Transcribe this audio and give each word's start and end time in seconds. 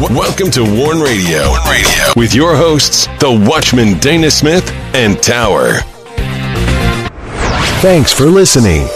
Welcome 0.00 0.52
to 0.52 0.62
Warn 0.62 1.00
Radio. 1.00 1.54
Radio 1.68 2.12
with 2.14 2.32
your 2.32 2.54
hosts, 2.54 3.08
the 3.18 3.44
Watchman 3.50 3.98
Dana 3.98 4.30
Smith 4.30 4.70
and 4.94 5.20
Tower. 5.20 5.78
Thanks 7.80 8.12
for 8.12 8.26
listening. 8.26 8.86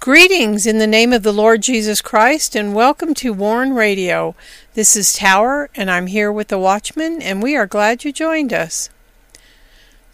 Greetings 0.00 0.66
in 0.66 0.78
the 0.78 0.86
name 0.86 1.12
of 1.12 1.24
the 1.24 1.32
Lord 1.32 1.60
Jesus 1.60 2.00
Christ 2.00 2.56
and 2.56 2.74
welcome 2.74 3.12
to 3.16 3.34
Warn 3.34 3.74
Radio. 3.74 4.34
This 4.72 4.96
is 4.96 5.12
Tower 5.12 5.68
and 5.74 5.90
I'm 5.90 6.06
here 6.06 6.32
with 6.32 6.48
the 6.48 6.58
Watchman 6.58 7.20
and 7.20 7.42
we 7.42 7.54
are 7.54 7.66
glad 7.66 8.02
you 8.02 8.12
joined 8.12 8.54
us. 8.54 8.88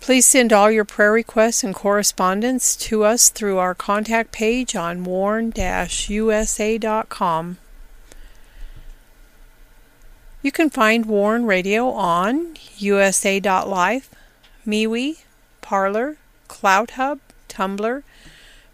Please 0.01 0.27
send 0.27 0.53
all 0.53 0.71
your 0.71 0.85
prayer 0.85 1.13
requests 1.13 1.63
and 1.63 1.75
correspondence 1.75 2.77
to 2.77 3.05
us 3.05 3.29
through 3.31 3.59
our 3.59 3.75
contact 3.75 4.33
page 4.33 4.75
on 4.75 5.05
warn-usa.com. 5.05 5.59
You 10.41 10.53
can 10.53 10.71
find 10.71 11.05
Warn 11.07 11.45
Radio 11.47 11.91
on 11.91 12.57
usa.life, 12.79 14.11
MeWe, 14.67 15.19
Parler, 15.61 16.17
CloutHub, 16.49 17.19
Tumblr, 17.49 18.03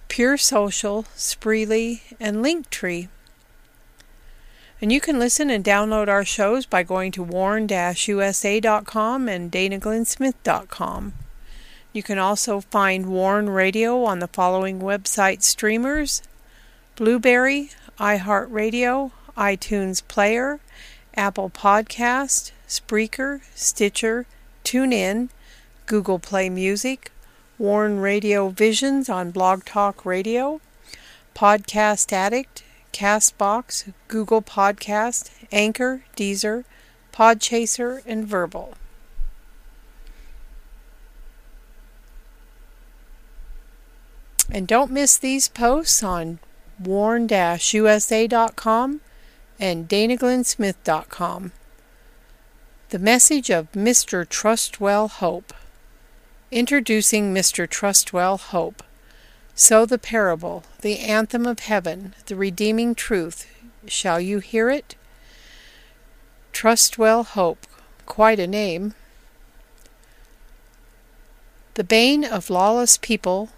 Pure 0.09 0.37
Social, 0.37 1.05
Spreely, 1.17 2.03
and 2.21 2.45
Linktree. 2.45 3.09
And 4.85 4.93
you 4.93 5.01
can 5.01 5.19
listen 5.19 5.49
and 5.49 5.65
download 5.65 6.09
our 6.09 6.27
shows 6.27 6.67
by 6.67 6.83
going 6.83 7.11
to 7.13 7.23
warn-usa.com 7.23 9.29
and 9.31 9.51
danaglennsmith.com. 9.51 11.13
You 11.95 12.03
can 12.03 12.19
also 12.19 12.61
find 12.61 13.07
Warn 13.07 13.49
Radio 13.49 14.05
on 14.05 14.19
the 14.19 14.29
following 14.29 14.81
website 14.81 15.43
streamers 15.43 16.21
Blubrry, 16.97 17.71
iHeartRadio, 17.99 19.13
iTunes 19.39 20.07
Player, 20.07 20.61
Apple 21.15 21.49
Podcast, 21.49 22.51
Spreaker, 22.69 23.41
Stitcher, 23.55 24.27
TuneIn, 24.67 25.31
Google 25.87 26.19
Play 26.19 26.51
Music, 26.51 27.11
Warn 27.57 28.01
Radio 28.01 28.51
Visions 28.51 29.09
on 29.09 29.31
Blog 29.31 29.65
Talk 29.65 30.05
Radio, 30.05 30.61
Podcast 31.35 32.13
Addict, 32.13 32.64
Castbox, 32.95 33.93
Google 34.07 34.41
Podcast, 34.41 35.31
Anchor, 35.51 36.05
Deezer, 36.17 36.65
Podchaser, 37.13 38.03
and 38.07 38.27
Verbal. 38.27 38.75
And 44.51 44.69
don't 44.69 44.93
miss 44.93 45.19
these 45.19 45.49
posts 45.49 46.03
on 46.03 46.39
warn-usa.com 46.79 47.41
and 49.59 49.89
danaglennsmith.com. 49.89 51.53
The 52.91 52.99
message 52.99 53.51
of 53.51 53.73
Mr. 53.73 54.25
Trustwell 54.25 55.11
Hope. 55.11 55.53
Introducing 56.53 57.35
Mr. 57.35 57.67
Trustwell 57.67 58.39
Hope. 58.39 58.85
So 59.57 59.87
the 59.87 59.99
parable, 59.99 60.65
the 60.81 60.99
anthem 60.99 61.47
of 61.47 61.61
heaven, 61.61 62.15
the 62.27 62.35
redeeming 62.35 62.97
truth, 62.97 63.47
shall 63.87 64.21
you 64.21 64.41
hear 64.41 64.69
it? 64.69 64.97
Trustwell 66.53 67.25
Hope, 67.25 67.67
quite 68.05 68.41
a 68.41 68.49
name. 68.49 68.95
The 71.75 71.85
bane 71.85 72.25
of 72.25 72.51
lawless 72.51 72.99
people 72.99 73.51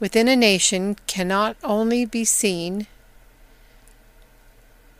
within 0.00 0.28
a 0.28 0.36
nation 0.36 0.96
cannot 1.06 1.56
only 1.64 2.04
be 2.04 2.24
seen, 2.24 2.86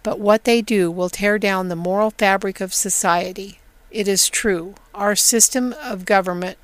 but 0.03 0.19
what 0.19 0.45
they 0.45 0.62
do 0.62 0.91
will 0.91 1.11
tear 1.11 1.39
down 1.39 1.69
the 1.69 1.77
moral 1.77 2.11
fabric 2.11 2.62
of 2.62 2.73
society. 2.73 3.58
It 3.91 4.08
is 4.08 4.30
true, 4.30 4.77
our 4.95 5.14
system 5.14 5.74
of 5.83 6.07
government 6.07 6.57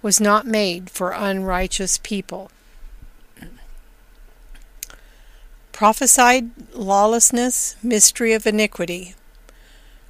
was 0.00 0.20
not 0.20 0.46
made 0.46 0.90
for 0.90 1.10
unrighteous 1.10 1.98
people. 1.98 2.50
Prophesied 5.80 6.50
lawlessness, 6.74 7.74
mystery 7.82 8.34
of 8.34 8.46
iniquity. 8.46 9.14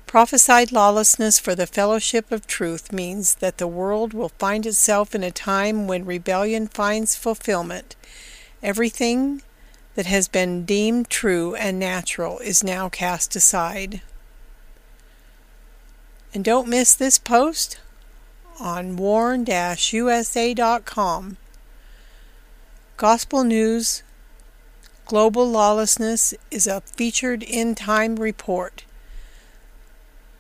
Prophesied 0.05 0.73
lawlessness 0.73 1.39
for 1.39 1.55
the 1.55 1.69
fellowship 1.69 2.33
of 2.33 2.49
truth 2.49 2.91
means 2.91 3.37
that 3.37 3.59
the 3.59 3.69
world 3.69 4.13
will 4.13 4.31
find 4.31 4.67
itself 4.67 5.15
in 5.15 5.23
a 5.23 5.31
time 5.31 5.87
when 5.87 6.05
rebellion 6.05 6.67
finds 6.67 7.15
fulfillment. 7.15 7.95
Everything 8.65 9.43
that 9.95 10.07
has 10.07 10.27
been 10.27 10.65
deemed 10.65 11.09
true 11.09 11.55
and 11.55 11.79
natural 11.79 12.41
is 12.41 12.65
now 12.65 12.89
cast 12.89 13.37
aside. 13.37 14.03
And 16.35 16.45
don't 16.45 16.67
miss 16.67 16.97
this 16.97 17.17
post 17.17 17.79
on 18.59 18.97
warn-usa.com. 18.97 19.47
Gospel 22.97 23.45
News 23.45 24.03
Global 25.11 25.51
Lawlessness 25.51 26.35
is 26.53 26.69
a 26.69 26.83
featured 26.83 27.43
in 27.43 27.75
time 27.75 28.15
report. 28.15 28.85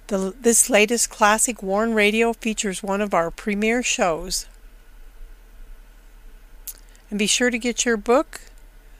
The, 0.06 0.32
this 0.41 0.70
latest 0.70 1.10
classic 1.10 1.60
Warn 1.60 1.92
Radio 1.92 2.32
features 2.34 2.80
one 2.80 3.00
of 3.00 3.12
our 3.12 3.32
premier 3.32 3.82
shows. 3.82 4.47
And 7.10 7.19
be 7.19 7.26
sure 7.26 7.50
to 7.50 7.59
get 7.59 7.84
your 7.84 7.97
book, 7.97 8.42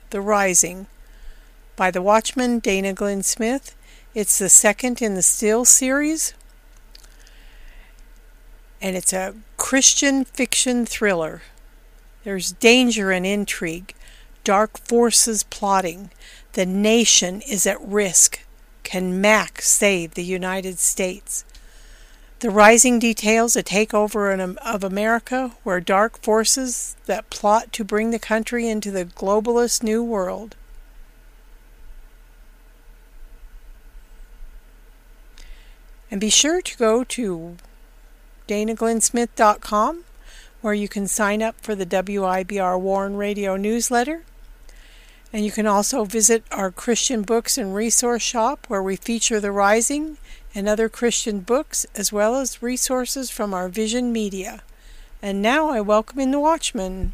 The 0.09 0.19
Rising, 0.19 0.87
by 1.77 1.89
the 1.89 2.01
Watchman 2.01 2.59
Dana 2.59 2.91
Glenn 2.91 3.23
Smith. 3.23 3.73
It's 4.13 4.39
the 4.39 4.49
second 4.49 5.01
in 5.01 5.15
the 5.15 5.21
Still 5.21 5.63
series, 5.63 6.33
and 8.81 8.97
it's 8.97 9.13
a 9.13 9.35
Christian 9.55 10.25
fiction 10.25 10.85
thriller. 10.85 11.43
There's 12.25 12.51
danger 12.51 13.11
and 13.11 13.25
intrigue, 13.25 13.93
dark 14.43 14.77
forces 14.79 15.43
plotting. 15.43 16.11
The 16.53 16.65
nation 16.65 17.41
is 17.41 17.65
at 17.65 17.81
risk. 17.81 18.41
Can 18.83 19.21
Mac 19.21 19.61
save 19.61 20.13
the 20.13 20.23
United 20.23 20.79
States? 20.79 21.45
The 22.39 22.49
rising 22.49 22.97
details 22.97 23.55
a 23.55 23.61
takeover 23.61 24.37
um, 24.39 24.57
of 24.65 24.83
America, 24.83 25.51
where 25.63 25.79
dark 25.79 26.21
forces 26.23 26.95
that 27.05 27.29
plot 27.29 27.71
to 27.73 27.83
bring 27.83 28.09
the 28.09 28.19
country 28.19 28.67
into 28.67 28.89
the 28.89 29.05
globalist 29.05 29.83
new 29.83 30.03
world. 30.03 30.55
And 36.09 36.19
be 36.19 36.29
sure 36.29 36.61
to 36.61 36.77
go 36.77 37.03
to 37.03 37.57
danaglennsmith.com 38.47 40.03
where 40.61 40.73
you 40.73 40.87
can 40.87 41.07
sign 41.07 41.41
up 41.41 41.55
for 41.61 41.75
the 41.75 41.85
WIBR 41.85 42.79
Warn 42.79 43.17
Radio 43.17 43.55
newsletter. 43.55 44.23
And 45.33 45.45
you 45.45 45.51
can 45.51 45.65
also 45.65 46.03
visit 46.03 46.43
our 46.51 46.71
Christian 46.71 47.21
books 47.21 47.57
and 47.57 47.73
resource 47.73 48.21
shop 48.21 48.65
where 48.67 48.83
we 48.83 48.95
feature 48.95 49.39
The 49.39 49.51
Rising 49.51 50.17
and 50.53 50.67
other 50.67 50.89
Christian 50.89 51.39
books 51.39 51.85
as 51.95 52.11
well 52.11 52.35
as 52.35 52.61
resources 52.61 53.29
from 53.29 53.53
our 53.53 53.69
Vision 53.69 54.11
Media. 54.11 54.61
And 55.21 55.41
now 55.41 55.69
I 55.69 55.79
welcome 55.79 56.19
in 56.19 56.31
the 56.31 56.39
Watchman. 56.39 57.13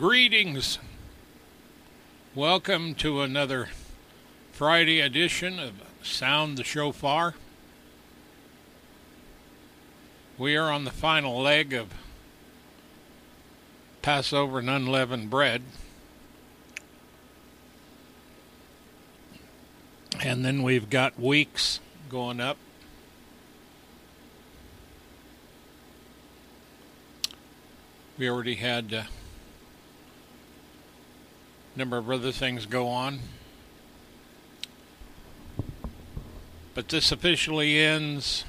Greetings. 0.00 0.78
Welcome 2.34 2.94
to 2.94 3.20
another 3.20 3.68
Friday 4.50 4.98
edition 4.98 5.58
of 5.58 5.74
Sound 6.02 6.56
the 6.56 6.64
Shofar. 6.64 7.34
We 10.38 10.56
are 10.56 10.70
on 10.70 10.84
the 10.84 10.90
final 10.90 11.42
leg 11.42 11.74
of 11.74 11.92
Passover 14.00 14.60
and 14.60 14.70
unleavened 14.70 15.28
bread. 15.28 15.60
And 20.18 20.42
then 20.46 20.62
we've 20.62 20.88
got 20.88 21.20
weeks 21.20 21.78
going 22.08 22.40
up. 22.40 22.56
We 28.16 28.30
already 28.30 28.54
had 28.54 28.94
a 28.94 29.06
number 31.80 31.96
of 31.96 32.10
other 32.10 32.30
things 32.30 32.66
go 32.66 32.88
on. 32.88 33.20
But 36.74 36.90
this 36.90 37.10
officially 37.10 37.78
ends 37.78 38.44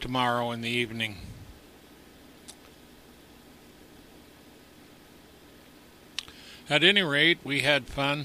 tomorrow 0.00 0.52
in 0.52 0.62
the 0.62 0.70
evening. 0.70 1.18
At 6.70 6.82
any 6.82 7.02
rate, 7.02 7.40
we 7.44 7.60
had 7.60 7.86
fun. 7.86 8.24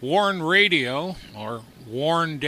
Warn 0.00 0.42
Radio, 0.42 1.14
or 1.36 1.62
warn-usa.com, 1.86 2.40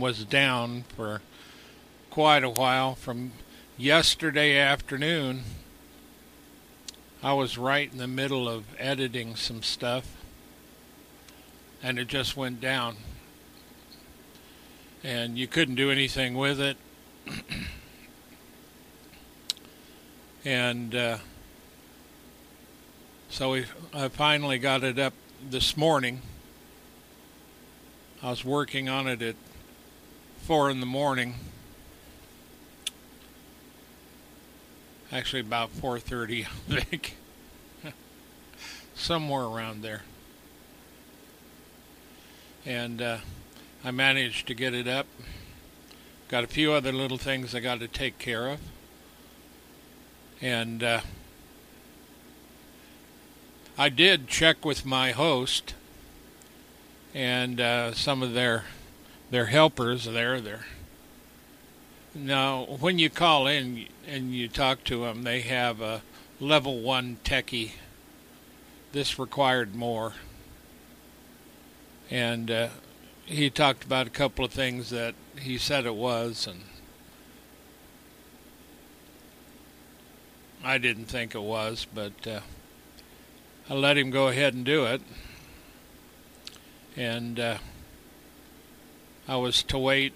was 0.00 0.24
down 0.26 0.84
for 0.94 1.22
quite 2.10 2.44
a 2.44 2.50
while. 2.50 2.94
From 2.94 3.32
yesterday 3.78 4.58
afternoon, 4.58 5.44
I 7.24 7.34
was 7.34 7.56
right 7.56 7.88
in 7.90 7.98
the 7.98 8.08
middle 8.08 8.48
of 8.48 8.64
editing 8.78 9.36
some 9.36 9.62
stuff, 9.62 10.16
and 11.80 11.96
it 11.96 12.08
just 12.08 12.36
went 12.36 12.60
down. 12.60 12.96
And 15.04 15.38
you 15.38 15.46
couldn't 15.46 15.76
do 15.76 15.88
anything 15.88 16.34
with 16.34 16.60
it. 16.60 16.76
and 20.44 20.94
uh, 20.96 21.18
so 23.28 23.52
we, 23.52 23.66
I 23.94 24.08
finally 24.08 24.58
got 24.58 24.82
it 24.82 24.98
up 24.98 25.14
this 25.48 25.76
morning. 25.76 26.22
I 28.20 28.30
was 28.30 28.44
working 28.44 28.88
on 28.88 29.06
it 29.06 29.22
at 29.22 29.36
four 30.38 30.70
in 30.70 30.80
the 30.80 30.86
morning. 30.86 31.36
Actually, 35.12 35.40
about 35.40 35.70
4:30, 35.70 36.46
I 36.70 36.80
think, 36.80 37.16
somewhere 38.94 39.44
around 39.44 39.82
there. 39.82 40.02
And 42.64 43.02
uh, 43.02 43.18
I 43.84 43.90
managed 43.90 44.46
to 44.46 44.54
get 44.54 44.74
it 44.74 44.88
up. 44.88 45.06
Got 46.28 46.44
a 46.44 46.46
few 46.46 46.72
other 46.72 46.92
little 46.92 47.18
things 47.18 47.54
I 47.54 47.60
got 47.60 47.80
to 47.80 47.88
take 47.88 48.18
care 48.18 48.48
of, 48.48 48.60
and. 50.40 50.82
Uh, 50.82 51.00
I 53.78 53.88
did 53.88 54.28
check 54.28 54.66
with 54.66 54.84
my 54.84 55.12
host 55.12 55.74
and 57.14 57.58
uh, 57.58 57.94
some 57.94 58.22
of 58.22 58.34
their 58.34 58.64
their 59.30 59.46
helpers 59.46 60.04
there. 60.04 60.40
There. 60.42 60.66
Now, 62.14 62.64
when 62.64 62.98
you 62.98 63.10
call 63.10 63.46
in 63.46 63.86
and 64.06 64.34
you 64.34 64.48
talk 64.48 64.84
to 64.84 65.02
them, 65.04 65.22
they 65.22 65.40
have 65.40 65.80
a 65.80 66.02
level 66.40 66.80
one 66.80 67.18
techie. 67.24 67.72
This 68.92 69.18
required 69.18 69.74
more, 69.74 70.12
and 72.10 72.50
uh, 72.50 72.68
he 73.24 73.48
talked 73.48 73.84
about 73.84 74.06
a 74.06 74.10
couple 74.10 74.44
of 74.44 74.50
things 74.50 74.90
that 74.90 75.14
he 75.38 75.56
said 75.56 75.86
it 75.86 75.94
was, 75.94 76.46
and 76.46 76.60
I 80.62 80.76
didn't 80.76 81.06
think 81.06 81.34
it 81.34 81.42
was, 81.42 81.86
but. 81.94 82.26
Uh, 82.26 82.40
I 83.70 83.74
let 83.74 83.96
him 83.96 84.10
go 84.10 84.28
ahead 84.28 84.54
and 84.54 84.64
do 84.64 84.84
it. 84.84 85.00
And 86.96 87.38
uh, 87.38 87.58
I 89.28 89.36
was 89.36 89.62
to 89.64 89.78
wait 89.78 90.12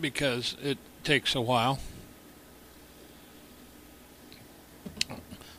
because 0.00 0.56
it 0.62 0.78
takes 1.08 1.34
a 1.34 1.40
while. 1.40 1.78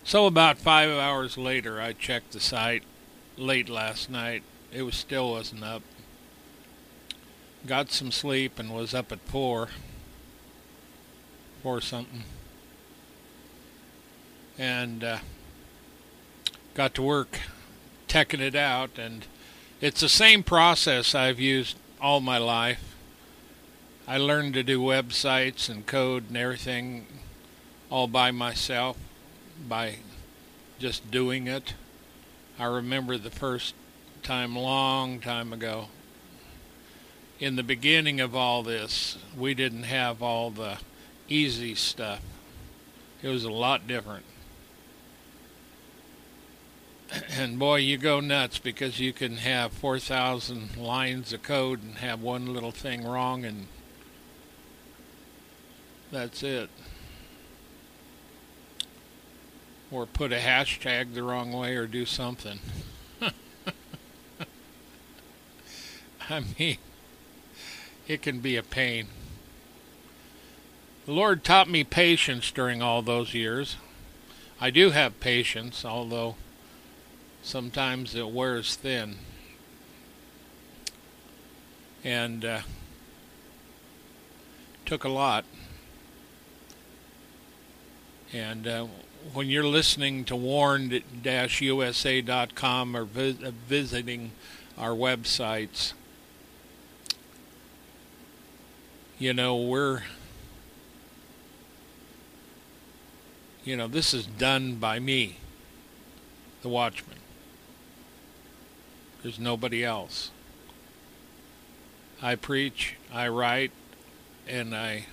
So 0.04 0.28
about 0.28 0.60
five 0.60 0.92
hours 0.92 1.40
later, 1.40 1.82
I 1.82 1.94
checked 1.94 2.34
the 2.34 2.40
site 2.40 2.84
late 3.36 3.68
last 3.68 4.12
night. 4.12 4.44
It 4.72 4.84
was 4.84 4.94
still 4.94 5.32
wasn't 5.32 5.64
up. 5.64 5.82
Got 7.66 7.90
some 7.90 8.12
sleep 8.12 8.60
and 8.60 8.76
was 8.76 8.94
up 8.94 9.12
at 9.12 9.22
four, 9.22 9.70
four 11.64 11.82
something, 11.82 12.26
and 14.56 15.04
uh, 15.04 15.18
got 16.76 16.94
to 16.94 17.02
work 17.02 17.40
teching 18.08 18.40
it 18.40 18.54
out, 18.56 19.00
and 19.00 19.26
it's 19.82 20.02
the 20.02 20.10
same 20.10 20.44
process 20.44 21.16
I've 21.16 21.40
used 21.40 21.76
all 22.00 22.22
my 22.22 22.38
life. 22.38 22.89
I 24.10 24.18
learned 24.18 24.56
to 24.56 24.64
do 24.64 24.82
websites 24.82 25.70
and 25.70 25.86
code 25.86 26.30
and 26.30 26.36
everything 26.36 27.06
all 27.92 28.08
by 28.08 28.32
myself 28.32 28.98
by 29.68 29.98
just 30.80 31.12
doing 31.12 31.46
it. 31.46 31.76
I 32.58 32.66
remember 32.66 33.20
the 33.20 33.30
first 33.30 33.76
time, 34.24 34.56
long 34.56 35.20
time 35.20 35.54
ago, 35.54 35.90
in 37.40 37.56
the 37.56 37.62
beginning 37.62 38.20
of 38.20 38.36
all 38.36 38.64
this, 38.64 39.20
we 39.38 39.54
didn't 39.54 39.84
have 39.84 40.24
all 40.24 40.50
the 40.50 40.80
easy 41.28 41.76
stuff. 41.76 42.22
It 43.22 43.28
was 43.28 43.44
a 43.44 43.52
lot 43.52 43.86
different 43.86 44.26
and 47.38 47.60
boy, 47.60 47.76
you 47.76 47.98
go 47.98 48.20
nuts 48.20 48.58
because 48.58 49.00
you 49.00 49.14
can 49.14 49.38
have 49.38 49.72
4,000 49.72 50.78
lines 50.78 51.32
of 51.32 51.44
code 51.44 51.84
and 51.84 51.98
have 52.00 52.24
one 52.24 52.52
little 52.52 52.72
thing 52.72 53.06
wrong, 53.06 53.46
and 53.46 53.68
that's 56.12 56.44
it. 56.44 56.70
Or 59.92 60.06
put 60.06 60.32
a 60.32 60.38
hashtag 60.38 61.14
the 61.14 61.24
wrong 61.24 61.52
way 61.52 61.76
or 61.76 61.88
do 61.88 62.06
something. 62.06 62.60
I 66.30 66.44
mean, 66.58 66.78
it 68.08 68.22
can 68.22 68.40
be 68.40 68.56
a 68.56 68.64
pain. 68.64 69.08
The 71.06 71.12
Lord 71.14 71.44
taught 71.44 71.68
me 71.68 71.84
patience 71.84 72.52
during 72.52 72.84
all 72.84 73.02
those 73.02 73.34
years. 73.34 73.78
I 74.62 74.70
do 74.70 74.92
have 74.92 75.20
patience, 75.20 75.84
although 75.84 76.36
sometimes 77.42 78.14
it 78.14 78.30
wears 78.30 78.76
thin. 78.76 79.16
And 82.04 82.46
uh, 82.46 82.62
took 84.86 85.04
a 85.04 85.10
lot. 85.10 85.46
And 88.32 88.68
uh, 88.68 88.88
when 89.34 89.48
you're 89.48 89.66
listening 89.66 90.24
to 90.26 90.36
warn-usa.com 90.36 90.96
or 92.96 93.02
uh, 93.02 93.06
visiting 93.68 94.32
our 94.78 94.92
websites, 94.92 95.94
you 99.18 99.34
know, 99.34 99.58
we're, 99.58 100.04
you 103.64 103.76
know, 103.76 103.88
this 103.88 104.14
is 104.14 104.28
done 104.28 104.76
by 104.76 105.00
me, 105.00 105.38
the 106.62 106.70
watchman. 106.70 107.18
There's 109.24 109.40
nobody 109.40 109.84
else. 109.84 110.30
I 112.22 112.36
preach, 112.36 112.96
I 113.12 113.28
write, 113.28 113.72
and 114.48 114.76
I 114.76 115.08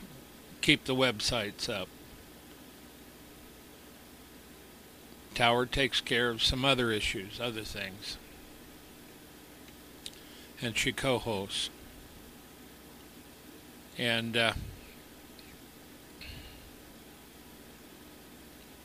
keep 0.61 0.85
the 0.85 0.95
websites 0.95 1.69
up. 1.69 1.89
Tower 5.37 5.67
takes 5.67 6.01
care 6.01 6.31
of 6.31 6.43
some 6.43 6.65
other 6.65 6.91
issues, 6.91 7.39
other 7.39 7.61
things. 7.61 8.17
And 10.63 10.75
she 10.75 10.93
co 10.93 11.19
hosts. 11.19 11.69
And 13.99 14.35
uh, 14.35 14.53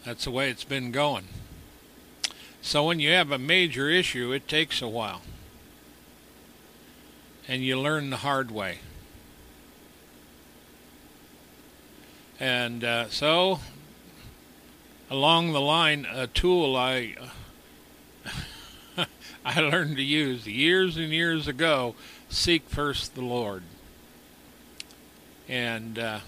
that's 0.03 0.25
the 0.25 0.31
way 0.31 0.49
it's 0.49 0.65
been 0.65 0.91
going. 0.91 1.29
So 2.61 2.83
when 2.83 2.99
you 2.99 3.11
have 3.11 3.31
a 3.31 3.39
major 3.39 3.89
issue, 3.89 4.33
it 4.33 4.49
takes 4.49 4.81
a 4.81 4.89
while. 4.89 5.21
And 7.47 7.63
you 7.63 7.79
learn 7.79 8.09
the 8.09 8.17
hard 8.17 8.51
way. 8.51 8.79
And 12.41 12.83
uh, 12.83 13.07
so, 13.07 13.61
along 15.11 15.51
the 15.51 15.61
line, 15.61 16.07
a 16.09 16.25
tool 16.25 16.75
I 16.77 17.15
I 19.45 19.59
learned 19.59 19.97
to 19.97 20.03
use 20.03 20.47
years 20.47 20.95
and 20.95 21.11
years 21.11 21.47
ago: 21.47 21.95
seek 22.29 22.69
first 22.69 23.13
the 23.13 23.21
Lord. 23.21 23.63
And 25.49 25.99
uh, 25.99 26.19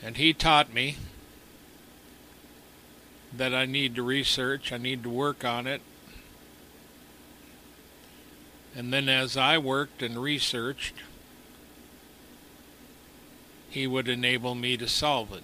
and 0.00 0.16
He 0.16 0.32
taught 0.32 0.72
me 0.72 0.96
that 3.36 3.52
I 3.52 3.66
need 3.66 3.96
to 3.96 4.02
research. 4.02 4.72
I 4.72 4.78
need 4.78 5.02
to 5.02 5.10
work 5.10 5.44
on 5.44 5.66
it. 5.66 5.82
And 8.76 8.92
then 8.92 9.08
as 9.08 9.36
I 9.36 9.58
worked 9.58 10.02
and 10.02 10.20
researched, 10.20 10.94
he 13.70 13.86
would 13.88 14.08
enable 14.08 14.54
me 14.54 14.76
to 14.76 14.88
solve 14.88 15.32
it. 15.32 15.42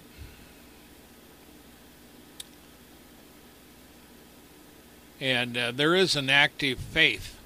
And 5.21 5.55
uh, 5.55 5.71
there 5.71 5.93
is 5.93 6.15
an 6.15 6.31
active 6.31 6.79
faith. 6.79 7.37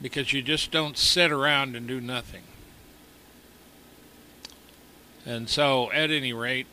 Because 0.00 0.32
you 0.32 0.40
just 0.40 0.70
don't 0.70 0.96
sit 0.96 1.32
around 1.32 1.74
and 1.74 1.88
do 1.88 2.00
nothing. 2.00 2.44
And 5.26 5.50
so, 5.50 5.90
at 5.90 6.12
any 6.12 6.32
rate, 6.32 6.68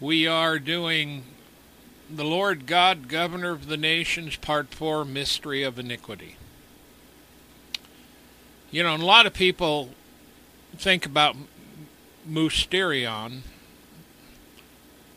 we 0.00 0.26
are 0.26 0.58
doing 0.58 1.24
the 2.08 2.24
Lord 2.24 2.66
God, 2.66 3.06
Governor 3.06 3.50
of 3.50 3.66
the 3.66 3.76
Nations, 3.76 4.36
Part 4.36 4.72
4, 4.74 5.04
Mystery 5.04 5.62
of 5.62 5.78
Iniquity. 5.78 6.36
You 8.70 8.82
know, 8.82 8.96
a 8.96 8.96
lot 8.96 9.26
of 9.26 9.34
people 9.34 9.90
think 10.76 11.04
about 11.04 11.36
mysterion, 12.30 13.40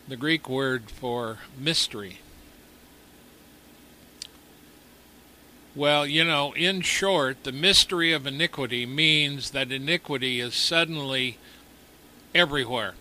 the 0.08 0.18
Greek 0.18 0.50
word 0.50 0.90
for 0.90 1.40
mystery. 1.58 2.20
Well, 5.76 6.06
you 6.06 6.24
know, 6.24 6.54
in 6.54 6.82
short, 6.82 7.44
the 7.44 7.52
mystery 7.52 8.14
of 8.14 8.28
iniquity 8.28 8.86
means 8.86 9.52
that 9.52 9.72
iniquity 9.72 10.40
is 10.40 10.56
suddenly 10.56 11.38
everywhere. 12.36 12.94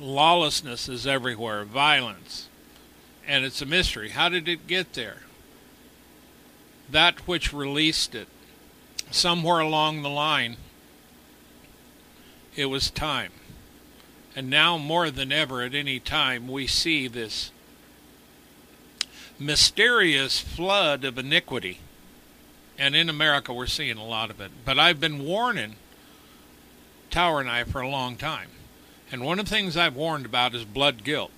Lawlessness 0.00 0.88
is 0.88 1.06
everywhere, 1.06 1.64
violence. 1.64 2.48
And 3.26 3.44
it's 3.44 3.62
a 3.62 3.66
mystery. 3.66 4.10
How 4.10 4.28
did 4.28 4.48
it 4.48 4.66
get 4.66 4.94
there? 4.94 5.18
That 6.90 7.26
which 7.26 7.52
released 7.52 8.14
it, 8.14 8.28
somewhere 9.10 9.60
along 9.60 10.02
the 10.02 10.10
line, 10.10 10.56
it 12.56 12.66
was 12.66 12.90
time. 12.90 13.32
And 14.34 14.48
now, 14.48 14.78
more 14.78 15.10
than 15.10 15.30
ever, 15.30 15.62
at 15.62 15.74
any 15.74 16.00
time, 16.00 16.48
we 16.48 16.66
see 16.66 17.06
this 17.06 17.50
mysterious 19.38 20.40
flood 20.40 21.04
of 21.04 21.18
iniquity. 21.18 21.80
And 22.78 22.96
in 22.96 23.08
America, 23.08 23.52
we're 23.52 23.66
seeing 23.66 23.98
a 23.98 24.04
lot 24.04 24.30
of 24.30 24.40
it. 24.40 24.50
But 24.64 24.78
I've 24.78 25.00
been 25.00 25.24
warning 25.24 25.76
Tower 27.10 27.40
and 27.40 27.50
I 27.50 27.64
for 27.64 27.80
a 27.80 27.88
long 27.88 28.16
time. 28.16 28.48
And 29.10 29.22
one 29.22 29.38
of 29.38 29.44
the 29.44 29.50
things 29.50 29.76
I've 29.76 29.94
warned 29.94 30.24
about 30.24 30.54
is 30.54 30.64
blood 30.64 31.04
guilt. 31.04 31.30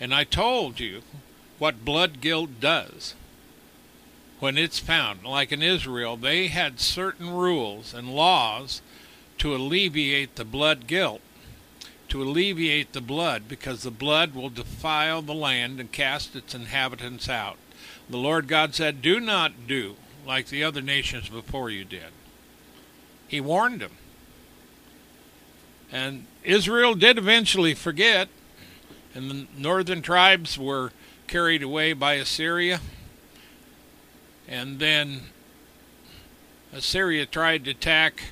And 0.00 0.14
I 0.14 0.22
told 0.22 0.78
you 0.78 1.02
what 1.58 1.84
blood 1.84 2.20
guilt 2.20 2.60
does 2.60 3.14
when 4.38 4.56
it's 4.56 4.78
found. 4.78 5.24
Like 5.24 5.50
in 5.50 5.60
Israel, 5.60 6.16
they 6.16 6.48
had 6.48 6.78
certain 6.78 7.30
rules 7.30 7.92
and 7.92 8.14
laws 8.14 8.80
to 9.42 9.56
alleviate 9.56 10.36
the 10.36 10.44
blood 10.44 10.86
guilt, 10.86 11.20
to 12.06 12.22
alleviate 12.22 12.92
the 12.92 13.00
blood, 13.00 13.48
because 13.48 13.82
the 13.82 13.90
blood 13.90 14.36
will 14.36 14.48
defile 14.48 15.20
the 15.20 15.34
land 15.34 15.80
and 15.80 15.90
cast 15.90 16.36
its 16.36 16.54
inhabitants 16.54 17.28
out. 17.28 17.56
The 18.08 18.18
Lord 18.18 18.46
God 18.46 18.72
said, 18.72 19.02
Do 19.02 19.18
not 19.18 19.66
do 19.66 19.96
like 20.24 20.46
the 20.46 20.62
other 20.62 20.80
nations 20.80 21.28
before 21.28 21.70
you 21.70 21.84
did. 21.84 22.12
He 23.26 23.40
warned 23.40 23.80
them. 23.80 23.94
And 25.90 26.26
Israel 26.44 26.94
did 26.94 27.18
eventually 27.18 27.74
forget, 27.74 28.28
and 29.12 29.28
the 29.28 29.46
northern 29.58 30.02
tribes 30.02 30.56
were 30.56 30.92
carried 31.26 31.64
away 31.64 31.94
by 31.94 32.14
Assyria. 32.14 32.80
And 34.46 34.78
then 34.78 35.22
Assyria 36.72 37.26
tried 37.26 37.64
to 37.64 37.72
attack 37.72 38.22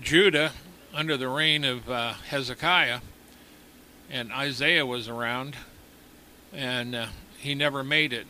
Judah 0.00 0.52
under 0.94 1.16
the 1.16 1.28
reign 1.28 1.64
of 1.64 1.88
uh, 1.90 2.14
Hezekiah, 2.28 3.00
and 4.10 4.32
Isaiah 4.32 4.86
was 4.86 5.08
around, 5.08 5.56
and 6.52 6.94
uh, 6.94 7.06
he 7.38 7.54
never 7.54 7.84
made 7.84 8.12
it. 8.12 8.26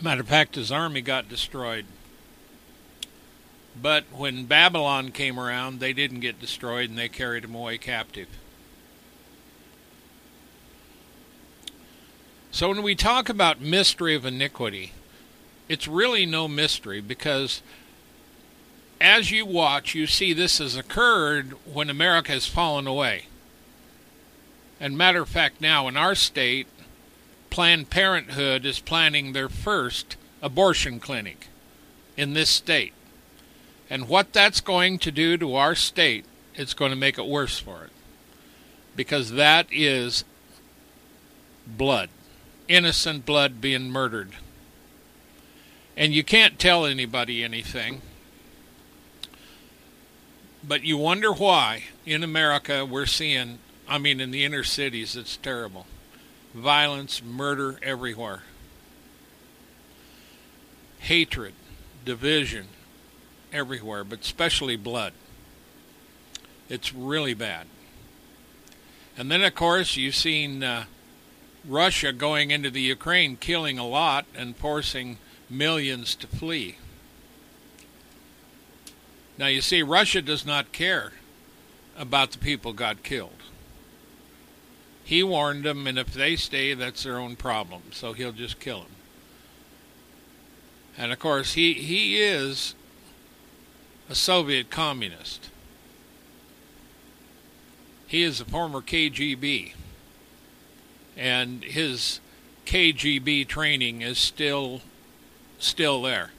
Matter 0.00 0.20
of 0.20 0.28
fact, 0.28 0.56
his 0.56 0.72
army 0.72 1.00
got 1.00 1.28
destroyed. 1.28 1.86
But 3.80 4.04
when 4.12 4.44
Babylon 4.44 5.12
came 5.12 5.38
around, 5.38 5.80
they 5.80 5.92
didn't 5.92 6.20
get 6.20 6.40
destroyed 6.40 6.90
and 6.90 6.98
they 6.98 7.08
carried 7.08 7.44
him 7.44 7.54
away 7.54 7.78
captive. 7.78 8.28
So 12.50 12.68
when 12.68 12.82
we 12.82 12.94
talk 12.94 13.28
about 13.28 13.60
mystery 13.60 14.14
of 14.14 14.26
iniquity, 14.26 14.92
it's 15.72 15.88
really 15.88 16.26
no 16.26 16.46
mystery 16.46 17.00
because 17.00 17.62
as 19.00 19.30
you 19.30 19.46
watch, 19.46 19.94
you 19.94 20.06
see 20.06 20.34
this 20.34 20.58
has 20.58 20.76
occurred 20.76 21.52
when 21.64 21.88
America 21.88 22.30
has 22.32 22.46
fallen 22.46 22.86
away. 22.86 23.24
And 24.78 24.98
matter 24.98 25.22
of 25.22 25.30
fact, 25.30 25.62
now 25.62 25.88
in 25.88 25.96
our 25.96 26.14
state, 26.14 26.66
Planned 27.48 27.88
Parenthood 27.88 28.66
is 28.66 28.80
planning 28.80 29.32
their 29.32 29.48
first 29.48 30.16
abortion 30.42 31.00
clinic 31.00 31.46
in 32.18 32.34
this 32.34 32.50
state. 32.50 32.92
And 33.88 34.08
what 34.10 34.34
that's 34.34 34.60
going 34.60 34.98
to 34.98 35.10
do 35.10 35.38
to 35.38 35.54
our 35.54 35.74
state, 35.74 36.26
it's 36.54 36.74
going 36.74 36.90
to 36.90 36.96
make 36.96 37.16
it 37.16 37.26
worse 37.26 37.58
for 37.58 37.84
it. 37.84 37.92
Because 38.94 39.30
that 39.30 39.68
is 39.72 40.24
blood, 41.66 42.10
innocent 42.68 43.24
blood 43.24 43.62
being 43.62 43.90
murdered 43.90 44.34
and 45.96 46.12
you 46.14 46.24
can't 46.24 46.58
tell 46.58 46.86
anybody 46.86 47.44
anything. 47.44 48.02
But 50.64 50.84
you 50.84 50.96
wonder 50.96 51.32
why 51.32 51.84
in 52.06 52.22
America 52.22 52.86
we're 52.86 53.06
seeing, 53.06 53.58
I 53.88 53.98
mean, 53.98 54.20
in 54.20 54.30
the 54.30 54.44
inner 54.44 54.62
cities, 54.62 55.16
it's 55.16 55.36
terrible. 55.36 55.86
Violence, 56.54 57.22
murder 57.22 57.78
everywhere. 57.82 58.42
Hatred, 61.00 61.54
division 62.04 62.68
everywhere, 63.52 64.04
but 64.04 64.20
especially 64.20 64.76
blood. 64.76 65.12
It's 66.68 66.94
really 66.94 67.34
bad. 67.34 67.66
And 69.18 69.30
then, 69.30 69.42
of 69.42 69.54
course, 69.54 69.96
you've 69.96 70.14
seen 70.14 70.62
uh, 70.62 70.84
Russia 71.66 72.12
going 72.12 72.50
into 72.50 72.70
the 72.70 72.80
Ukraine, 72.80 73.36
killing 73.36 73.78
a 73.78 73.86
lot 73.86 74.24
and 74.34 74.56
forcing 74.56 75.18
millions 75.52 76.14
to 76.16 76.26
flee. 76.26 76.76
Now, 79.38 79.46
you 79.46 79.60
see, 79.60 79.82
Russia 79.82 80.22
does 80.22 80.46
not 80.46 80.72
care 80.72 81.12
about 81.96 82.32
the 82.32 82.38
people 82.38 82.72
got 82.72 83.02
killed. 83.02 83.30
He 85.04 85.22
warned 85.22 85.64
them, 85.64 85.86
and 85.86 85.98
if 85.98 86.12
they 86.12 86.36
stay, 86.36 86.74
that's 86.74 87.02
their 87.02 87.18
own 87.18 87.36
problem. 87.36 87.82
So 87.90 88.12
he'll 88.12 88.32
just 88.32 88.60
kill 88.60 88.80
them. 88.80 88.92
And 90.96 91.12
of 91.12 91.18
course, 91.18 91.54
he, 91.54 91.74
he 91.74 92.20
is 92.20 92.74
a 94.08 94.14
Soviet 94.14 94.70
communist. 94.70 95.50
He 98.06 98.22
is 98.22 98.40
a 98.40 98.44
former 98.44 98.80
KGB. 98.80 99.72
And 101.16 101.64
his 101.64 102.20
KGB 102.66 103.48
training 103.48 104.02
is 104.02 104.18
still 104.18 104.82
still 105.62 106.02
there. 106.02 106.30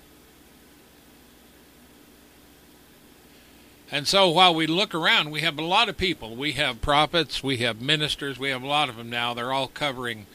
And 3.91 4.07
so 4.07 4.29
while 4.29 4.55
we 4.55 4.65
look 4.65 4.95
around, 4.95 5.29
we 5.29 5.41
have 5.41 5.59
a 5.59 5.63
lot 5.63 5.87
of 5.87 5.97
people. 5.97 6.35
We 6.35 6.53
have 6.53 6.81
prophets, 6.81 7.43
we 7.43 7.57
have 7.57 7.79
ministers, 7.79 8.39
we 8.39 8.49
have 8.49 8.63
a 8.63 8.67
lot 8.67 8.89
of 8.89 8.95
them 8.95 9.09
now. 9.09 9.35
They're 9.35 9.53
all 9.53 9.67
covering 9.67 10.25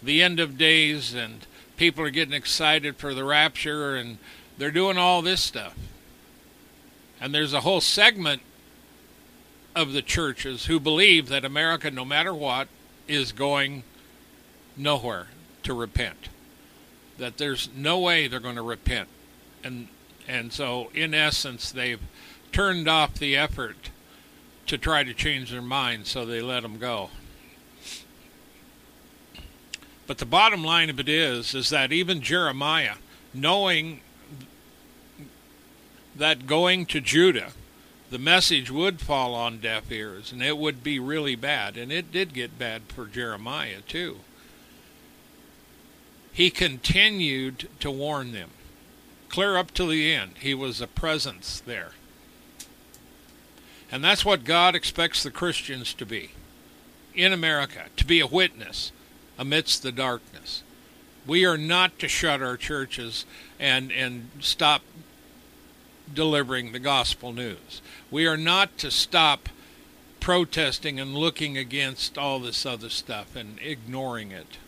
the 0.00 0.22
end 0.22 0.38
of 0.38 0.56
days, 0.56 1.14
and 1.14 1.44
people 1.76 2.04
are 2.04 2.10
getting 2.10 2.32
excited 2.32 2.96
for 2.96 3.14
the 3.14 3.24
rapture, 3.24 3.96
and 3.96 4.18
they're 4.56 4.70
doing 4.70 4.98
all 4.98 5.20
this 5.20 5.40
stuff. 5.40 5.76
And 7.20 7.34
there's 7.34 7.52
a 7.52 7.62
whole 7.62 7.80
segment 7.80 8.42
of 9.74 9.92
the 9.92 10.02
churches 10.02 10.66
who 10.66 10.78
believe 10.78 11.28
that 11.28 11.44
America, 11.44 11.90
no 11.90 12.04
matter 12.04 12.32
what, 12.32 12.68
is 13.08 13.32
going 13.32 13.82
nowhere 14.76 15.26
to 15.64 15.74
repent 15.74 16.28
that 17.18 17.36
there's 17.36 17.68
no 17.74 17.98
way 17.98 18.26
they're 18.26 18.40
going 18.40 18.56
to 18.56 18.62
repent. 18.62 19.08
And 19.62 19.88
and 20.26 20.52
so 20.52 20.90
in 20.94 21.14
essence 21.14 21.70
they've 21.70 22.00
turned 22.52 22.88
off 22.88 23.14
the 23.14 23.36
effort 23.36 23.90
to 24.66 24.78
try 24.78 25.02
to 25.02 25.14
change 25.14 25.50
their 25.50 25.62
minds 25.62 26.10
so 26.10 26.24
they 26.24 26.40
let 26.40 26.62
them 26.62 26.78
go. 26.78 27.10
But 30.06 30.18
the 30.18 30.26
bottom 30.26 30.64
line 30.64 30.90
of 30.90 31.00
it 31.00 31.08
is 31.08 31.54
is 31.54 31.70
that 31.70 31.92
even 31.92 32.20
Jeremiah 32.20 32.94
knowing 33.34 34.00
that 36.16 36.46
going 36.46 36.86
to 36.86 37.00
Judah, 37.00 37.52
the 38.10 38.18
message 38.18 38.70
would 38.70 39.00
fall 39.00 39.34
on 39.34 39.58
deaf 39.58 39.90
ears 39.92 40.32
and 40.32 40.42
it 40.42 40.58
would 40.58 40.82
be 40.82 40.98
really 40.98 41.36
bad. 41.36 41.76
And 41.76 41.92
it 41.92 42.10
did 42.10 42.34
get 42.34 42.58
bad 42.58 42.82
for 42.88 43.06
Jeremiah, 43.06 43.80
too. 43.86 44.18
He 46.38 46.50
continued 46.50 47.68
to 47.80 47.90
warn 47.90 48.30
them. 48.30 48.50
Clear 49.28 49.56
up 49.56 49.72
to 49.72 49.88
the 49.88 50.14
end, 50.14 50.34
he 50.38 50.54
was 50.54 50.80
a 50.80 50.86
presence 50.86 51.58
there. 51.58 51.94
And 53.90 54.04
that's 54.04 54.24
what 54.24 54.44
God 54.44 54.76
expects 54.76 55.24
the 55.24 55.32
Christians 55.32 55.92
to 55.94 56.06
be 56.06 56.30
in 57.12 57.32
America, 57.32 57.86
to 57.96 58.04
be 58.04 58.20
a 58.20 58.26
witness 58.28 58.92
amidst 59.36 59.82
the 59.82 59.90
darkness. 59.90 60.62
We 61.26 61.44
are 61.44 61.58
not 61.58 61.98
to 61.98 62.06
shut 62.06 62.40
our 62.40 62.56
churches 62.56 63.26
and, 63.58 63.90
and 63.90 64.30
stop 64.38 64.82
delivering 66.14 66.70
the 66.70 66.78
gospel 66.78 67.32
news. 67.32 67.82
We 68.12 68.28
are 68.28 68.36
not 68.36 68.78
to 68.78 68.92
stop 68.92 69.48
protesting 70.20 71.00
and 71.00 71.16
looking 71.16 71.58
against 71.58 72.16
all 72.16 72.38
this 72.38 72.64
other 72.64 72.90
stuff 72.90 73.34
and 73.34 73.58
ignoring 73.60 74.30
it. 74.30 74.58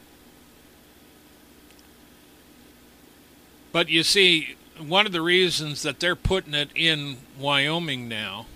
But 3.73 3.89
you 3.89 4.03
see, 4.03 4.57
one 4.79 5.07
of 5.07 5.13
the 5.13 5.21
reasons 5.21 5.83
that 5.83 6.01
they're 6.01 6.17
putting 6.17 6.55
it 6.55 6.71
in 6.75 7.19
Wyoming 7.39 8.09
now 8.09 8.47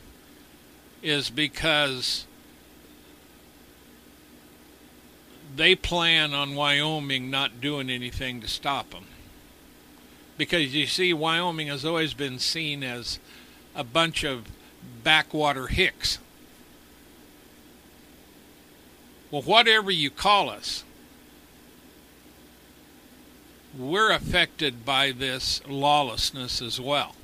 is 1.03 1.31
because 1.31 2.27
they 5.55 5.75
plan 5.75 6.35
on 6.35 6.55
Wyoming 6.55 7.31
not 7.31 7.61
doing 7.61 7.91
anything 7.91 8.41
to 8.41 8.49
stop 8.49 8.91
them. 8.91 9.05
Because 10.37 10.75
you 10.75 10.87
see, 10.87 11.13
Wyoming 11.13 11.69
has 11.69 11.85
always 11.85 12.15
been 12.15 12.39
seen 12.39 12.83
as 12.83 13.21
a 13.75 13.85
bunch 13.85 14.25
of 14.25 14.47
backwater 15.05 15.69
hicks. 15.69 16.19
Well, 19.31 19.43
whatever 19.43 19.91
you 19.91 20.11
call 20.11 20.51
us, 20.51 20.85
we're 23.79 24.11
affected 24.11 24.85
by 24.85 25.11
this 25.11 25.61
lawlessness 25.69 26.63
as 26.63 26.81
well. 26.81 27.15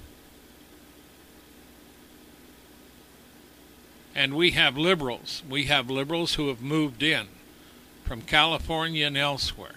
And 4.15 4.35
we 4.35 4.51
have 4.53 4.77
liberals. 4.77 5.43
We 5.49 5.65
have 5.65 5.89
liberals 5.89 6.35
who 6.35 6.49
have 6.49 6.61
moved 6.61 7.03
in 7.03 7.29
from 8.05 8.23
California 8.23 9.07
and 9.07 9.17
elsewhere. 9.17 9.77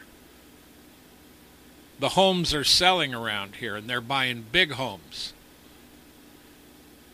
The 2.00 2.10
homes 2.10 2.54
are 2.54 2.64
selling 2.64 3.14
around 3.14 3.58
here 3.58 3.76
and 3.76 3.90
they're 3.90 4.02
buying 4.02 4.46
big 4.52 4.72
homes. 4.72 5.34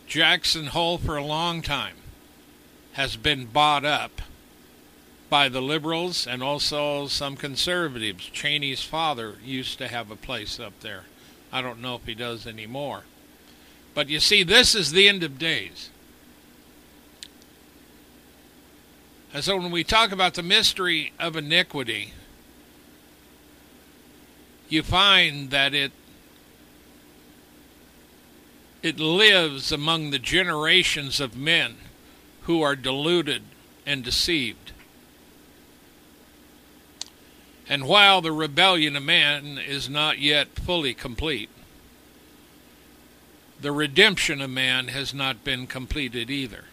Jackson 0.08 0.68
Hole, 0.68 0.98
for 0.98 1.18
a 1.18 1.24
long 1.24 1.62
time, 1.62 1.98
has 2.94 3.16
been 3.16 3.46
bought 3.46 3.86
up 3.86 4.22
by 5.30 5.50
the 5.50 5.62
liberals 5.62 6.26
and 6.26 6.42
also 6.42 7.08
some 7.08 7.36
conservatives. 7.36 8.30
Cheney's 8.30 8.84
father 8.84 9.36
used 9.44 9.78
to 9.78 9.88
have 9.88 10.10
a 10.10 10.16
place 10.16 10.60
up 10.60 10.80
there. 10.82 11.04
I 11.52 11.62
don't 11.62 11.82
know 11.82 11.96
if 11.96 12.06
he 12.06 12.16
does 12.16 12.48
anymore. 12.48 13.04
But 13.94 14.10
you 14.10 14.20
see, 14.20 14.44
this 14.44 14.76
is 14.76 14.92
the 14.92 15.08
end 15.08 15.24
of 15.24 15.38
days. 15.38 15.90
And 19.34 19.44
so 19.44 19.58
when 19.58 19.72
we 19.72 19.84
talk 19.84 20.12
about 20.12 20.34
the 20.34 20.44
mystery 20.44 21.14
of 21.20 21.36
iniquity, 21.36 22.14
you 24.70 24.84
find 24.84 25.50
that 25.52 25.74
it 25.74 25.92
it 28.82 29.00
lives 29.00 29.72
among 29.74 30.10
the 30.10 30.20
generations 30.20 31.20
of 31.20 31.36
men 31.36 31.76
who 32.44 32.62
are 32.62 32.78
deluded 32.78 33.44
and 33.86 34.04
deceived. 34.04 34.69
And 37.70 37.88
while 37.88 38.20
the 38.20 38.32
rebellion 38.32 38.96
of 38.96 39.04
man 39.04 39.60
is 39.60 39.88
not 39.88 40.18
yet 40.18 40.48
fully 40.56 40.96
complete, 40.96 41.52
the 43.62 43.72
redemption 43.72 44.42
of 44.42 44.50
man 44.50 44.88
has 44.88 45.14
not 45.14 45.44
been 45.44 45.68
completed 45.68 46.32
either. 46.32 46.64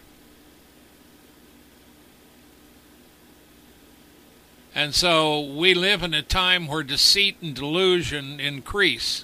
And 4.73 4.95
so 4.95 5.39
we 5.39 5.75
live 5.75 6.01
in 6.01 6.15
a 6.15 6.23
time 6.23 6.65
where 6.65 6.81
deceit 6.81 7.37
and 7.41 7.53
delusion 7.55 8.39
increase. 8.39 9.23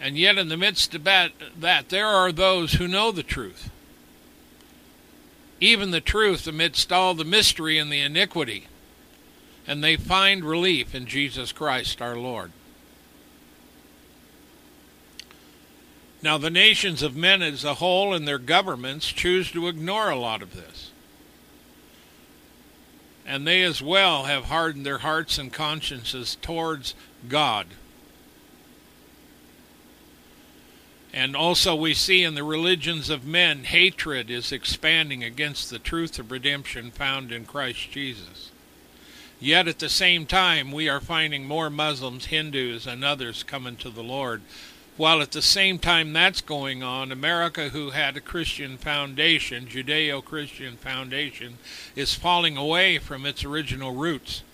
And 0.00 0.16
yet, 0.16 0.38
in 0.38 0.48
the 0.48 0.56
midst 0.56 0.94
of 0.94 1.04
that, 1.04 1.88
there 1.88 2.06
are 2.06 2.30
those 2.30 2.74
who 2.74 2.86
know 2.86 3.10
the 3.10 3.22
truth. 3.22 3.70
Even 5.60 5.90
the 5.90 6.00
truth 6.00 6.46
amidst 6.46 6.92
all 6.92 7.14
the 7.14 7.24
mystery 7.24 7.78
and 7.78 7.90
the 7.90 8.00
iniquity 8.00 8.66
and 9.66 9.82
they 9.82 9.96
find 9.96 10.44
relief 10.44 10.94
in 10.94 11.06
Jesus 11.06 11.52
Christ 11.52 12.02
our 12.02 12.16
Lord. 12.16 12.52
Now, 16.22 16.38
the 16.38 16.50
nations 16.50 17.02
of 17.02 17.16
men 17.16 17.42
as 17.42 17.64
a 17.64 17.74
whole 17.74 18.14
and 18.14 18.26
their 18.26 18.38
governments 18.38 19.08
choose 19.08 19.50
to 19.52 19.66
ignore 19.66 20.08
a 20.08 20.18
lot 20.18 20.40
of 20.40 20.54
this. 20.54 20.92
And 23.26 23.46
they 23.46 23.62
as 23.62 23.82
well 23.82 24.24
have 24.24 24.44
hardened 24.44 24.86
their 24.86 24.98
hearts 24.98 25.36
and 25.36 25.52
consciences 25.52 26.36
towards 26.40 26.94
God. 27.28 27.66
And 31.12 31.36
also, 31.36 31.74
we 31.74 31.92
see 31.92 32.22
in 32.22 32.34
the 32.34 32.44
religions 32.44 33.10
of 33.10 33.26
men, 33.26 33.64
hatred 33.64 34.30
is 34.30 34.50
expanding 34.50 35.22
against 35.22 35.70
the 35.70 35.78
truth 35.78 36.18
of 36.18 36.30
redemption 36.30 36.90
found 36.90 37.32
in 37.32 37.44
Christ 37.44 37.90
Jesus. 37.90 38.51
Yet 39.42 39.66
at 39.66 39.80
the 39.80 39.88
same 39.88 40.24
time, 40.24 40.70
we 40.70 40.88
are 40.88 41.00
finding 41.00 41.48
more 41.48 41.68
Muslims, 41.68 42.26
Hindus, 42.26 42.86
and 42.86 43.04
others 43.04 43.42
coming 43.42 43.74
to 43.78 43.90
the 43.90 44.04
Lord. 44.04 44.40
While 44.96 45.20
at 45.20 45.32
the 45.32 45.42
same 45.42 45.80
time 45.80 46.12
that's 46.12 46.40
going 46.40 46.84
on, 46.84 47.10
America, 47.10 47.70
who 47.70 47.90
had 47.90 48.16
a 48.16 48.20
Christian 48.20 48.78
foundation, 48.78 49.66
Judeo 49.66 50.24
Christian 50.24 50.76
foundation, 50.76 51.58
is 51.96 52.14
falling 52.14 52.56
away 52.56 52.98
from 52.98 53.26
its 53.26 53.44
original 53.44 53.96
roots. 53.96 54.44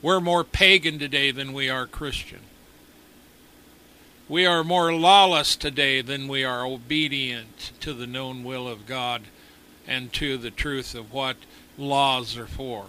We're 0.00 0.20
more 0.20 0.44
pagan 0.44 0.98
today 0.98 1.30
than 1.30 1.52
we 1.52 1.68
are 1.68 1.86
Christian. 1.86 2.40
We 4.26 4.46
are 4.46 4.64
more 4.64 4.94
lawless 4.94 5.54
today 5.54 6.00
than 6.00 6.28
we 6.28 6.44
are 6.44 6.64
obedient 6.64 7.72
to 7.80 7.92
the 7.92 8.06
known 8.06 8.42
will 8.42 8.66
of 8.66 8.86
God 8.86 9.24
and 9.86 10.10
to 10.14 10.38
the 10.38 10.50
truth 10.50 10.94
of 10.94 11.12
what 11.12 11.36
laws 11.76 12.38
are 12.38 12.46
for. 12.46 12.86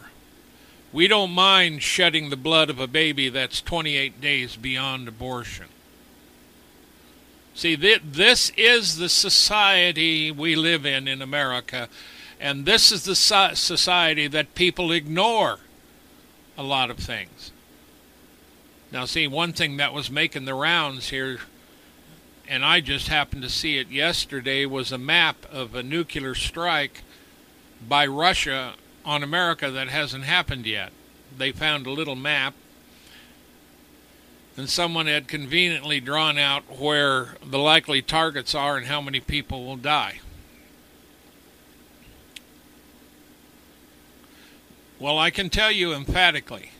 We 0.95 1.09
don't 1.09 1.31
mind 1.31 1.83
shedding 1.83 2.29
the 2.29 2.37
blood 2.37 2.69
of 2.69 2.79
a 2.79 2.87
baby 2.87 3.27
that's 3.27 3.61
28 3.61 4.21
days 4.21 4.55
beyond 4.55 5.09
abortion. 5.09 5.65
See, 7.53 7.75
this 7.75 8.49
is 8.55 8.95
the 8.95 9.09
society 9.09 10.31
we 10.31 10.55
live 10.55 10.85
in 10.85 11.09
in 11.09 11.21
America, 11.21 11.89
and 12.39 12.65
this 12.65 12.93
is 12.93 13.03
the 13.03 13.13
society 13.13 14.27
that 14.27 14.55
people 14.55 14.93
ignore 14.93 15.59
a 16.57 16.63
lot 16.63 16.89
of 16.89 16.97
things. 16.97 17.51
Now, 18.89 19.03
see, 19.03 19.27
one 19.27 19.51
thing 19.51 19.75
that 19.75 19.93
was 19.93 20.09
making 20.09 20.45
the 20.45 20.53
rounds 20.53 21.09
here, 21.09 21.39
and 22.47 22.63
I 22.63 22.79
just 22.79 23.09
happened 23.09 23.41
to 23.41 23.49
see 23.49 23.77
it 23.77 23.91
yesterday, 23.91 24.65
was 24.65 24.93
a 24.93 24.97
map 24.97 25.45
of 25.51 25.75
a 25.75 25.83
nuclear 25.83 26.35
strike 26.35 27.01
by 27.85 28.07
Russia 28.07 28.75
on 29.05 29.23
America 29.23 29.69
that 29.69 29.87
hasn't 29.89 30.23
happened 30.23 30.65
yet. 30.65 30.91
They 31.37 31.51
found 31.51 31.85
a 31.85 31.91
little 31.91 32.15
map, 32.15 32.53
and 34.57 34.69
someone 34.69 35.05
had 35.07 35.27
conveniently 35.27 35.99
drawn 35.99 36.37
out 36.37 36.79
where 36.79 37.35
the 37.45 37.59
likely 37.59 38.01
targets 38.01 38.55
are 38.55 38.77
and 38.77 38.87
how 38.87 39.01
many 39.01 39.19
people 39.19 39.65
will 39.65 39.77
die. 39.77 40.19
Well, 44.97 45.19
I 45.19 45.29
can 45.29 45.49
tell 45.49 45.71
you 45.71 45.93
emphatically. 45.93 46.71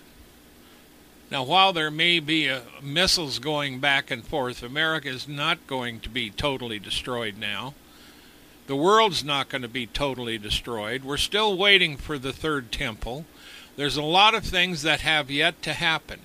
Now, 1.30 1.44
while 1.44 1.74
there 1.74 1.92
may 1.92 2.20
be 2.20 2.50
uh, 2.50 2.62
missiles 2.82 3.40
going 3.40 3.80
back 3.80 4.10
and 4.10 4.24
forth, 4.24 4.64
America 4.64 5.10
is 5.10 5.28
not 5.28 5.68
going 5.68 6.00
to 6.02 6.10
be 6.10 6.30
totally 6.30 6.80
destroyed 6.80 7.38
now. 7.38 7.74
The 8.68 8.76
world's 8.76 9.24
not 9.24 9.50
going 9.50 9.62
to 9.62 9.68
be 9.68 9.86
totally 9.88 10.38
destroyed. 10.38 11.04
We're 11.04 11.18
still 11.18 11.58
waiting 11.58 11.98
for 11.98 12.18
the 12.18 12.34
third 12.34 12.72
temple. 12.72 13.26
There's 13.76 13.98
a 13.98 14.04
lot 14.04 14.34
of 14.34 14.44
things 14.44 14.82
that 14.82 15.02
have 15.02 15.30
yet 15.30 15.62
to 15.64 15.74
happen. 15.74 16.22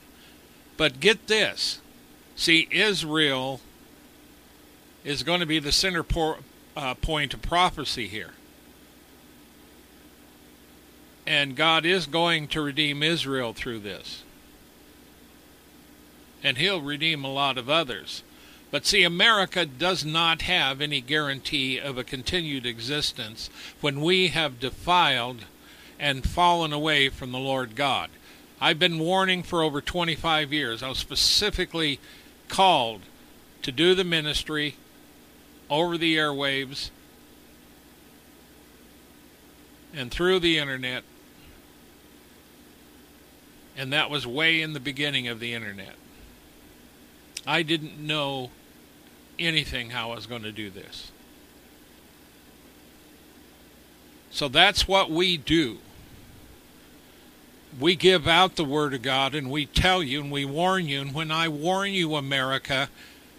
But 0.76 1.00
get 1.00 1.26
this 1.26 1.80
see, 2.36 2.66
Israel 2.70 3.60
is 5.04 5.22
going 5.22 5.40
to 5.40 5.46
be 5.46 5.58
the 5.58 5.72
center 5.72 6.04
uh, 6.76 6.94
point 6.94 7.34
of 7.34 7.42
prophecy 7.42 8.06
here. 8.06 8.32
And 11.26 11.54
God 11.54 11.84
is 11.84 12.06
going 12.06 12.48
to 12.48 12.62
redeem 12.62 13.02
Israel 13.02 13.52
through 13.52 13.80
this. 13.80 14.22
and 16.42 16.56
He'll 16.58 16.80
redeem 16.80 17.24
a 17.24 17.32
lot 17.32 17.58
of 17.58 17.68
others. 17.68 18.22
But 18.70 18.86
see, 18.86 19.02
America 19.02 19.66
does 19.66 20.04
not 20.04 20.42
have 20.42 20.80
any 20.80 21.00
guarantee 21.00 21.78
of 21.78 21.98
a 21.98 22.04
continued 22.04 22.66
existence 22.66 23.50
when 23.80 24.00
we 24.00 24.28
have 24.28 24.60
defiled 24.60 25.44
and 25.98 26.26
fallen 26.28 26.72
away 26.72 27.08
from 27.08 27.32
the 27.32 27.38
Lord 27.38 27.74
God. 27.74 28.10
I've 28.60 28.78
been 28.78 28.98
warning 28.98 29.42
for 29.42 29.62
over 29.62 29.80
25 29.80 30.52
years. 30.52 30.82
I 30.82 30.88
was 30.88 30.98
specifically 30.98 31.98
called 32.48 33.02
to 33.62 33.72
do 33.72 33.94
the 33.94 34.04
ministry 34.04 34.76
over 35.68 35.98
the 35.98 36.16
airwaves 36.16 36.90
and 39.94 40.10
through 40.10 40.40
the 40.40 40.58
internet. 40.58 41.02
And 43.76 43.92
that 43.92 44.10
was 44.10 44.26
way 44.26 44.60
in 44.60 44.74
the 44.74 44.80
beginning 44.80 45.26
of 45.26 45.40
the 45.40 45.54
internet. 45.54 45.94
I 47.46 47.62
didn't 47.62 47.98
know 47.98 48.50
anything 49.40 49.90
how 49.90 50.12
I 50.12 50.16
was 50.16 50.26
going 50.26 50.42
to 50.42 50.52
do 50.52 50.70
this. 50.70 51.10
So 54.30 54.48
that's 54.48 54.86
what 54.86 55.10
we 55.10 55.36
do. 55.36 55.78
We 57.78 57.94
give 57.96 58.26
out 58.26 58.56
the 58.56 58.64
Word 58.64 58.94
of 58.94 59.02
God 59.02 59.34
and 59.34 59.50
we 59.50 59.66
tell 59.66 60.02
you 60.02 60.20
and 60.20 60.30
we 60.30 60.44
warn 60.44 60.86
you. 60.88 61.00
And 61.00 61.14
when 61.14 61.30
I 61.30 61.48
warn 61.48 61.92
you, 61.92 62.14
America, 62.16 62.88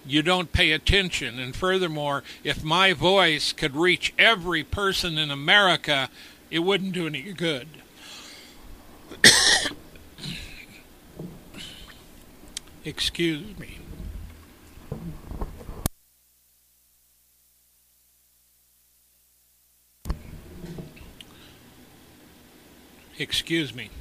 you 0.06 0.22
don't 0.22 0.52
pay 0.52 0.72
attention. 0.72 1.40
And 1.40 1.56
furthermore, 1.56 2.24
if 2.44 2.64
my 2.64 2.94
voice 2.94 3.54
could 3.54 3.76
reach 3.76 4.14
every 4.18 4.64
person 4.64 5.18
in 5.18 5.32
America, 5.32 6.10
it 6.50 6.60
wouldn't 6.60 6.94
do 6.94 7.08
any 7.08 7.34
good. 7.34 7.68
Excuse 12.86 13.58
me. 13.60 13.81
Excuse 23.22 23.72
me. 23.72 23.92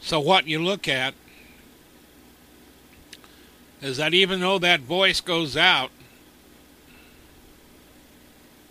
So, 0.00 0.18
what 0.18 0.46
you 0.46 0.58
look 0.62 0.88
at 0.88 1.12
is 3.82 3.98
that 3.98 4.14
even 4.14 4.40
though 4.40 4.58
that 4.58 4.80
voice 4.80 5.20
goes 5.20 5.58
out, 5.58 5.90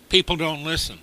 people 0.08 0.34
don't 0.34 0.64
listen. 0.64 0.98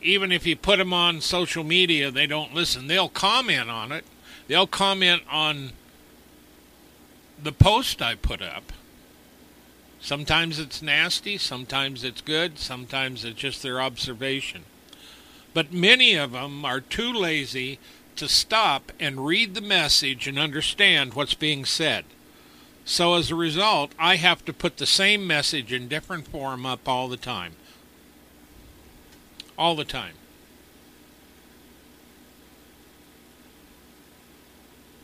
Even 0.00 0.32
if 0.32 0.46
you 0.46 0.56
put 0.56 0.78
them 0.78 0.94
on 0.94 1.20
social 1.20 1.62
media, 1.62 2.10
they 2.10 2.26
don't 2.26 2.54
listen. 2.54 2.86
They'll 2.86 3.10
comment 3.10 3.68
on 3.68 3.92
it, 3.92 4.06
they'll 4.48 4.66
comment 4.66 5.22
on 5.30 5.72
the 7.42 7.52
post 7.52 8.00
I 8.00 8.14
put 8.14 8.40
up. 8.40 8.72
Sometimes 10.00 10.58
it's 10.58 10.80
nasty, 10.80 11.36
sometimes 11.36 12.02
it's 12.02 12.22
good, 12.22 12.58
sometimes 12.58 13.22
it's 13.26 13.38
just 13.38 13.62
their 13.62 13.82
observation. 13.82 14.64
But 15.52 15.72
many 15.72 16.14
of 16.14 16.32
them 16.32 16.64
are 16.64 16.80
too 16.80 17.12
lazy 17.12 17.78
to 18.16 18.28
stop 18.28 18.92
and 19.00 19.26
read 19.26 19.54
the 19.54 19.60
message 19.60 20.26
and 20.26 20.38
understand 20.38 21.14
what's 21.14 21.34
being 21.34 21.64
said. 21.64 22.04
So 22.84 23.14
as 23.14 23.30
a 23.30 23.36
result, 23.36 23.92
I 23.98 24.16
have 24.16 24.44
to 24.44 24.52
put 24.52 24.76
the 24.76 24.86
same 24.86 25.26
message 25.26 25.72
in 25.72 25.88
different 25.88 26.28
form 26.28 26.66
up 26.66 26.88
all 26.88 27.08
the 27.08 27.16
time. 27.16 27.52
All 29.56 29.76
the 29.76 29.84
time. 29.84 30.14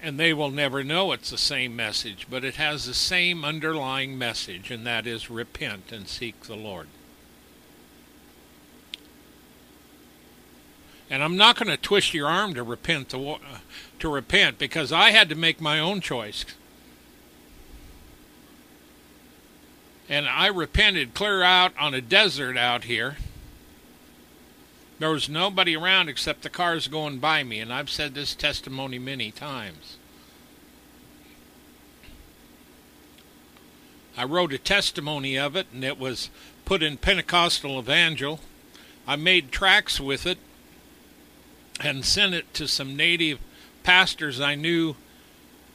And 0.02 0.20
they 0.20 0.32
will 0.32 0.50
never 0.50 0.84
know 0.84 1.12
it's 1.12 1.30
the 1.30 1.38
same 1.38 1.74
message, 1.74 2.26
but 2.30 2.44
it 2.44 2.56
has 2.56 2.86
the 2.86 2.94
same 2.94 3.44
underlying 3.44 4.16
message, 4.16 4.70
and 4.70 4.86
that 4.86 5.06
is 5.06 5.30
repent 5.30 5.90
and 5.90 6.06
seek 6.06 6.42
the 6.42 6.54
Lord. 6.54 6.86
And 11.16 11.24
I'm 11.24 11.38
not 11.38 11.56
going 11.56 11.70
to 11.70 11.78
twist 11.78 12.12
your 12.12 12.28
arm 12.28 12.52
to 12.52 12.62
repent 12.62 13.08
to, 13.08 13.30
uh, 13.30 13.38
to 14.00 14.08
repent 14.10 14.58
because 14.58 14.92
I 14.92 15.12
had 15.12 15.30
to 15.30 15.34
make 15.34 15.62
my 15.62 15.80
own 15.80 16.02
choice. 16.02 16.44
And 20.10 20.28
I 20.28 20.48
repented 20.48 21.14
clear 21.14 21.42
out 21.42 21.72
on 21.80 21.94
a 21.94 22.02
desert 22.02 22.58
out 22.58 22.84
here. 22.84 23.16
There 24.98 25.08
was 25.08 25.26
nobody 25.26 25.74
around 25.74 26.10
except 26.10 26.42
the 26.42 26.50
cars 26.50 26.86
going 26.86 27.18
by 27.18 27.42
me, 27.42 27.60
and 27.60 27.72
I've 27.72 27.88
said 27.88 28.12
this 28.12 28.34
testimony 28.34 28.98
many 28.98 29.30
times. 29.30 29.96
I 34.18 34.24
wrote 34.24 34.52
a 34.52 34.58
testimony 34.58 35.38
of 35.38 35.56
it, 35.56 35.68
and 35.72 35.82
it 35.82 35.98
was 35.98 36.28
put 36.66 36.82
in 36.82 36.98
Pentecostal 36.98 37.78
Evangel. 37.78 38.40
I 39.06 39.16
made 39.16 39.50
tracks 39.50 39.98
with 39.98 40.26
it 40.26 40.36
and 41.80 42.04
sent 42.04 42.34
it 42.34 42.52
to 42.54 42.66
some 42.66 42.96
native 42.96 43.38
pastors 43.82 44.40
I 44.40 44.54
knew 44.54 44.96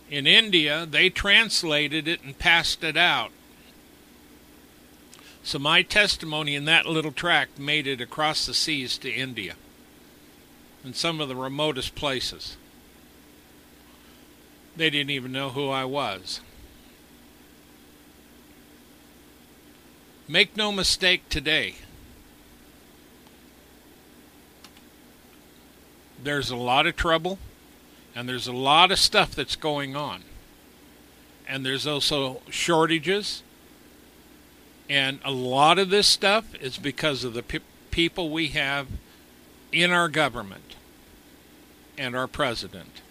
in 0.10 0.28
India. 0.28 0.86
They 0.86 1.10
translated 1.10 2.08
it 2.08 2.24
and 2.24 2.38
passed 2.38 2.84
it 2.84 2.98
out. 2.98 3.32
So 5.44 5.58
my 5.58 5.82
testimony 5.82 6.56
in 6.56 6.66
that 6.66 6.86
little 6.86 7.12
tract 7.12 7.58
made 7.58 7.88
it 7.88 8.02
across 8.02 8.46
the 8.46 8.54
seas 8.54 8.98
to 9.00 9.12
India 9.12 9.56
and 10.84 10.96
some 10.96 11.20
of 11.20 11.28
the 11.30 11.36
remotest 11.36 11.96
places. 11.96 12.58
They 14.76 14.90
didn't 14.90 15.10
even 15.12 15.32
know 15.32 15.50
who 15.50 15.70
I 15.70 15.86
was. 15.86 16.42
Make 20.28 20.56
no 20.56 20.72
mistake 20.72 21.28
today. 21.30 21.76
There's 26.24 26.50
a 26.50 26.56
lot 26.56 26.88
of 26.88 26.96
trouble 26.96 27.40
and 28.16 28.28
there's 28.28 28.48
a 28.48 28.54
lot 28.54 28.92
of 28.92 29.00
stuff 29.00 29.32
that's 29.32 29.56
going 29.56 29.96
on. 29.96 30.24
And 31.48 31.66
there's 31.66 31.88
also 31.88 32.42
shortages. 32.50 33.44
And 34.90 35.20
a 35.24 35.32
lot 35.32 35.80
of 35.80 35.90
this 35.90 36.08
stuff 36.08 36.54
is 36.56 36.78
because 36.78 37.24
of 37.24 37.34
the 37.34 37.44
pe- 37.44 37.60
people 37.90 38.30
we 38.30 38.48
have 38.50 38.88
in 39.72 39.92
our 39.92 40.10
government 40.10 40.76
and 41.98 42.16
our 42.16 42.28
president. 42.28 43.02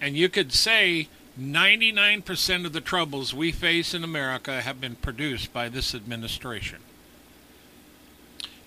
And 0.00 0.16
you 0.16 0.28
could 0.28 0.52
say 0.52 1.08
99% 1.40 2.66
of 2.66 2.72
the 2.72 2.80
troubles 2.80 3.34
we 3.34 3.50
face 3.50 3.94
in 3.94 4.04
America 4.04 4.62
have 4.62 4.80
been 4.80 4.96
produced 4.96 5.52
by 5.52 5.68
this 5.68 5.94
administration 5.94 6.80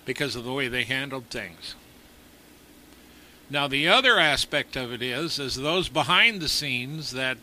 because 0.04 0.36
of 0.36 0.44
the 0.44 0.52
way 0.52 0.68
they 0.68 0.84
handled 0.84 1.26
things. 1.26 1.74
Now, 3.48 3.68
the 3.68 3.86
other 3.86 4.18
aspect 4.18 4.76
of 4.76 4.92
it 4.92 5.02
is, 5.02 5.38
is 5.38 5.56
those 5.56 5.88
behind 5.88 6.40
the 6.40 6.48
scenes 6.48 7.12
that 7.12 7.38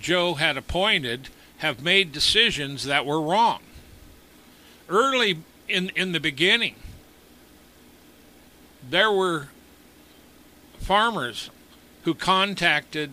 Joe 0.00 0.34
had 0.34 0.56
appointed 0.56 1.28
have 1.58 1.82
made 1.82 2.12
decisions 2.12 2.84
that 2.84 3.04
were 3.04 3.20
wrong. 3.20 3.60
Early 4.88 5.40
in, 5.68 5.90
in 5.90 6.12
the 6.12 6.20
beginning, 6.20 6.76
there 8.88 9.12
were 9.12 9.48
farmers 10.78 11.50
who 12.04 12.14
contacted 12.14 13.10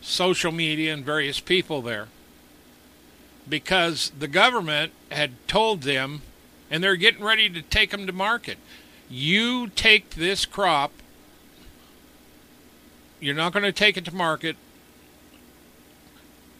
social 0.00 0.52
media 0.52 0.94
and 0.94 1.04
various 1.04 1.40
people 1.40 1.82
there 1.82 2.06
because 3.48 4.12
the 4.16 4.28
government 4.28 4.92
had 5.10 5.32
told 5.48 5.82
them 5.82 6.22
and 6.70 6.82
they're 6.82 6.96
getting 6.96 7.24
ready 7.24 7.50
to 7.50 7.60
take 7.60 7.90
them 7.90 8.06
to 8.06 8.12
market 8.12 8.56
you 9.10 9.66
take 9.68 10.10
this 10.10 10.46
crop, 10.46 10.92
you're 13.18 13.34
not 13.34 13.52
going 13.52 13.64
to 13.64 13.72
take 13.72 13.96
it 13.96 14.04
to 14.04 14.14
market, 14.14 14.56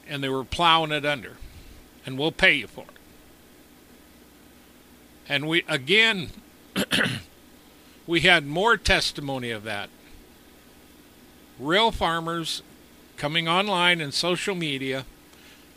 and 0.08 0.22
they 0.22 0.28
were 0.28 0.44
plowing 0.44 0.90
it 0.90 1.06
under, 1.06 1.36
and 2.04 2.18
we'll 2.18 2.32
pay 2.32 2.54
you 2.54 2.66
for 2.66 2.82
it. 2.82 2.98
And 5.28 5.46
we, 5.46 5.62
again, 5.68 6.30
we 8.06 8.20
had 8.22 8.44
more 8.44 8.76
testimony 8.76 9.52
of 9.52 9.62
that. 9.62 9.88
Real 11.60 11.92
farmers 11.92 12.62
coming 13.16 13.46
online 13.46 14.00
in 14.00 14.10
social 14.10 14.56
media 14.56 15.04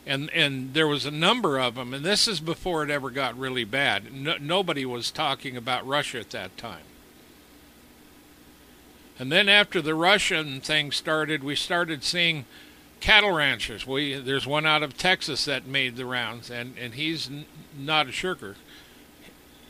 and 0.06 0.30
and 0.32 0.74
there 0.74 0.88
was 0.88 1.06
a 1.06 1.12
number 1.12 1.58
of 1.58 1.76
them 1.76 1.94
and 1.94 2.06
this 2.06 2.28
is 2.28 2.40
before 2.40 2.84
it 2.84 2.90
ever 2.90 3.10
got 3.10 3.38
really 3.38 3.64
bad. 3.64 4.14
No, 4.14 4.36
nobody 4.40 4.86
was 4.86 5.12
talking 5.12 5.56
about 5.56 5.88
Russia 5.88 6.20
at 6.20 6.32
that 6.32 6.58
time. 6.58 6.84
And 9.20 9.32
then 9.32 9.48
after 9.48 9.82
the 9.82 9.96
Russian 9.96 10.60
thing 10.62 10.92
started 10.92 11.44
we 11.44 11.56
started 11.56 12.04
seeing 12.04 12.46
cattle 13.00 13.32
ranchers. 13.32 13.86
We 13.88 14.16
there's 14.16 14.48
one 14.48 14.66
out 14.66 14.84
of 14.84 14.98
Texas 14.98 15.46
that 15.46 15.66
made 15.66 15.96
the 15.96 16.06
rounds 16.06 16.50
and 16.50 16.76
and 16.78 16.96
he's 16.96 17.30
n- 17.30 17.46
not 17.78 18.08
a 18.08 18.12
shirker. 18.12 18.56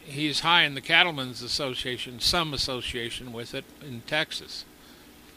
He's 0.06 0.42
high 0.42 0.64
in 0.64 0.76
the 0.76 0.82
cattlemen's 0.82 1.42
association 1.42 2.20
some 2.20 2.54
association 2.54 3.32
with 3.32 3.54
it 3.54 3.66
in 3.82 4.02
Texas. 4.02 4.66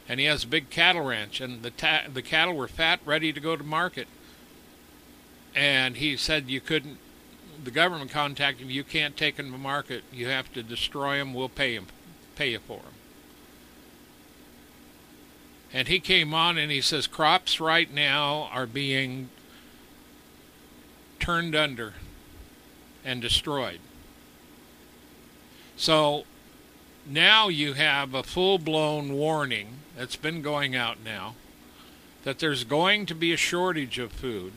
And 0.09 0.20
he 0.20 0.26
has 0.26 0.44
a 0.44 0.48
big 0.48 0.70
cattle 0.70 1.02
ranch, 1.02 1.40
and 1.40 1.62
the 1.62 1.70
ta- 1.70 2.04
the 2.12 2.22
cattle 2.22 2.54
were 2.54 2.68
fat, 2.68 3.00
ready 3.04 3.32
to 3.32 3.40
go 3.40 3.56
to 3.56 3.64
market. 3.64 4.06
And 5.57 5.97
he 5.97 6.16
said 6.16 6.49
you 6.49 6.61
couldn't. 6.61 6.99
The 7.64 7.71
government 7.71 8.11
contacted 8.11 8.66
him. 8.66 8.71
You 8.71 8.85
can't 8.85 9.16
take 9.16 9.37
them 9.37 9.51
to 9.51 9.59
market. 9.59 10.05
You 10.12 10.29
have 10.29 10.53
to 10.53 10.62
destroy 10.62 11.16
them. 11.16 11.33
We'll 11.33 11.49
pay 11.49 11.75
him, 11.75 11.87
pay 12.37 12.51
you 12.51 12.59
for 12.59 12.81
them. 12.81 12.92
And 15.73 15.88
he 15.88 15.99
came 15.99 16.35
on 16.35 16.59
and 16.59 16.71
he 16.71 16.81
says 16.81 17.07
crops 17.07 17.59
right 17.59 17.92
now 17.92 18.49
are 18.53 18.66
being 18.66 19.31
turned 21.19 21.57
under 21.57 21.95
and 23.05 23.21
destroyed. 23.21 23.81
So 25.77 26.25
now 27.07 27.49
you 27.49 27.73
have 27.73 28.14
a 28.14 28.23
full 28.23 28.59
blown 28.59 29.14
warning 29.14 29.79
that's 29.97 30.16
been 30.16 30.42
going 30.42 30.77
out 30.77 30.99
now 31.03 31.35
that 32.25 32.38
there's 32.38 32.64
going 32.64 33.07
to 33.07 33.14
be 33.14 33.33
a 33.33 33.37
shortage 33.37 33.99
of 33.99 34.12
food. 34.12 34.53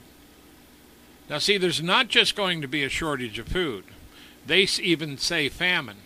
Now, 1.29 1.37
see, 1.37 1.57
there's 1.57 1.81
not 1.81 2.07
just 2.07 2.35
going 2.35 2.61
to 2.61 2.67
be 2.67 2.83
a 2.83 2.89
shortage 2.89 3.37
of 3.39 3.47
food, 3.47 3.85
they 4.45 4.67
even 4.81 5.17
say 5.17 5.49
famine. 5.49 5.97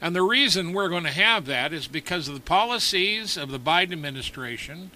And 0.00 0.14
the 0.14 0.22
reason 0.22 0.72
we're 0.72 0.88
going 0.90 1.04
to 1.04 1.10
have 1.10 1.46
that 1.46 1.72
is 1.72 1.86
because 1.86 2.28
of 2.28 2.34
the 2.34 2.40
policies 2.40 3.38
of 3.38 3.50
the 3.50 3.60
Biden 3.60 3.92
administration, 3.92 4.90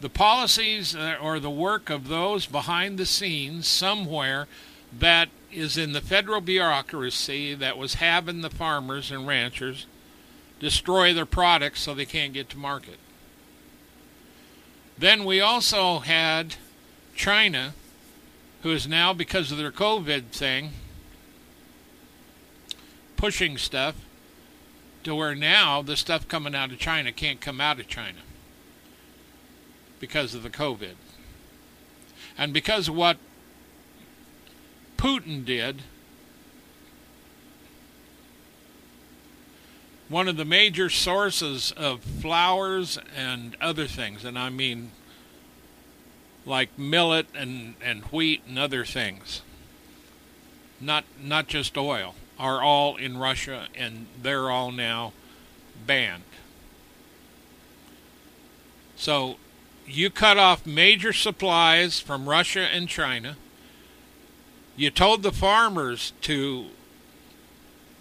the 0.00 0.10
policies 0.10 0.94
uh, 0.94 1.16
or 1.20 1.40
the 1.40 1.50
work 1.50 1.90
of 1.90 2.08
those 2.08 2.46
behind 2.46 2.98
the 2.98 3.06
scenes 3.06 3.66
somewhere 3.66 4.46
that 4.96 5.28
is 5.50 5.76
in 5.76 5.92
the 5.92 6.00
federal 6.00 6.40
bureaucracy 6.40 7.54
that 7.54 7.78
was 7.78 7.94
having 7.94 8.42
the 8.42 8.50
farmers 8.50 9.10
and 9.10 9.26
ranchers 9.26 9.86
destroy 10.60 11.12
their 11.12 11.26
products 11.26 11.80
so 11.80 11.94
they 11.94 12.04
can't 12.04 12.32
get 12.32 12.48
to 12.50 12.58
market. 12.58 12.98
Then 14.96 15.24
we 15.24 15.40
also 15.40 16.00
had 16.00 16.56
China, 17.16 17.74
who 18.64 18.70
is 18.70 18.88
now, 18.88 19.12
because 19.12 19.52
of 19.52 19.58
their 19.58 19.70
COVID 19.70 20.30
thing, 20.30 20.70
pushing 23.14 23.58
stuff 23.58 23.94
to 25.02 25.14
where 25.14 25.34
now 25.34 25.82
the 25.82 25.98
stuff 25.98 26.26
coming 26.26 26.54
out 26.54 26.72
of 26.72 26.78
China 26.78 27.12
can't 27.12 27.42
come 27.42 27.60
out 27.60 27.78
of 27.78 27.86
China 27.86 28.20
because 30.00 30.34
of 30.34 30.42
the 30.42 30.48
COVID. 30.48 30.94
And 32.38 32.54
because 32.54 32.88
of 32.88 32.94
what 32.94 33.18
Putin 34.96 35.44
did, 35.44 35.82
one 40.08 40.26
of 40.26 40.38
the 40.38 40.44
major 40.46 40.88
sources 40.88 41.70
of 41.76 42.00
flours 42.00 42.98
and 43.14 43.58
other 43.60 43.86
things, 43.86 44.24
and 44.24 44.38
I 44.38 44.48
mean 44.48 44.90
like 46.46 46.78
millet 46.78 47.26
and, 47.34 47.74
and 47.82 48.02
wheat 48.04 48.42
and 48.46 48.58
other 48.58 48.84
things, 48.84 49.42
not 50.80 51.04
not 51.22 51.46
just 51.46 51.76
oil, 51.76 52.14
are 52.38 52.62
all 52.62 52.96
in 52.96 53.16
Russia 53.16 53.68
and 53.74 54.06
they're 54.20 54.50
all 54.50 54.72
now 54.72 55.12
banned. 55.86 56.22
So 58.96 59.36
you 59.86 60.10
cut 60.10 60.38
off 60.38 60.66
major 60.66 61.12
supplies 61.12 62.00
from 62.00 62.28
Russia 62.28 62.60
and 62.60 62.88
China. 62.88 63.36
You 64.76 64.90
told 64.90 65.22
the 65.22 65.32
farmers 65.32 66.12
to 66.22 66.66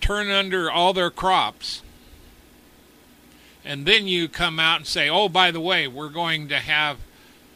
turn 0.02 0.30
under 0.30 0.70
all 0.72 0.94
their 0.94 1.12
crops. 1.12 1.82
And 3.66 3.86
then 3.86 4.08
you 4.08 4.28
come 4.28 4.60
out 4.60 4.78
and 4.78 4.88
say, 4.88 5.10
oh, 5.10 5.30
by 5.30 5.52
the 5.52 5.62
way, 5.62 5.88
we're 5.88 6.10
going 6.10 6.50
to 6.50 6.60
have 6.60 6.98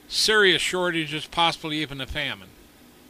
serious 0.08 0.62
shortages, 0.62 1.26
possibly 1.26 1.78
even 1.78 2.02
a 2.02 2.08
famine. 2.08 2.50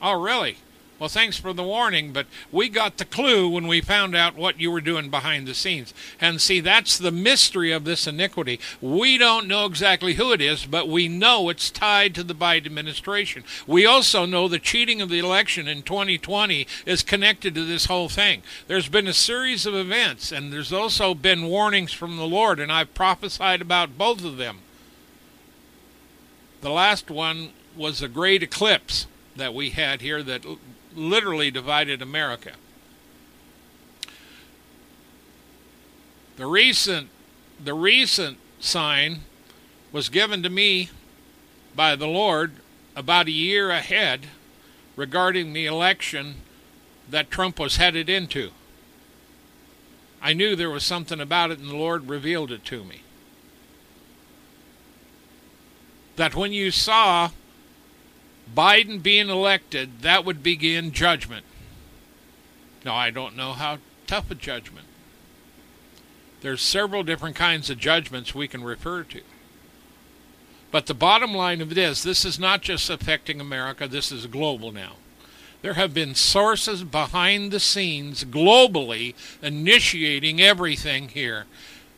Oh, 0.02 0.20
really? 0.20 0.58
Well, 1.00 1.10
thanks 1.10 1.38
for 1.38 1.54
the 1.54 1.64
warning, 1.64 2.12
but 2.12 2.26
we 2.52 2.70
got 2.70 2.98
the 2.98 3.06
clue 3.06 3.48
when 3.48 3.68
we 3.68 3.82
found 3.82 4.16
out 4.16 4.36
what 4.36 4.60
you 4.60 4.72
were 4.72 4.82
doing 4.82 5.12
behind 5.12 5.48
the 5.48 5.54
scenes. 5.54 5.94
And 6.20 6.42
see, 6.42 6.60
that's 6.60 6.98
the 6.98 7.12
mystery 7.12 7.72
of 7.72 7.84
this 7.84 8.08
iniquity. 8.08 8.60
We 8.82 9.20
don't 9.20 9.48
know 9.48 9.68
exactly 9.68 10.16
who 10.16 10.32
it 10.32 10.42
is, 10.42 10.66
but 10.66 10.90
we 10.90 11.08
know 11.08 11.50
it's 11.50 11.70
tied 11.70 12.16
to 12.16 12.24
the 12.24 12.34
Biden 12.34 12.66
administration. 12.66 13.44
We 13.68 13.86
also 13.86 14.26
know 14.26 14.48
the 14.48 14.58
cheating 14.58 15.00
of 15.00 15.10
the 15.10 15.20
election 15.20 15.68
in 15.68 15.84
2020 15.84 16.66
is 16.88 17.04
connected 17.04 17.54
to 17.54 17.64
this 17.64 17.86
whole 17.86 18.10
thing. 18.10 18.42
There's 18.66 18.90
been 18.90 19.08
a 19.08 19.14
series 19.14 19.68
of 19.68 19.76
events, 19.76 20.32
and 20.32 20.52
there's 20.52 20.74
also 20.74 21.14
been 21.14 21.46
warnings 21.46 21.94
from 21.94 22.18
the 22.18 22.26
Lord, 22.26 22.60
and 22.60 22.72
I've 22.72 22.96
prophesied 22.96 23.62
about 23.62 24.00
both 24.00 24.26
of 24.26 24.38
them. 24.38 24.62
The 26.62 26.70
last 26.70 27.10
one 27.10 27.52
was 27.76 28.02
a 28.02 28.08
great 28.08 28.42
eclipse 28.44 29.08
that 29.36 29.54
we 29.54 29.70
had 29.72 30.02
here 30.02 30.24
that 30.24 30.46
literally 30.96 31.52
divided 31.52 32.02
America. 32.02 32.54
The 36.38 36.46
recent 36.46 37.10
the 37.64 37.74
recent 37.74 38.38
sign 38.60 39.22
was 39.92 40.10
given 40.10 40.44
to 40.44 40.50
me 40.50 40.90
by 41.76 41.96
the 41.96 42.08
Lord 42.08 42.54
about 42.96 43.28
a 43.28 43.32
year 43.32 43.72
ahead 43.72 44.28
regarding 44.96 45.54
the 45.54 45.66
election 45.66 46.36
that 47.10 47.32
Trump 47.32 47.60
was 47.60 47.78
headed 47.78 48.10
into. 48.10 48.52
I 50.22 50.34
knew 50.34 50.56
there 50.56 50.70
was 50.70 50.84
something 50.84 51.20
about 51.20 51.52
it, 51.52 51.60
and 51.60 51.70
the 51.70 51.76
Lord 51.76 52.10
revealed 52.10 52.52
it 52.52 52.66
to 52.66 52.84
me. 52.84 53.02
That 56.18 56.36
when 56.36 56.52
you 56.52 56.72
saw 56.72 57.30
Biden 58.56 59.02
being 59.02 59.30
elected, 59.30 60.02
that 60.02 60.26
would 60.26 60.44
begin 60.44 60.92
judgment. 60.92 61.46
Now, 62.84 62.96
I 62.96 63.10
don't 63.10 63.36
know 63.36 63.54
how 63.54 63.78
tough 64.06 64.30
a 64.32 64.36
judgment. 64.36 64.88
There's 66.42 66.62
several 66.62 67.04
different 67.04 67.36
kinds 67.36 67.70
of 67.70 67.78
judgments 67.78 68.36
we 68.36 68.48
can 68.48 68.64
refer 68.64 69.04
to. 69.04 69.22
But 70.72 70.86
the 70.86 70.94
bottom 70.94 71.34
line 71.34 71.62
of 71.62 71.76
this, 71.76 72.04
this 72.04 72.26
is 72.26 72.40
not 72.40 72.62
just 72.62 72.90
affecting 72.90 73.40
America, 73.40 73.88
this 73.88 74.12
is 74.12 74.28
global 74.28 74.72
now. 74.72 74.94
There 75.62 75.74
have 75.74 75.94
been 75.94 76.14
sources 76.14 76.84
behind 76.84 77.52
the 77.52 77.60
scenes 77.60 78.24
globally 78.24 79.16
initiating 79.42 80.40
everything 80.40 81.10
here. 81.10 81.46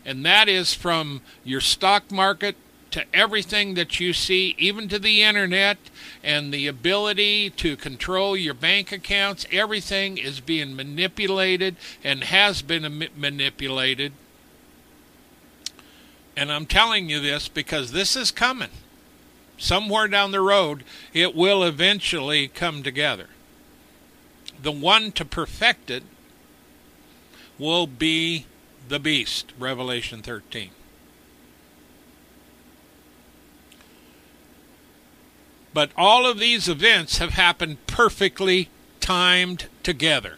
And 0.05 0.25
that 0.25 0.47
is 0.47 0.73
from 0.73 1.21
your 1.43 1.61
stock 1.61 2.11
market 2.11 2.55
to 2.91 3.03
everything 3.13 3.75
that 3.75 3.99
you 3.99 4.13
see, 4.13 4.55
even 4.57 4.87
to 4.89 4.99
the 4.99 5.21
internet 5.21 5.77
and 6.23 6.53
the 6.53 6.67
ability 6.67 7.49
to 7.51 7.75
control 7.75 8.35
your 8.35 8.53
bank 8.53 8.91
accounts. 8.91 9.45
Everything 9.51 10.17
is 10.17 10.39
being 10.39 10.75
manipulated 10.75 11.75
and 12.03 12.23
has 12.25 12.61
been 12.61 13.07
manipulated. 13.15 14.13
And 16.35 16.51
I'm 16.51 16.65
telling 16.65 17.09
you 17.09 17.19
this 17.19 17.47
because 17.47 17.91
this 17.91 18.15
is 18.15 18.31
coming. 18.31 18.69
Somewhere 19.57 20.07
down 20.07 20.31
the 20.31 20.41
road, 20.41 20.83
it 21.13 21.35
will 21.35 21.63
eventually 21.63 22.47
come 22.47 22.81
together. 22.81 23.27
The 24.61 24.71
one 24.71 25.11
to 25.13 25.25
perfect 25.25 25.91
it 25.91 26.03
will 27.57 27.87
be 27.87 28.45
the 28.87 28.99
beast, 28.99 29.51
Revelation 29.59 30.21
13. 30.21 30.71
But 35.73 35.91
all 35.95 36.25
of 36.25 36.39
these 36.39 36.67
events 36.67 37.19
have 37.19 37.31
happened 37.31 37.85
perfectly 37.87 38.69
timed 38.99 39.67
together. 39.83 40.37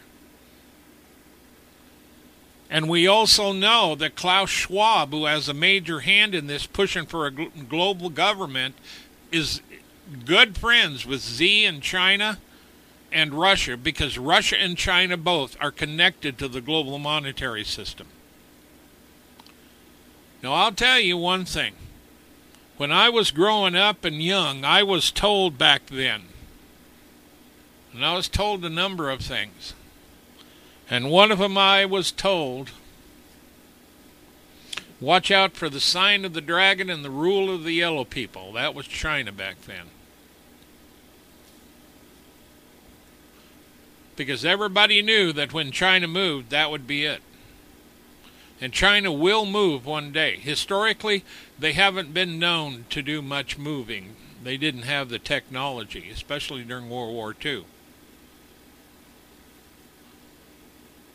And 2.70 2.88
we 2.88 3.06
also 3.06 3.52
know 3.52 3.94
that 3.96 4.16
Klaus 4.16 4.48
Schwab, 4.48 5.10
who 5.10 5.26
has 5.26 5.48
a 5.48 5.54
major 5.54 6.00
hand 6.00 6.34
in 6.34 6.46
this, 6.46 6.66
pushing 6.66 7.04
for 7.04 7.26
a 7.26 7.30
global 7.30 8.08
government, 8.08 8.74
is 9.30 9.60
good 10.24 10.56
friends 10.56 11.04
with 11.04 11.22
Xi 11.22 11.66
in 11.66 11.80
China 11.80 12.38
and 13.12 13.34
Russia 13.34 13.76
because 13.76 14.16
Russia 14.16 14.58
and 14.58 14.76
China 14.76 15.16
both 15.16 15.56
are 15.60 15.70
connected 15.70 16.38
to 16.38 16.48
the 16.48 16.62
global 16.62 16.98
monetary 16.98 17.64
system. 17.64 18.06
Now, 20.42 20.54
I'll 20.54 20.72
tell 20.72 20.98
you 20.98 21.16
one 21.16 21.44
thing 21.44 21.74
when 22.76 22.90
I 22.90 23.08
was 23.08 23.30
growing 23.30 23.74
up 23.74 24.04
and 24.04 24.22
young, 24.22 24.64
I 24.64 24.82
was 24.82 25.10
told 25.10 25.58
back 25.58 25.86
then, 25.86 26.22
and 27.92 28.04
I 28.04 28.14
was 28.14 28.28
told 28.28 28.64
a 28.64 28.70
number 28.70 29.10
of 29.10 29.20
things. 29.20 29.74
And 30.90 31.10
one 31.10 31.30
of 31.30 31.38
them 31.38 31.56
I 31.56 31.84
was 31.84 32.12
told 32.12 32.70
watch 35.00 35.30
out 35.30 35.52
for 35.52 35.68
the 35.68 35.80
sign 35.80 36.24
of 36.24 36.32
the 36.32 36.40
dragon 36.40 36.88
and 36.88 37.04
the 37.04 37.10
rule 37.10 37.52
of 37.52 37.64
the 37.64 37.72
yellow 37.72 38.04
people. 38.04 38.52
That 38.52 38.74
was 38.74 38.86
China 38.86 39.32
back 39.32 39.62
then. 39.62 39.86
Because 44.14 44.44
everybody 44.44 45.02
knew 45.02 45.32
that 45.32 45.52
when 45.52 45.72
China 45.72 46.06
moved, 46.06 46.50
that 46.50 46.70
would 46.70 46.86
be 46.86 47.04
it. 47.04 47.22
And 48.62 48.72
China 48.72 49.10
will 49.10 49.44
move 49.44 49.84
one 49.84 50.12
day. 50.12 50.36
Historically, 50.36 51.24
they 51.58 51.72
haven't 51.72 52.14
been 52.14 52.38
known 52.38 52.84
to 52.90 53.02
do 53.02 53.20
much 53.20 53.58
moving. 53.58 54.14
They 54.40 54.56
didn't 54.56 54.82
have 54.82 55.08
the 55.08 55.18
technology, 55.18 56.08
especially 56.10 56.62
during 56.62 56.88
World 56.88 57.12
War 57.12 57.34
II. 57.44 57.64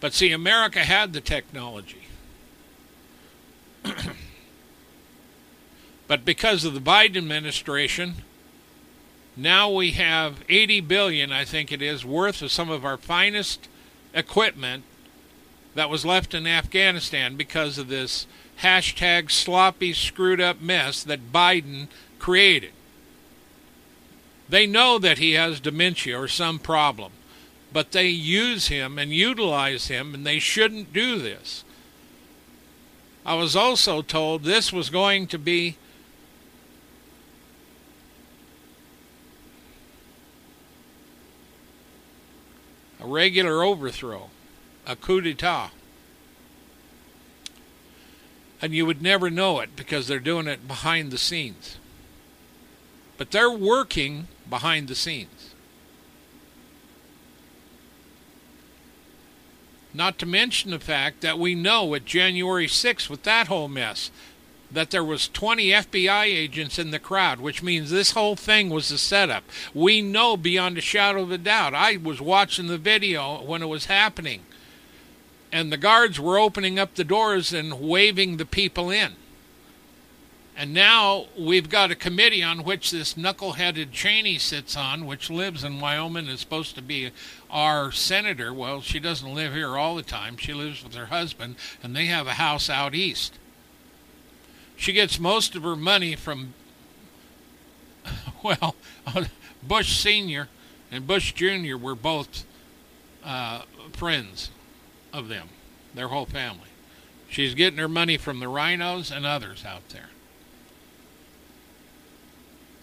But 0.02 0.14
see, 0.14 0.34
America 0.34 0.80
had 0.80 1.14
the 1.14 1.22
technology. 1.22 2.10
but 6.10 6.26
because 6.26 6.66
of 6.66 6.74
the 6.74 6.82
Biden 6.82 7.16
administration, 7.16 8.16
now 9.38 9.72
we 9.72 9.92
have 9.92 10.44
80 10.50 10.82
billion, 10.82 11.32
I 11.32 11.46
think 11.46 11.72
it 11.72 11.82
is, 11.82 12.04
worth 12.04 12.42
of 12.42 12.52
some 12.52 12.70
of 12.70 12.84
our 12.84 12.98
finest 12.98 13.70
equipment 14.14 14.84
that 15.78 15.92
was 15.92 16.04
left 16.04 16.34
in 16.34 16.48
Afghanistan 16.48 17.36
because 17.36 17.78
of 17.78 17.88
this 17.88 18.26
hashtag 18.64 19.30
sloppy, 19.30 19.94
screwed 19.94 20.42
up 20.42 20.60
mess 20.60 21.04
that 21.04 21.32
Biden 21.32 21.88
created. 22.18 22.72
They 24.50 24.66
know 24.66 24.98
that 24.98 25.20
he 25.20 25.34
has 25.34 25.60
dementia 25.60 26.20
or 26.20 26.28
some 26.28 26.58
problem, 26.58 27.12
but 27.72 27.92
they 27.92 28.08
use 28.08 28.70
him 28.70 28.98
and 28.98 29.14
utilize 29.14 29.88
him, 29.88 30.16
and 30.16 30.26
they 30.26 30.40
shouldn't 30.40 30.94
do 30.94 31.20
this. 31.20 31.64
I 33.24 33.36
was 33.36 33.56
also 33.56 34.02
told 34.02 34.42
this 34.42 34.74
was 34.74 34.90
going 34.90 35.28
to 35.28 35.38
be 35.38 35.78
a 43.00 43.06
regular 43.06 43.62
overthrow 43.62 44.32
a 44.88 44.96
coup 44.96 45.22
d'etat. 45.22 45.70
And 48.62 48.74
you 48.74 48.86
would 48.86 49.02
never 49.02 49.30
know 49.30 49.60
it 49.60 49.76
because 49.76 50.08
they're 50.08 50.20
doing 50.20 50.48
it 50.48 50.68
behind 50.68 51.12
the 51.12 51.18
scenes. 51.18 51.78
But 53.18 53.32
they're 53.32 53.52
working 53.52 54.28
behind 54.50 54.88
the 54.88 54.96
scenes. 54.96 55.54
Not 59.94 60.18
to 60.20 60.26
mention 60.26 60.72
the 60.72 60.80
fact 60.80 61.22
that 61.22 61.38
we 61.38 61.54
know 61.54 61.94
at 61.94 62.06
January 62.06 62.68
6th, 62.68 63.10
with 63.10 63.24
that 63.24 63.48
whole 63.48 63.68
mess, 63.68 64.10
that 64.72 64.92
there 64.92 65.04
was 65.04 65.28
20 65.30 65.70
FBI 65.70 66.26
agents 66.26 66.78
in 66.78 66.92
the 66.92 67.00
crowd, 67.00 67.40
which 67.40 67.64
means 67.64 67.90
this 67.90 68.12
whole 68.12 68.36
thing 68.36 68.70
was 68.70 68.92
a 68.92 68.98
setup. 68.98 69.44
We 69.74 70.02
know 70.02 70.38
beyond 70.38 70.78
a 70.78 70.82
shadow 70.82 71.24
of 71.24 71.32
a 71.32 71.38
doubt. 71.38 71.74
I 71.74 71.98
was 71.98 72.22
watching 72.22 72.68
the 72.68 72.78
video 72.78 73.42
when 73.42 73.62
it 73.62 73.68
was 73.68 73.86
happening 73.86 74.42
and 75.52 75.72
the 75.72 75.78
guards 75.78 76.20
were 76.20 76.38
opening 76.38 76.78
up 76.78 76.96
the 76.96 77.04
doors 77.04 77.54
and 77.54 77.80
waving 77.80 78.38
the 78.38 78.46
people 78.46 78.90
in. 78.90 79.14
And 80.60 80.74
now 80.74 81.28
we've 81.38 81.70
got 81.70 81.92
a 81.92 81.96
committee 81.96 82.42
on 82.42 82.64
which 82.64 82.90
this 82.90 83.14
knuckleheaded 83.14 83.92
Cheney 83.92 84.40
sits 84.40 84.76
on, 84.76 85.06
which 85.06 85.30
lives 85.30 85.64
in 85.64 85.80
Wyoming, 85.80 86.26
and 86.26 86.34
is 86.34 86.40
supposed 86.40 86.74
to 86.76 86.82
be 86.82 87.12
our 87.52 87.92
senator. 87.92 88.52
Well, 88.52 88.82
she 88.82 89.00
doesn't 89.00 89.36
live 89.36 89.54
here 89.54 89.78
all 89.78 89.96
the 89.96 90.02
time. 90.02 90.36
She 90.36 90.56
lives 90.56 90.84
with 90.84 90.96
her 90.96 91.06
husband, 91.06 91.58
and 91.84 91.96
they 91.96 92.06
have 92.06 92.26
a 92.26 92.34
house 92.34 92.72
out 92.72 92.96
east. 92.96 93.38
She 94.76 94.94
gets 94.94 95.20
most 95.20 95.56
of 95.56 95.62
her 95.62 95.76
money 95.76 96.16
from, 96.16 96.56
well, 98.44 98.76
Bush 99.64 99.96
Sr. 99.96 100.50
and 100.92 101.06
Bush 101.06 101.34
Jr. 101.34 101.78
were 101.78 101.96
both 101.96 102.46
uh, 103.24 103.62
friends 103.94 104.50
of 105.18 105.28
them, 105.28 105.50
their 105.94 106.08
whole 106.08 106.26
family. 106.26 106.70
She's 107.30 107.56
getting 107.56 107.80
her 107.80 107.90
money 107.90 108.18
from 108.18 108.40
the 108.40 108.46
RINOs 108.46 109.16
and 109.16 109.26
others 109.26 109.66
out 109.66 109.90
there. 109.90 110.10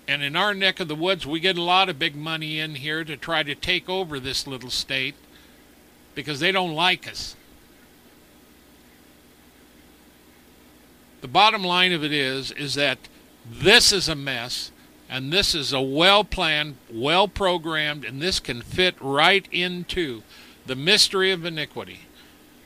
And 0.07 0.23
in 0.23 0.37
our 0.37 0.53
neck 0.53 0.81
of 0.81 0.89
the 0.89 0.95
woods, 0.95 1.27
we 1.27 1.41
get 1.41 1.57
a 1.57 1.63
lot 1.63 1.89
of 1.89 1.99
big 1.99 2.15
money 2.15 2.59
in 2.59 2.75
here 2.75 3.05
to 3.05 3.17
try 3.17 3.43
to 3.43 3.55
take 3.55 3.89
over 3.89 4.21
this 4.21 4.47
little 4.47 4.69
state 4.69 5.15
because 6.15 6.41
they 6.41 6.53
don't 6.53 6.75
like 6.75 7.09
us. 7.09 7.37
The 11.23 11.29
bottom 11.29 11.65
line 11.65 11.93
of 11.93 12.05
it 12.05 12.13
is 12.13 12.51
is 12.51 12.75
that 12.75 12.99
this 13.51 13.93
is 13.93 14.11
a 14.11 14.15
mess 14.15 14.71
and 15.09 15.33
this 15.33 15.55
is 15.55 15.73
a 15.73 15.81
well 15.81 16.23
planned, 16.23 16.77
well 16.93 17.29
programmed 17.29 18.05
and 18.05 18.21
this 18.21 18.41
can 18.41 18.61
fit 18.61 18.95
right 19.01 19.49
into 19.51 20.23
the 20.67 20.77
mystery 20.77 21.31
of 21.31 21.47
iniquity. 21.47 22.01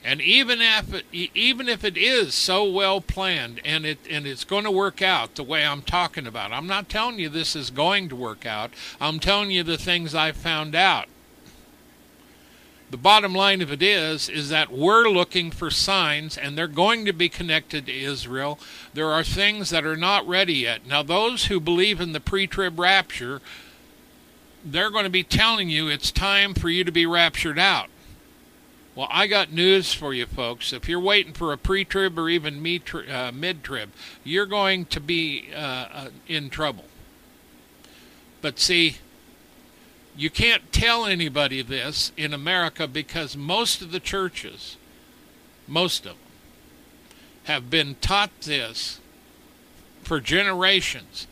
And 0.09 0.23
even 0.23 0.63
if 0.63 0.95
it, 0.95 1.05
even 1.13 1.69
if 1.69 1.85
it 1.85 1.99
is 1.99 2.33
so 2.33 2.65
well 2.65 3.03
planned 3.03 3.61
and 3.63 3.85
it 3.85 3.99
and 4.09 4.27
it's 4.27 4.43
going 4.43 4.65
to 4.65 4.71
work 4.71 5.03
out 5.03 5.35
the 5.35 5.43
way 5.43 5.67
I'm 5.67 5.83
talking 5.83 6.27
about, 6.27 6.51
I'm 6.51 6.67
not 6.67 6.89
telling 6.89 7.19
you 7.19 7.29
this 7.29 7.55
is 7.55 7.69
going 7.69 8.09
to 8.09 8.17
work 8.17 8.47
out. 8.47 8.71
I'm 9.03 9.21
telling 9.21 9.51
you 9.51 9.63
the 9.63 9.77
things 9.77 10.15
I 10.15 10.33
found 10.33 10.75
out. 10.75 11.09
The 12.91 12.97
bottom 12.97 13.35
line 13.35 13.61
of 13.61 13.71
it 13.71 13.83
is 13.83 14.31
is 14.31 14.49
that 14.49 14.73
we're 14.73 15.11
looking 15.11 15.51
for 15.51 15.71
signs 15.71 16.39
and 16.39 16.57
they're 16.57 16.69
going 16.69 17.05
to 17.05 17.13
be 17.13 17.29
connected 17.29 17.85
to 17.85 17.95
Israel. 17.95 18.59
There 18.95 19.13
are 19.13 19.23
things 19.23 19.69
that 19.69 19.85
are 19.85 19.95
not 19.95 20.27
ready 20.27 20.55
yet. 20.55 20.87
Now 20.87 21.03
those 21.03 21.49
who 21.49 21.61
believe 21.61 22.01
in 22.01 22.13
the 22.13 22.21
pre-trib 22.21 22.79
rapture, 22.79 23.43
they're 24.65 24.91
going 24.91 25.05
to 25.05 25.11
be 25.11 25.23
telling 25.23 25.69
you 25.69 25.89
it's 25.89 26.11
time 26.11 26.55
for 26.55 26.71
you 26.71 26.83
to 26.83 26.93
be 26.93 27.05
raptured 27.05 27.59
out. 27.59 27.91
Well, 28.99 29.07
I 29.13 29.29
got 29.29 29.53
news 29.53 29.95
for 29.95 30.13
you 30.13 30.27
folks. 30.27 30.73
If 30.73 30.89
you're 30.89 30.99
waiting 30.99 31.33
for 31.33 31.53
a 31.53 31.57
pre 31.57 31.85
trib 31.85 32.19
or 32.19 32.29
even 32.29 32.57
uh, 33.09 33.31
mid 33.33 33.63
trib, 33.63 33.93
you're 34.25 34.45
going 34.45 34.87
to 34.87 34.99
be 34.99 35.51
uh, 35.55 35.87
uh, 35.93 36.09
in 36.27 36.51
trouble. 36.51 36.87
But 38.43 38.59
see, 38.59 38.97
you 40.17 40.31
can't 40.31 40.73
tell 40.73 41.07
anybody 41.07 41.63
this 41.63 42.11
in 42.17 42.35
America 42.35 42.89
because 42.89 43.37
most 43.37 43.83
of 43.83 43.93
the 43.93 44.01
churches, 44.01 44.77
most 45.69 46.05
of 46.05 46.15
them, 46.15 46.33
have 47.45 47.71
been 47.71 47.95
taught 48.01 48.33
this 48.41 48.99
for 50.03 50.19
generations 50.19 51.29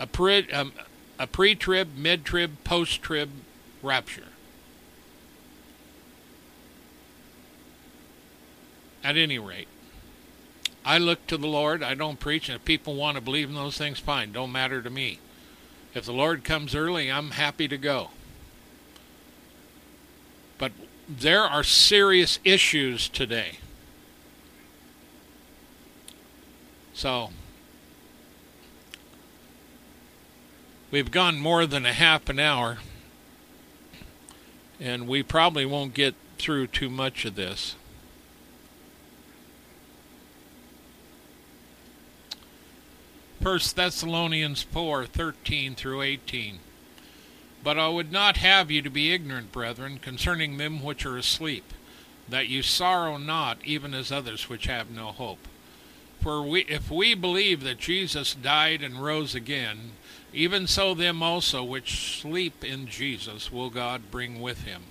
a 0.00 0.08
pre, 0.08 0.50
um, 0.50 0.72
a 1.20 1.28
pre-trib, 1.28 1.96
mid-trib, 1.96 2.64
post-trib 2.64 3.30
rapture. 3.80 4.24
At 9.06 9.16
any 9.16 9.38
rate, 9.38 9.68
I 10.84 10.98
look 10.98 11.28
to 11.28 11.36
the 11.36 11.46
Lord. 11.46 11.80
I 11.80 11.94
don't 11.94 12.18
preach, 12.18 12.48
and 12.48 12.56
if 12.56 12.64
people 12.64 12.96
want 12.96 13.14
to 13.14 13.20
believe 13.20 13.48
in 13.48 13.54
those 13.54 13.78
things, 13.78 14.00
fine. 14.00 14.32
Don't 14.32 14.50
matter 14.50 14.82
to 14.82 14.90
me. 14.90 15.20
If 15.94 16.06
the 16.06 16.12
Lord 16.12 16.42
comes 16.42 16.74
early, 16.74 17.08
I'm 17.08 17.30
happy 17.30 17.68
to 17.68 17.78
go. 17.78 18.10
But 20.58 20.72
there 21.08 21.44
are 21.44 21.62
serious 21.62 22.40
issues 22.42 23.08
today. 23.08 23.58
So, 26.92 27.30
we've 30.90 31.12
gone 31.12 31.38
more 31.38 31.64
than 31.64 31.86
a 31.86 31.92
half 31.92 32.28
an 32.28 32.40
hour, 32.40 32.78
and 34.80 35.06
we 35.06 35.22
probably 35.22 35.64
won't 35.64 35.94
get 35.94 36.16
through 36.38 36.66
too 36.66 36.90
much 36.90 37.24
of 37.24 37.36
this. 37.36 37.76
First 43.46 43.76
Thessalonians 43.76 44.62
4 44.62 45.06
13 45.06 45.76
through 45.76 46.02
18. 46.02 46.58
But 47.62 47.78
I 47.78 47.86
would 47.86 48.10
not 48.10 48.38
have 48.38 48.72
you 48.72 48.82
to 48.82 48.90
be 48.90 49.12
ignorant, 49.12 49.52
brethren, 49.52 50.00
concerning 50.02 50.56
them 50.56 50.82
which 50.82 51.06
are 51.06 51.16
asleep, 51.16 51.72
that 52.28 52.48
you 52.48 52.64
sorrow 52.64 53.18
not, 53.18 53.58
even 53.64 53.94
as 53.94 54.10
others 54.10 54.48
which 54.48 54.66
have 54.66 54.90
no 54.90 55.12
hope. 55.12 55.46
For 56.20 56.42
we, 56.42 56.62
if 56.62 56.90
we 56.90 57.14
believe 57.14 57.62
that 57.62 57.78
Jesus 57.78 58.34
died 58.34 58.82
and 58.82 59.04
rose 59.04 59.32
again, 59.32 59.92
even 60.32 60.66
so 60.66 60.92
them 60.92 61.22
also 61.22 61.62
which 61.62 62.18
sleep 62.20 62.64
in 62.64 62.88
Jesus 62.88 63.52
will 63.52 63.70
God 63.70 64.10
bring 64.10 64.40
with 64.40 64.64
him. 64.64 64.82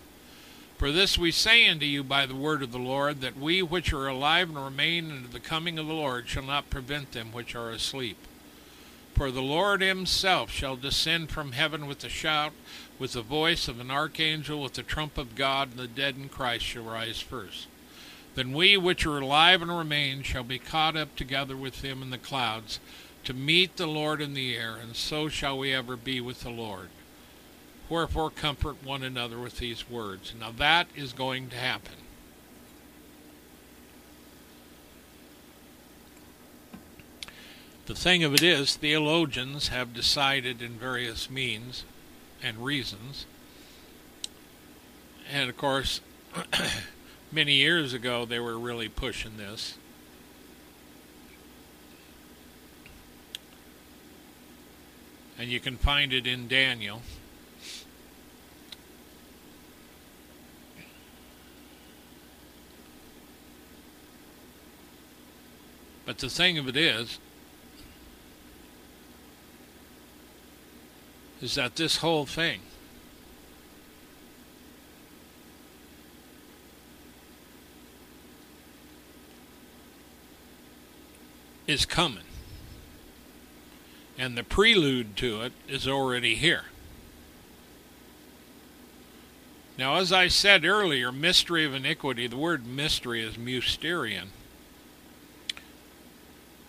For 0.78 0.94
this 0.94 1.18
we 1.18 1.32
say 1.32 1.68
unto 1.68 1.86
you 1.86 2.06
by 2.06 2.26
the 2.26 2.36
word 2.36 2.64
of 2.64 2.72
the 2.72 2.80
Lord, 2.80 3.20
that 3.20 3.36
we 3.36 3.62
which 3.62 3.92
are 3.92 4.08
alive 4.08 4.48
and 4.48 4.64
remain 4.64 5.12
unto 5.12 5.28
the 5.28 5.42
coming 5.42 5.78
of 5.78 5.88
the 5.88 5.94
Lord 5.94 6.30
shall 6.30 6.44
not 6.44 6.70
prevent 6.70 7.12
them 7.12 7.34
which 7.34 7.54
are 7.54 7.70
asleep. 7.70 8.16
For 9.16 9.32
the 9.32 9.42
Lord 9.42 9.82
himself 9.82 10.52
shall 10.52 10.76
descend 10.76 11.32
from 11.32 11.54
heaven 11.54 11.88
with 11.88 12.04
a 12.04 12.10
shout, 12.10 12.52
with 13.00 13.14
the 13.14 13.22
voice 13.22 13.70
of 13.70 13.80
an 13.80 13.90
archangel, 13.90 14.62
with 14.62 14.74
the 14.74 14.84
trump 14.84 15.18
of 15.18 15.36
God, 15.36 15.72
and 15.72 15.80
the 15.80 15.88
dead 15.88 16.18
in 16.18 16.28
Christ 16.28 16.66
shall 16.66 16.84
rise 16.84 17.22
first. 17.22 17.68
Then 18.36 18.52
we 18.52 18.76
which 18.76 19.06
are 19.06 19.18
alive 19.18 19.62
and 19.62 19.76
remain 19.76 20.22
shall 20.22 20.44
be 20.44 20.60
caught 20.60 20.98
up 20.98 21.16
together 21.16 21.56
with 21.56 21.82
him 21.82 22.02
in 22.02 22.10
the 22.10 22.18
clouds, 22.18 22.82
to 23.24 23.34
meet 23.34 23.78
the 23.78 23.88
Lord 23.88 24.22
in 24.22 24.34
the 24.34 24.58
air, 24.58 24.76
and 24.76 24.98
so 24.98 25.30
shall 25.30 25.58
we 25.58 25.74
ever 25.74 25.96
be 25.96 26.20
with 26.20 26.42
the 26.42 26.50
Lord. 26.50 26.90
Wherefore 27.88 28.30
comfort 28.30 28.84
one 28.84 29.02
another 29.02 29.40
with 29.40 29.60
these 29.60 29.90
words. 29.90 30.34
Now 30.38 30.52
that 30.52 30.88
is 30.94 31.14
going 31.14 31.48
to 31.52 31.56
happen. 31.56 32.05
The 37.86 37.94
thing 37.94 38.24
of 38.24 38.34
it 38.34 38.42
is, 38.42 38.76
theologians 38.76 39.68
have 39.68 39.94
decided 39.94 40.60
in 40.60 40.72
various 40.72 41.30
means 41.30 41.84
and 42.42 42.58
reasons, 42.58 43.28
and 45.32 45.52
of 45.52 45.58
course, 45.58 46.02
many 47.32 47.54
years 47.54 47.94
ago 47.94 48.26
they 48.26 48.40
were 48.40 48.58
really 48.58 48.90
pushing 48.90 49.38
this. 49.38 49.78
And 55.38 55.52
you 55.52 55.60
can 55.60 55.78
find 55.78 56.12
it 56.12 56.26
in 56.26 56.48
Daniel. 56.48 57.04
But 66.06 66.18
the 66.20 66.30
thing 66.30 66.58
of 66.58 66.68
it 66.68 66.78
is, 66.78 67.20
is 71.46 71.54
that 71.54 71.76
this 71.76 71.98
whole 71.98 72.26
thing 72.26 72.60
is 81.68 81.86
coming. 81.86 82.24
And 84.18 84.36
the 84.36 84.44
prelude 84.44 85.16
to 85.18 85.44
it 85.44 85.54
is 85.68 85.88
already 85.88 86.34
here. 86.34 86.64
Now, 89.78 89.98
as 89.98 90.12
I 90.12 90.28
said 90.28 90.66
earlier, 90.66 91.12
mystery 91.12 91.64
of 91.64 91.76
iniquity, 91.76 92.26
the 92.26 92.38
word 92.38 92.66
mystery 92.66 93.22
is 93.22 93.36
mysterion. 93.36 94.30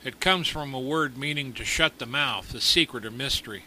It 0.05 0.21
comes 0.21 0.49
from 0.49 0.75
a 0.75 0.81
word 0.81 1.17
meaning 1.17 1.55
to 1.55 1.65
shut 1.65 1.99
the 1.99 2.05
mouth, 2.05 2.55
a 2.55 2.61
secret 2.61 3.07
or 3.07 3.11
mystery. 3.11 3.65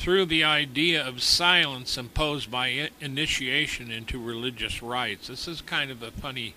Through 0.00 0.24
the 0.24 0.44
idea 0.44 1.06
of 1.06 1.22
silence 1.22 1.98
imposed 1.98 2.50
by 2.50 2.88
initiation 3.02 3.90
into 3.90 4.18
religious 4.18 4.82
rites. 4.82 5.28
This 5.28 5.46
is 5.46 5.60
kind 5.60 5.90
of 5.90 6.02
a 6.02 6.10
funny, 6.10 6.54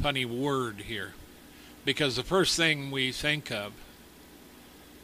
funny 0.00 0.24
word 0.24 0.82
here, 0.82 1.14
because 1.84 2.14
the 2.14 2.22
first 2.22 2.56
thing 2.56 2.92
we 2.92 3.10
think 3.10 3.50
of 3.50 3.72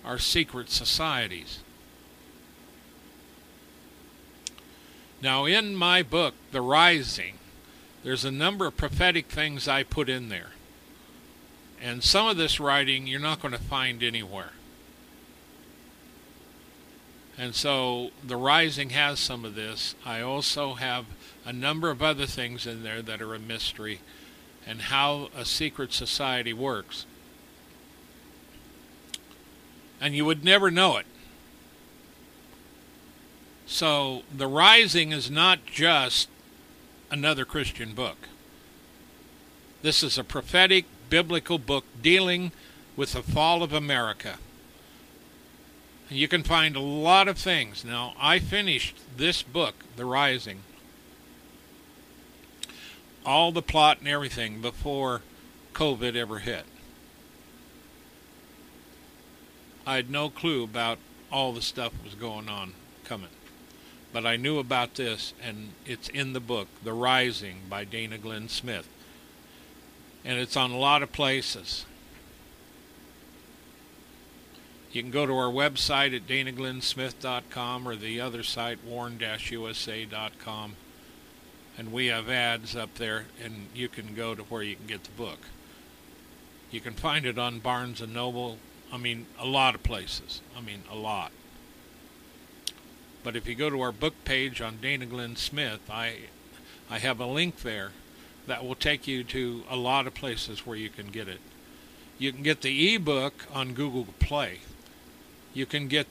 are 0.05 0.20
secret 0.20 0.70
societies. 0.70 1.59
Now, 5.20 5.45
in 5.45 5.75
my 5.75 6.05
book, 6.05 6.35
The 6.53 6.61
Rising, 6.61 7.39
there's 8.05 8.25
a 8.25 8.31
number 8.31 8.66
of 8.66 8.77
prophetic 8.77 9.27
things 9.27 9.66
I 9.66 9.83
put 9.83 10.09
in 10.09 10.29
there. 10.29 10.53
And 11.83 12.05
some 12.05 12.29
of 12.29 12.37
this 12.37 12.61
writing 12.61 13.09
you're 13.09 13.18
not 13.18 13.43
going 13.43 13.51
to 13.51 13.59
find 13.59 14.01
anywhere. 14.01 14.53
And 17.37 17.55
so 17.55 18.11
the 18.22 18.37
Rising 18.37 18.91
has 18.91 19.18
some 19.18 19.45
of 19.45 19.55
this. 19.55 19.95
I 20.05 20.20
also 20.20 20.74
have 20.74 21.07
a 21.45 21.53
number 21.53 21.91
of 21.91 22.03
other 22.03 22.26
things 22.26 22.66
in 22.66 22.82
there 22.82 23.03
that 23.03 23.20
are 23.20 23.35
a 23.35 23.39
mystery 23.39 24.01
and 24.66 24.82
how 24.82 25.28
a 25.37 25.45
secret 25.45 25.93
society 25.93 26.53
works. 26.53 27.07
And 30.01 30.14
you 30.14 30.24
would 30.24 30.45
never 30.45 30.70
know 30.70 30.97
it. 30.97 31.07
So 33.66 34.22
the 34.35 34.47
Rising 34.47 35.12
is 35.12 35.30
not 35.30 35.66
just 35.66 36.28
another 37.11 37.45
Christian 37.45 37.95
book. 37.95 38.28
This 39.82 40.03
is 40.03 40.16
a 40.16 40.24
prophetic 40.24 40.87
biblical 41.11 41.59
book 41.59 41.85
dealing 42.01 42.53
with 42.97 43.12
the 43.12 43.22
fall 43.22 43.62
of 43.62 43.72
America. 43.72 44.39
You 46.09 46.29
can 46.29 46.43
find 46.43 46.77
a 46.77 46.81
lot 46.81 47.29
of 47.29 47.39
things. 47.39 47.85
Now, 47.85 48.15
I 48.19 48.39
finished 48.39 48.97
this 49.17 49.43
book, 49.43 49.75
The 49.97 50.05
Rising, 50.05 50.61
all 53.25 53.53
the 53.53 53.63
plot 53.63 53.99
and 54.01 54.09
everything 54.09 54.61
before 54.61 55.23
COVID 55.73 56.15
ever 56.15 56.41
hit. 56.41 56.65
I 59.87 59.97
had 59.97 60.11
no 60.11 60.31
clue 60.31 60.63
about 60.65 60.99
all 61.33 61.53
the 61.53 61.63
stuff 61.63 61.93
was 62.05 62.15
going 62.15 62.49
on 62.49 62.75
coming. 63.05 63.29
But 64.13 64.25
I 64.25 64.37
knew 64.37 64.59
about 64.59 64.95
this, 64.95 65.35
and 65.43 65.71
it's 65.85 66.09
in 66.09 66.33
the 66.33 66.41
book, 66.41 66.69
The 66.85 66.93
Rising 66.93 67.63
by 67.69 67.85
Dana 67.85 68.19
Glenn 68.19 68.49
Smith 68.49 68.89
and 70.25 70.39
it's 70.39 70.57
on 70.57 70.71
a 70.71 70.79
lot 70.79 71.03
of 71.03 71.13
places. 71.13 71.85
You 74.95 75.03
can 75.03 75.11
go 75.11 75.26
to 75.26 75.36
our 75.36 75.51
website 75.51 76.14
at 76.14 76.28
danaglennsmith.com 76.28 77.88
or 77.88 77.97
the 77.97 78.20
other 78.20 78.45
site, 78.45 78.78
warn-usa.com, 78.84 80.76
and 81.76 81.92
we 81.92 82.07
have 82.07 82.30
ads 82.30 82.76
up 82.76 82.95
there, 82.95 83.24
and 83.42 83.66
you 83.74 83.88
can 83.88 84.14
go 84.14 84.36
to 84.36 84.42
where 84.45 84.62
you 84.62 84.76
can 84.76 84.86
get 84.86 85.03
the 85.03 85.11
book. 85.11 85.40
You 86.70 86.80
can 86.80 86.92
find 86.92 87.26
it 87.26 87.40
on 87.40 87.59
Barnes 87.59 88.07
& 88.07 88.09
Noble, 88.09 88.59
I 88.92 88.97
mean, 88.97 89.26
a 89.36 89.45
lot 89.45 89.74
of 89.74 89.82
places. 89.82 90.40
I 90.57 90.61
mean, 90.61 90.84
a 90.88 90.95
lot. 90.95 91.32
But 93.24 93.34
if 93.34 93.49
you 93.49 93.57
go 93.57 93.70
to 93.70 93.80
our 93.80 93.90
book 93.90 94.14
page 94.24 94.61
on 94.61 94.78
Dana 94.80 95.07
Glenn 95.07 95.34
Smith, 95.34 95.90
I, 95.90 96.18
I 96.88 97.01
have 97.01 97.18
a 97.18 97.26
link 97.26 97.62
there 97.62 97.90
that 98.47 98.64
will 98.64 98.76
take 98.76 99.09
you 99.09 99.24
to 99.24 99.64
a 99.68 99.74
lot 99.74 100.07
of 100.07 100.14
places 100.14 100.64
where 100.64 100.76
you 100.76 100.88
can 100.88 101.09
get 101.09 101.26
it. 101.26 101.40
You 102.16 102.32
can 102.32 102.45
get 102.45 102.61
the 102.61 102.95
ebook 102.95 103.47
on 103.53 103.74
Google 103.74 104.07
Play. 104.20 104.61
You 105.55 105.67
can 105.67 105.87
get 105.87 106.09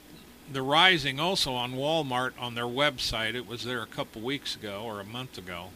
The 0.50 0.62
Rising 0.62 1.20
also 1.20 1.52
on 1.52 1.74
Walmart 1.74 2.32
on 2.40 2.54
their 2.54 2.64
website. 2.64 3.34
It 3.34 3.46
was 3.46 3.64
there 3.64 3.82
a 3.82 3.86
couple 3.86 4.22
weeks 4.22 4.56
ago 4.56 4.82
or 4.82 4.98
a 5.00 5.04
month 5.04 5.38
ago. 5.38 5.68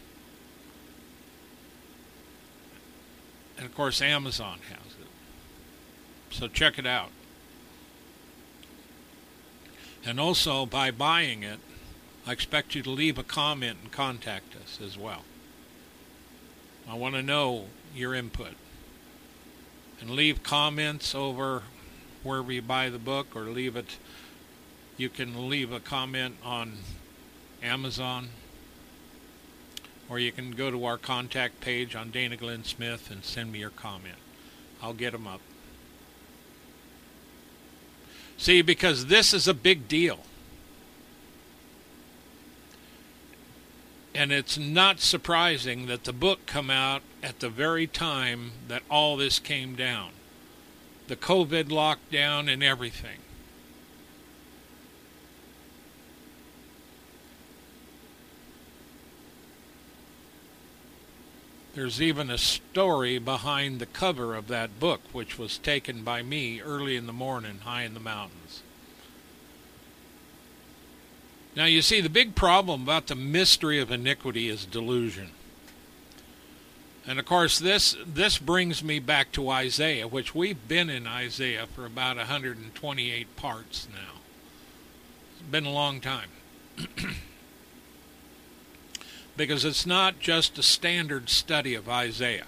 And 3.58 3.66
of 3.66 3.74
course, 3.74 4.00
Amazon 4.00 4.60
has 4.70 4.92
it. 4.92 5.08
So 6.30 6.48
check 6.48 6.78
it 6.78 6.86
out. 6.86 7.10
And 10.04 10.18
also, 10.18 10.64
by 10.64 10.90
buying 10.90 11.42
it, 11.42 11.58
I 12.26 12.32
expect 12.32 12.74
you 12.74 12.82
to 12.82 12.90
leave 12.90 13.18
a 13.18 13.22
comment 13.22 13.78
and 13.82 13.92
contact 13.92 14.54
us 14.56 14.78
as 14.82 14.96
well. 14.96 15.24
I 16.88 16.94
want 16.94 17.14
to 17.16 17.22
know 17.22 17.66
your 17.94 18.14
input. 18.14 18.54
And 20.00 20.10
leave 20.10 20.42
comments 20.42 21.14
over 21.14 21.64
wherever 22.22 22.52
you 22.52 22.62
buy 22.62 22.90
the 22.90 22.98
book 22.98 23.34
or 23.34 23.42
leave 23.42 23.76
it. 23.76 23.98
You 24.96 25.08
can 25.08 25.48
leave 25.48 25.72
a 25.72 25.80
comment 25.80 26.36
on 26.42 26.78
Amazon 27.62 28.28
or 30.08 30.18
you 30.18 30.32
can 30.32 30.52
go 30.52 30.70
to 30.70 30.84
our 30.84 30.96
contact 30.96 31.60
page 31.60 31.94
on 31.94 32.10
Dana 32.10 32.36
Glenn 32.36 32.64
Smith 32.64 33.10
and 33.10 33.24
send 33.24 33.52
me 33.52 33.58
your 33.58 33.70
comment. 33.70 34.16
I'll 34.82 34.94
get 34.94 35.12
them 35.12 35.26
up. 35.26 35.40
See, 38.38 38.62
because 38.62 39.06
this 39.06 39.34
is 39.34 39.46
a 39.48 39.54
big 39.54 39.88
deal. 39.88 40.20
And 44.14 44.32
it's 44.32 44.56
not 44.56 45.00
surprising 45.00 45.86
that 45.86 46.04
the 46.04 46.12
book 46.12 46.46
come 46.46 46.70
out 46.70 47.02
at 47.22 47.40
the 47.40 47.48
very 47.48 47.86
time 47.86 48.52
that 48.68 48.82
all 48.90 49.16
this 49.16 49.38
came 49.38 49.74
down. 49.74 50.10
The 51.08 51.16
COVID 51.16 51.64
lockdown 51.64 52.52
and 52.52 52.62
everything. 52.62 53.18
There's 61.74 62.02
even 62.02 62.28
a 62.28 62.36
story 62.36 63.18
behind 63.18 63.78
the 63.78 63.86
cover 63.86 64.34
of 64.34 64.48
that 64.48 64.78
book, 64.78 65.00
which 65.12 65.38
was 65.38 65.56
taken 65.56 66.02
by 66.02 66.22
me 66.22 66.60
early 66.60 66.96
in 66.96 67.06
the 67.06 67.12
morning, 67.12 67.60
high 67.60 67.84
in 67.84 67.94
the 67.94 68.00
mountains. 68.00 68.62
Now, 71.56 71.64
you 71.64 71.80
see, 71.80 72.02
the 72.02 72.10
big 72.10 72.34
problem 72.34 72.82
about 72.82 73.06
the 73.06 73.14
mystery 73.14 73.80
of 73.80 73.90
iniquity 73.90 74.48
is 74.48 74.66
delusion. 74.66 75.30
And 77.08 77.18
of 77.18 77.24
course, 77.24 77.58
this, 77.58 77.96
this 78.06 78.36
brings 78.36 78.84
me 78.84 78.98
back 78.98 79.32
to 79.32 79.48
Isaiah, 79.48 80.06
which 80.06 80.34
we've 80.34 80.68
been 80.68 80.90
in 80.90 81.06
Isaiah 81.06 81.66
for 81.66 81.86
about 81.86 82.18
128 82.18 83.34
parts 83.34 83.88
now. 83.90 84.20
It's 85.32 85.48
been 85.50 85.64
a 85.64 85.72
long 85.72 86.02
time. 86.02 86.28
because 89.38 89.64
it's 89.64 89.86
not 89.86 90.20
just 90.20 90.58
a 90.58 90.62
standard 90.62 91.30
study 91.30 91.74
of 91.74 91.88
Isaiah. 91.88 92.46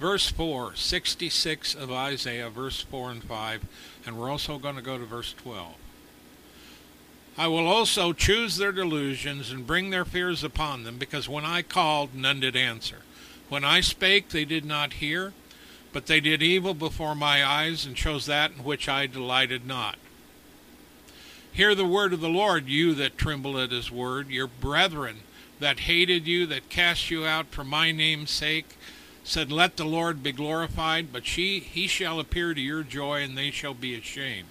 Verse 0.00 0.28
4, 0.28 0.74
66 0.74 1.74
of 1.76 1.92
Isaiah, 1.92 2.50
verse 2.50 2.80
4 2.80 3.12
and 3.12 3.22
5 3.22 3.64
and 4.04 4.18
we're 4.18 4.28
also 4.28 4.58
going 4.58 4.74
to 4.74 4.82
go 4.82 4.98
to 4.98 5.04
verse 5.04 5.32
12. 5.34 5.85
I 7.38 7.48
will 7.48 7.66
also 7.66 8.14
choose 8.14 8.56
their 8.56 8.72
delusions 8.72 9.50
and 9.50 9.66
bring 9.66 9.90
their 9.90 10.06
fears 10.06 10.42
upon 10.42 10.84
them, 10.84 10.96
because 10.96 11.28
when 11.28 11.44
I 11.44 11.60
called, 11.60 12.14
none 12.14 12.40
did 12.40 12.56
answer. 12.56 13.02
When 13.50 13.62
I 13.62 13.80
spake, 13.80 14.30
they 14.30 14.46
did 14.46 14.64
not 14.64 14.94
hear, 14.94 15.34
but 15.92 16.06
they 16.06 16.20
did 16.20 16.42
evil 16.42 16.72
before 16.72 17.14
my 17.14 17.44
eyes, 17.44 17.84
and 17.84 17.94
chose 17.94 18.24
that 18.26 18.52
in 18.52 18.64
which 18.64 18.88
I 18.88 19.06
delighted 19.06 19.66
not. 19.66 19.96
Hear 21.52 21.74
the 21.74 21.84
word 21.84 22.14
of 22.14 22.20
the 22.20 22.28
Lord, 22.28 22.68
you 22.68 22.94
that 22.94 23.18
tremble 23.18 23.58
at 23.58 23.70
his 23.70 23.90
word, 23.90 24.30
your 24.30 24.46
brethren 24.46 25.18
that 25.60 25.80
hated 25.80 26.26
you, 26.26 26.46
that 26.46 26.70
cast 26.70 27.10
you 27.10 27.26
out 27.26 27.46
for 27.46 27.64
my 27.64 27.92
name's 27.92 28.30
sake, 28.30 28.76
said, 29.24 29.52
Let 29.52 29.76
the 29.76 29.84
Lord 29.84 30.22
be 30.22 30.32
glorified, 30.32 31.12
but 31.12 31.26
she, 31.26 31.60
he 31.60 31.86
shall 31.86 32.20
appear 32.20 32.54
to 32.54 32.60
your 32.60 32.82
joy, 32.82 33.22
and 33.22 33.36
they 33.36 33.50
shall 33.50 33.74
be 33.74 33.94
ashamed. 33.94 34.48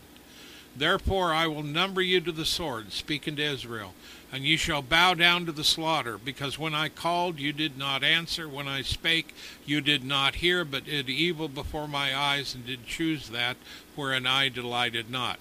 Therefore 0.75 1.33
I 1.33 1.47
will 1.47 1.63
number 1.63 2.01
you 2.01 2.19
to 2.21 2.31
the 2.31 2.45
sword, 2.45 2.91
speaking 2.91 3.37
to 3.37 3.43
Israel, 3.43 3.93
and 4.31 4.43
ye 4.43 4.57
shall 4.57 4.81
bow 4.81 5.13
down 5.13 5.45
to 5.45 5.53
the 5.53 5.63
slaughter, 5.63 6.17
because 6.17 6.59
when 6.59 6.75
I 6.75 6.89
called 6.89 7.39
you 7.39 7.53
did 7.53 7.77
not 7.77 8.03
answer, 8.03 8.49
when 8.49 8.67
I 8.67 8.81
spake 8.81 9.33
you 9.65 9.79
did 9.79 10.03
not 10.03 10.35
hear, 10.35 10.65
but 10.65 10.85
did 10.85 11.09
evil 11.09 11.47
before 11.47 11.87
my 11.87 12.13
eyes, 12.15 12.53
and 12.53 12.65
did 12.65 12.85
choose 12.85 13.29
that 13.29 13.55
wherein 13.95 14.27
I 14.27 14.49
delighted 14.49 15.09
not. 15.09 15.39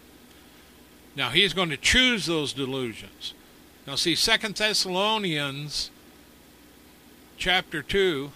Now 1.17 1.31
he's 1.31 1.53
going 1.53 1.71
to 1.71 1.77
choose 1.77 2.27
those 2.27 2.53
delusions. 2.53 3.35
Now 3.87 3.97
see, 3.97 4.15
Second 4.15 4.55
Thessalonians 4.55 5.91
chapter 7.37 7.83
2 7.83 8.31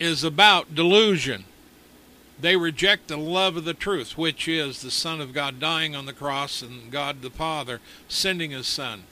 is 0.00 0.24
about 0.24 0.74
delusion. 0.74 1.44
They 2.40 2.56
reject 2.56 3.08
the 3.08 3.16
love 3.16 3.56
of 3.56 3.64
the 3.64 3.74
truth, 3.74 4.16
which 4.16 4.46
is 4.46 4.80
the 4.80 4.90
Son 4.90 5.20
of 5.20 5.32
God 5.32 5.58
dying 5.58 5.96
on 5.96 6.06
the 6.06 6.12
cross 6.12 6.62
and 6.62 6.90
God 6.90 7.20
the 7.20 7.30
Father 7.30 7.80
sending 8.06 8.52
his 8.52 8.66
Son 8.66 9.04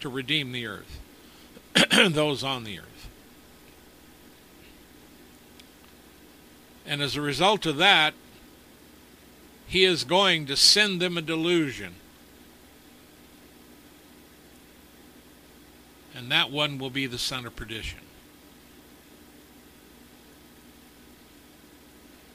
to 0.00 0.08
redeem 0.08 0.52
the 0.52 0.66
earth, 0.66 1.00
those 2.10 2.44
on 2.44 2.64
the 2.64 2.78
earth. 2.78 3.08
And 6.86 7.02
as 7.02 7.16
a 7.16 7.20
result 7.20 7.66
of 7.66 7.78
that, 7.78 8.14
he 9.66 9.84
is 9.84 10.04
going 10.04 10.46
to 10.46 10.56
send 10.56 11.00
them 11.00 11.18
a 11.18 11.22
delusion. 11.22 11.94
And 16.14 16.30
that 16.30 16.50
one 16.50 16.78
will 16.78 16.90
be 16.90 17.06
the 17.06 17.18
son 17.18 17.44
of 17.44 17.56
perdition. 17.56 17.98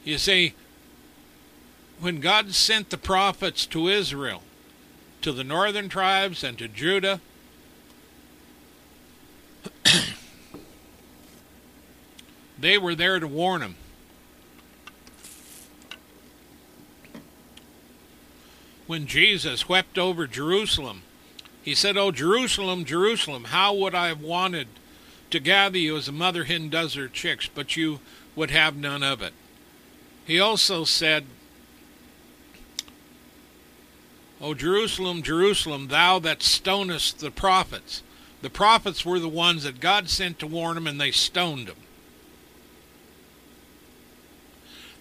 You 0.03 0.17
see, 0.17 0.53
when 1.99 2.19
God 2.19 2.53
sent 2.53 2.89
the 2.89 2.97
prophets 2.97 3.65
to 3.67 3.87
Israel, 3.87 4.41
to 5.21 5.31
the 5.31 5.43
northern 5.43 5.87
tribes 5.89 6.43
and 6.43 6.57
to 6.57 6.67
Judah, 6.67 7.21
they 12.59 12.79
were 12.79 12.95
there 12.95 13.19
to 13.19 13.27
warn 13.27 13.61
them. 13.61 13.75
When 18.87 19.05
Jesus 19.05 19.69
wept 19.69 19.99
over 19.99 20.25
Jerusalem, 20.27 21.03
he 21.61 21.75
said, 21.75 21.95
Oh, 21.95 22.11
Jerusalem, 22.11 22.83
Jerusalem, 22.83 23.45
how 23.45 23.73
would 23.75 23.93
I 23.93 24.07
have 24.07 24.21
wanted 24.21 24.67
to 25.29 25.39
gather 25.39 25.77
you 25.77 25.95
as 25.95 26.07
a 26.07 26.11
mother 26.11 26.45
hen 26.45 26.69
does 26.69 26.95
her 26.95 27.07
chicks, 27.07 27.47
but 27.47 27.77
you 27.77 27.99
would 28.35 28.49
have 28.51 28.75
none 28.75 29.03
of 29.03 29.21
it. 29.21 29.33
He 30.25 30.39
also 30.39 30.83
said, 30.83 31.25
O 34.39 34.53
Jerusalem, 34.53 35.21
Jerusalem, 35.21 35.87
thou 35.87 36.19
that 36.19 36.41
stonest 36.41 37.19
the 37.19 37.31
prophets. 37.31 38.01
The 38.41 38.49
prophets 38.49 39.05
were 39.05 39.19
the 39.19 39.29
ones 39.29 39.63
that 39.63 39.79
God 39.79 40.09
sent 40.09 40.39
to 40.39 40.47
warn 40.47 40.75
them, 40.75 40.87
and 40.87 40.99
they 40.99 41.11
stoned 41.11 41.67
them. 41.67 41.77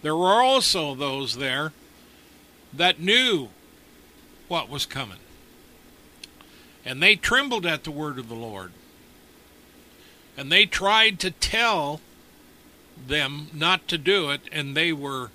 There 0.02 0.16
were 0.16 0.42
also 0.42 0.94
those 0.94 1.36
there 1.36 1.72
that 2.72 3.00
knew 3.00 3.48
what 4.48 4.68
was 4.68 4.86
coming. 4.86 5.18
And 6.84 7.02
they 7.02 7.16
trembled 7.16 7.66
at 7.66 7.84
the 7.84 7.90
word 7.90 8.18
of 8.18 8.28
the 8.28 8.34
Lord. 8.34 8.72
And 10.36 10.50
they 10.50 10.66
tried 10.66 11.20
to 11.20 11.30
tell 11.30 12.00
them 13.08 13.48
not 13.52 13.88
to 13.88 13.98
do 13.98 14.30
it, 14.30 14.42
and 14.52 14.76
they 14.76 14.92
were 14.92 15.30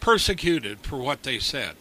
persecuted 0.00 0.80
for 0.80 0.98
what 0.98 1.22
they 1.22 1.38
said. 1.38 1.76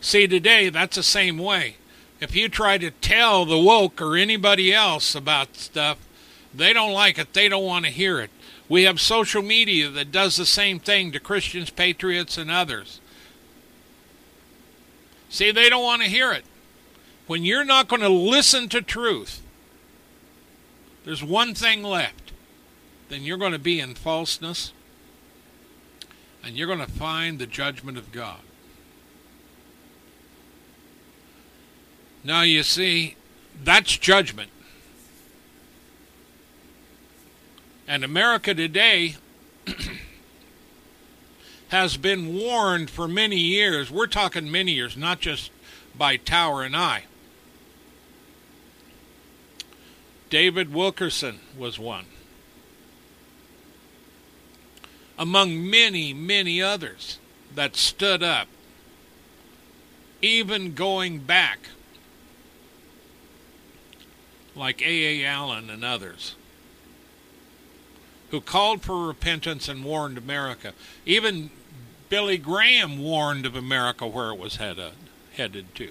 See, 0.00 0.26
today, 0.26 0.68
that's 0.68 0.96
the 0.96 1.02
same 1.02 1.38
way. 1.38 1.76
If 2.20 2.34
you 2.34 2.48
try 2.48 2.78
to 2.78 2.90
tell 2.90 3.44
the 3.44 3.58
woke 3.58 4.00
or 4.00 4.16
anybody 4.16 4.72
else 4.72 5.14
about 5.14 5.56
stuff, 5.56 5.98
they 6.54 6.72
don't 6.72 6.92
like 6.92 7.18
it. 7.18 7.32
They 7.32 7.48
don't 7.48 7.64
want 7.64 7.84
to 7.84 7.90
hear 7.90 8.20
it. 8.20 8.30
We 8.68 8.84
have 8.84 9.00
social 9.00 9.42
media 9.42 9.88
that 9.90 10.12
does 10.12 10.36
the 10.36 10.46
same 10.46 10.78
thing 10.78 11.12
to 11.12 11.20
Christians, 11.20 11.70
patriots, 11.70 12.36
and 12.36 12.50
others. 12.50 13.00
See, 15.30 15.50
they 15.50 15.68
don't 15.68 15.82
want 15.82 16.02
to 16.02 16.08
hear 16.08 16.32
it. 16.32 16.44
When 17.26 17.44
you're 17.44 17.64
not 17.64 17.88
going 17.88 18.02
to 18.02 18.08
listen 18.08 18.68
to 18.70 18.82
truth, 18.82 19.42
there's 21.04 21.22
one 21.22 21.54
thing 21.54 21.82
left. 21.82 22.27
Then 23.08 23.22
you're 23.22 23.38
going 23.38 23.52
to 23.52 23.58
be 23.58 23.80
in 23.80 23.94
falseness, 23.94 24.72
and 26.44 26.56
you're 26.56 26.66
going 26.66 26.78
to 26.78 26.90
find 26.90 27.38
the 27.38 27.46
judgment 27.46 27.96
of 27.96 28.12
God. 28.12 28.40
Now, 32.22 32.42
you 32.42 32.62
see, 32.62 33.16
that's 33.62 33.96
judgment. 33.96 34.50
And 37.86 38.04
America 38.04 38.52
today 38.52 39.16
has 41.68 41.96
been 41.96 42.34
warned 42.34 42.90
for 42.90 43.08
many 43.08 43.38
years. 43.38 43.90
We're 43.90 44.06
talking 44.06 44.50
many 44.50 44.72
years, 44.72 44.96
not 44.96 45.20
just 45.20 45.50
by 45.96 46.18
Tower 46.18 46.62
and 46.62 46.76
I. 46.76 47.04
David 50.28 50.74
Wilkerson 50.74 51.40
was 51.56 51.78
one. 51.78 52.04
Among 55.18 55.68
many, 55.68 56.12
many 56.12 56.62
others 56.62 57.18
that 57.54 57.74
stood 57.74 58.22
up, 58.22 58.46
even 60.22 60.74
going 60.74 61.18
back, 61.18 61.58
like 64.54 64.80
A. 64.82 65.22
A. 65.22 65.24
Allen 65.24 65.70
and 65.70 65.84
others 65.84 66.34
who 68.30 68.40
called 68.40 68.82
for 68.82 69.06
repentance 69.06 69.68
and 69.68 69.84
warned 69.84 70.18
America. 70.18 70.74
Even 71.06 71.50
Billy 72.08 72.38
Graham 72.38 72.98
warned 72.98 73.46
of 73.46 73.56
America 73.56 74.06
where 74.06 74.30
it 74.30 74.38
was 74.38 74.56
headed, 74.56 74.92
headed 75.34 75.74
to. 75.76 75.90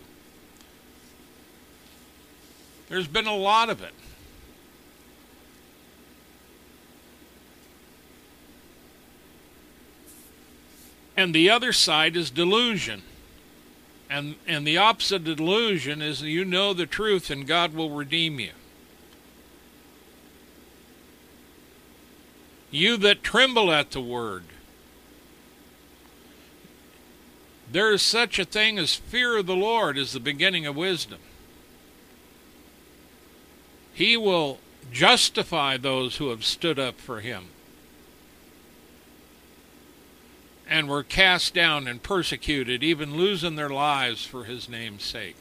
There's 2.90 3.08
been 3.08 3.28
a 3.28 3.36
lot 3.36 3.70
of 3.70 3.82
it. 3.82 3.94
And 11.18 11.34
the 11.34 11.50
other 11.50 11.74
side 11.74 12.16
is 12.16 12.30
delusion. 12.30 13.02
And 14.10 14.36
and 14.48 14.66
the 14.66 14.78
opposite 14.78 15.28
of 15.28 15.38
delusion 15.38 16.02
is 16.02 16.22
you 16.22 16.46
know 16.46 16.74
the 16.74 16.86
truth 16.86 17.32
and 17.32 17.46
God 17.46 17.74
will 17.74 17.90
redeem 17.90 18.40
you. 18.40 18.52
You 22.70 22.96
that 22.98 23.24
tremble 23.24 23.72
at 23.72 23.92
the 23.92 24.02
word. 24.02 24.44
There 27.70 27.92
is 27.92 28.02
such 28.02 28.40
a 28.40 28.46
thing 28.46 28.78
as 28.78 28.96
fear 28.96 29.38
of 29.38 29.46
the 29.46 29.56
Lord 29.56 29.98
is 29.98 30.14
the 30.14 30.22
beginning 30.22 30.66
of 30.66 30.76
wisdom. 30.76 31.20
He 33.94 34.16
will 34.16 34.60
justify 34.92 35.76
those 35.76 36.18
who 36.18 36.30
have 36.30 36.46
stood 36.46 36.80
up 36.80 37.02
for 37.02 37.20
him 37.20 37.50
and 40.70 40.88
were 40.90 41.04
cast 41.04 41.54
down 41.54 41.88
and 41.88 42.04
persecuted, 42.04 42.84
even 42.84 43.16
losing 43.16 43.56
their 43.56 43.70
lives 43.70 44.26
for 44.26 44.44
his 44.44 44.68
name's 44.68 45.04
sake. 45.04 45.38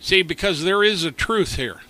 See, 0.00 0.22
because 0.22 0.62
there 0.62 0.84
is 0.84 1.04
a 1.04 1.10
truth 1.10 1.56
here, 1.56 1.80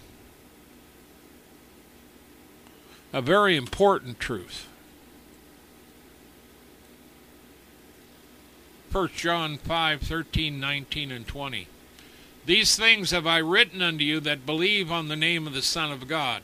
a 3.12 3.20
very 3.20 3.56
important 3.56 4.18
truth. 4.18 4.66
1 8.90 9.10
John 9.14 9.58
5 9.58 10.00
13, 10.00 10.58
19, 10.58 11.12
and 11.12 11.26
20. 11.26 11.68
These 12.46 12.76
things 12.76 13.10
have 13.10 13.26
I 13.26 13.38
written 13.38 13.82
unto 13.82 14.04
you 14.04 14.20
that 14.20 14.46
believe 14.46 14.90
on 14.90 15.08
the 15.08 15.16
name 15.16 15.46
of 15.46 15.52
the 15.52 15.60
Son 15.60 15.92
of 15.92 16.08
God, 16.08 16.42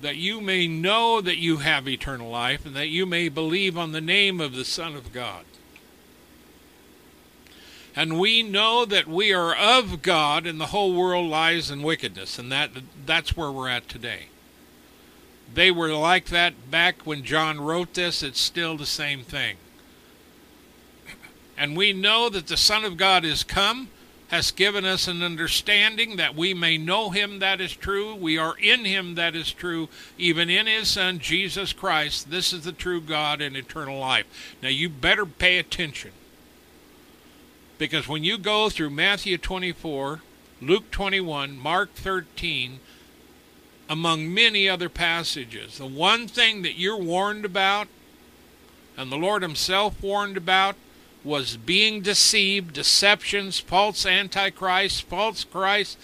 that 0.00 0.16
you 0.16 0.40
may 0.40 0.66
know 0.66 1.20
that 1.20 1.38
you 1.38 1.58
have 1.58 1.88
eternal 1.88 2.30
life, 2.30 2.64
and 2.64 2.76
that 2.76 2.88
you 2.88 3.04
may 3.04 3.28
believe 3.28 3.76
on 3.76 3.92
the 3.92 4.00
name 4.00 4.40
of 4.40 4.54
the 4.54 4.64
Son 4.64 4.94
of 4.94 5.12
God. 5.12 5.44
And 7.96 8.20
we 8.20 8.44
know 8.44 8.84
that 8.84 9.08
we 9.08 9.32
are 9.32 9.56
of 9.56 10.02
God 10.02 10.46
and 10.46 10.60
the 10.60 10.66
whole 10.66 10.94
world 10.94 11.28
lies 11.28 11.68
in 11.68 11.82
wickedness, 11.82 12.38
and 12.38 12.52
that 12.52 12.70
that's 13.04 13.36
where 13.36 13.50
we're 13.50 13.68
at 13.68 13.88
today. 13.88 14.26
They 15.52 15.72
were 15.72 15.92
like 15.92 16.26
that 16.26 16.70
back 16.70 17.02
when 17.02 17.24
John 17.24 17.60
wrote 17.60 17.94
this, 17.94 18.22
it's 18.22 18.40
still 18.40 18.76
the 18.76 18.86
same 18.86 19.22
thing. 19.22 19.56
And 21.56 21.76
we 21.76 21.92
know 21.92 22.28
that 22.28 22.46
the 22.46 22.56
Son 22.56 22.84
of 22.84 22.96
God 22.96 23.24
is 23.24 23.42
come, 23.42 23.88
has 24.28 24.50
given 24.50 24.84
us 24.84 25.08
an 25.08 25.22
understanding 25.22 26.16
that 26.16 26.34
we 26.34 26.52
may 26.52 26.76
know 26.76 27.10
him 27.10 27.38
that 27.38 27.60
is 27.60 27.72
true. 27.72 28.14
We 28.14 28.36
are 28.36 28.56
in 28.58 28.84
him 28.84 29.14
that 29.14 29.34
is 29.34 29.50
true, 29.50 29.88
even 30.18 30.50
in 30.50 30.66
his 30.66 30.88
Son, 30.88 31.18
Jesus 31.18 31.72
Christ. 31.72 32.30
This 32.30 32.52
is 32.52 32.64
the 32.64 32.72
true 32.72 33.00
God 33.00 33.40
and 33.40 33.56
eternal 33.56 33.98
life. 33.98 34.26
Now 34.62 34.68
you 34.68 34.90
better 34.90 35.24
pay 35.24 35.58
attention. 35.58 36.12
Because 37.78 38.06
when 38.06 38.22
you 38.22 38.36
go 38.36 38.68
through 38.68 38.90
Matthew 38.90 39.38
24, 39.38 40.20
Luke 40.60 40.90
21, 40.90 41.56
Mark 41.56 41.94
13, 41.94 42.80
among 43.88 44.34
many 44.34 44.68
other 44.68 44.90
passages, 44.90 45.78
the 45.78 45.86
one 45.86 46.28
thing 46.28 46.62
that 46.62 46.78
you're 46.78 46.98
warned 46.98 47.44
about, 47.44 47.88
and 48.96 49.10
the 49.10 49.16
Lord 49.16 49.42
Himself 49.42 50.02
warned 50.02 50.36
about, 50.36 50.74
was 51.24 51.56
being 51.56 52.00
deceived, 52.00 52.72
deceptions, 52.72 53.58
false 53.58 54.06
antichrists, 54.06 55.00
false 55.00 55.44
Christ, 55.44 55.98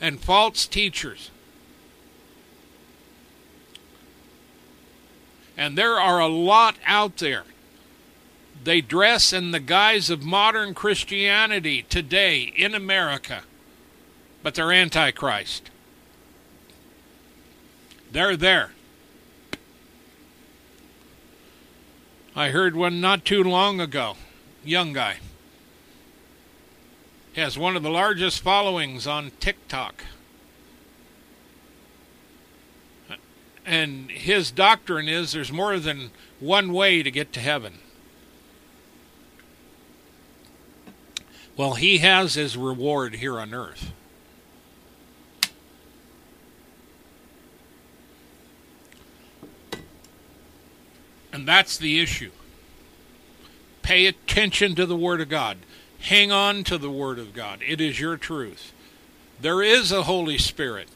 and 0.00 0.20
false 0.20 0.66
teachers. 0.66 1.30
And 5.56 5.78
there 5.78 6.00
are 6.00 6.20
a 6.20 6.28
lot 6.28 6.76
out 6.84 7.18
there. 7.18 7.44
They 8.62 8.80
dress 8.80 9.32
in 9.32 9.50
the 9.50 9.60
guise 9.60 10.10
of 10.10 10.22
modern 10.22 10.74
Christianity 10.74 11.82
today 11.82 12.52
in 12.56 12.74
America, 12.74 13.42
but 14.42 14.54
they're 14.54 14.72
antichrist. 14.72 15.70
They're 18.10 18.36
there. 18.36 18.72
I 22.36 22.50
heard 22.50 22.74
one 22.74 23.00
not 23.00 23.24
too 23.24 23.44
long 23.44 23.80
ago 23.80 24.16
young 24.64 24.92
guy. 24.92 25.16
He 27.32 27.40
has 27.40 27.58
one 27.58 27.76
of 27.76 27.82
the 27.82 27.90
largest 27.90 28.40
followings 28.42 29.06
on 29.06 29.32
TikTok. 29.40 30.04
And 33.66 34.10
his 34.10 34.50
doctrine 34.50 35.08
is 35.08 35.32
there's 35.32 35.50
more 35.50 35.78
than 35.78 36.10
one 36.38 36.72
way 36.72 37.02
to 37.02 37.10
get 37.10 37.32
to 37.32 37.40
heaven. 37.40 37.78
Well, 41.56 41.74
he 41.74 41.98
has 41.98 42.34
his 42.34 42.56
reward 42.56 43.14
here 43.16 43.38
on 43.40 43.54
earth. 43.54 43.92
And 51.32 51.48
that's 51.48 51.76
the 51.76 52.00
issue. 52.00 52.30
Pay 53.84 54.06
attention 54.06 54.74
to 54.76 54.86
the 54.86 54.96
Word 54.96 55.20
of 55.20 55.28
God. 55.28 55.58
Hang 56.00 56.32
on 56.32 56.64
to 56.64 56.78
the 56.78 56.90
Word 56.90 57.18
of 57.18 57.34
God. 57.34 57.60
It 57.66 57.82
is 57.82 58.00
your 58.00 58.16
truth. 58.16 58.72
There 59.38 59.62
is 59.62 59.92
a 59.92 60.04
Holy 60.04 60.38
Spirit. 60.38 60.88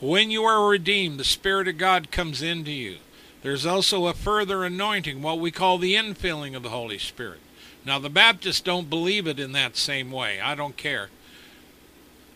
When 0.00 0.32
you 0.32 0.42
are 0.42 0.68
redeemed, 0.68 1.20
the 1.20 1.24
Spirit 1.24 1.68
of 1.68 1.78
God 1.78 2.10
comes 2.10 2.42
into 2.42 2.72
you. 2.72 2.96
There's 3.42 3.64
also 3.64 4.06
a 4.06 4.12
further 4.12 4.64
anointing, 4.64 5.22
what 5.22 5.38
we 5.38 5.52
call 5.52 5.78
the 5.78 5.94
infilling 5.94 6.56
of 6.56 6.64
the 6.64 6.70
Holy 6.70 6.98
Spirit. 6.98 7.38
Now, 7.84 8.00
the 8.00 8.10
Baptists 8.10 8.60
don't 8.60 8.90
believe 8.90 9.28
it 9.28 9.38
in 9.38 9.52
that 9.52 9.76
same 9.76 10.10
way. 10.10 10.40
I 10.40 10.56
don't 10.56 10.76
care. 10.76 11.10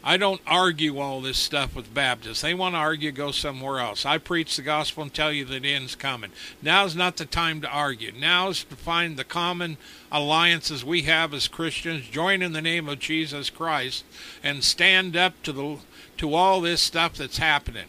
I 0.07 0.19
don't 0.19 0.41
argue 0.47 1.01
all 1.01 1.21
this 1.21 1.37
stuff 1.37 1.75
with 1.75 1.93
Baptists. 1.93 2.41
They 2.41 2.55
want 2.55 2.77
to 2.77 2.79
argue, 2.79 3.11
go 3.11 3.33
somewhere 3.33 3.81
else. 3.81 4.07
I 4.07 4.19
preach 4.19 4.55
the 4.55 4.63
gospel 4.63 5.03
and 5.03 5.13
tell 5.13 5.33
you 5.33 5.45
that 5.47 5.63
the 5.63 5.75
end's 5.75 5.97
coming. 5.97 6.31
Now's 6.63 6.95
not 6.95 7.17
the 7.17 7.27
time 7.27 7.61
to 7.63 7.69
argue. 7.69 8.13
Now's 8.17 8.63
to 8.63 8.77
find 8.77 9.17
the 9.17 9.25
common 9.25 9.79
alliances 10.13 10.85
we 10.85 11.03
have 11.03 11.35
as 11.35 11.49
Christians, 11.49 12.07
join 12.07 12.41
in 12.41 12.53
the 12.53 12.63
name 12.63 12.89
of 12.89 13.01
Jesus 13.01 13.51
Christ, 13.51 14.05
and 14.45 14.63
stand 14.63 15.17
up 15.17 15.43
to 15.43 15.53
the 15.53 15.79
to 16.19 16.35
all 16.35 16.61
this 16.61 16.81
stuff 16.81 17.15
that's 17.15 17.39
happening. 17.39 17.87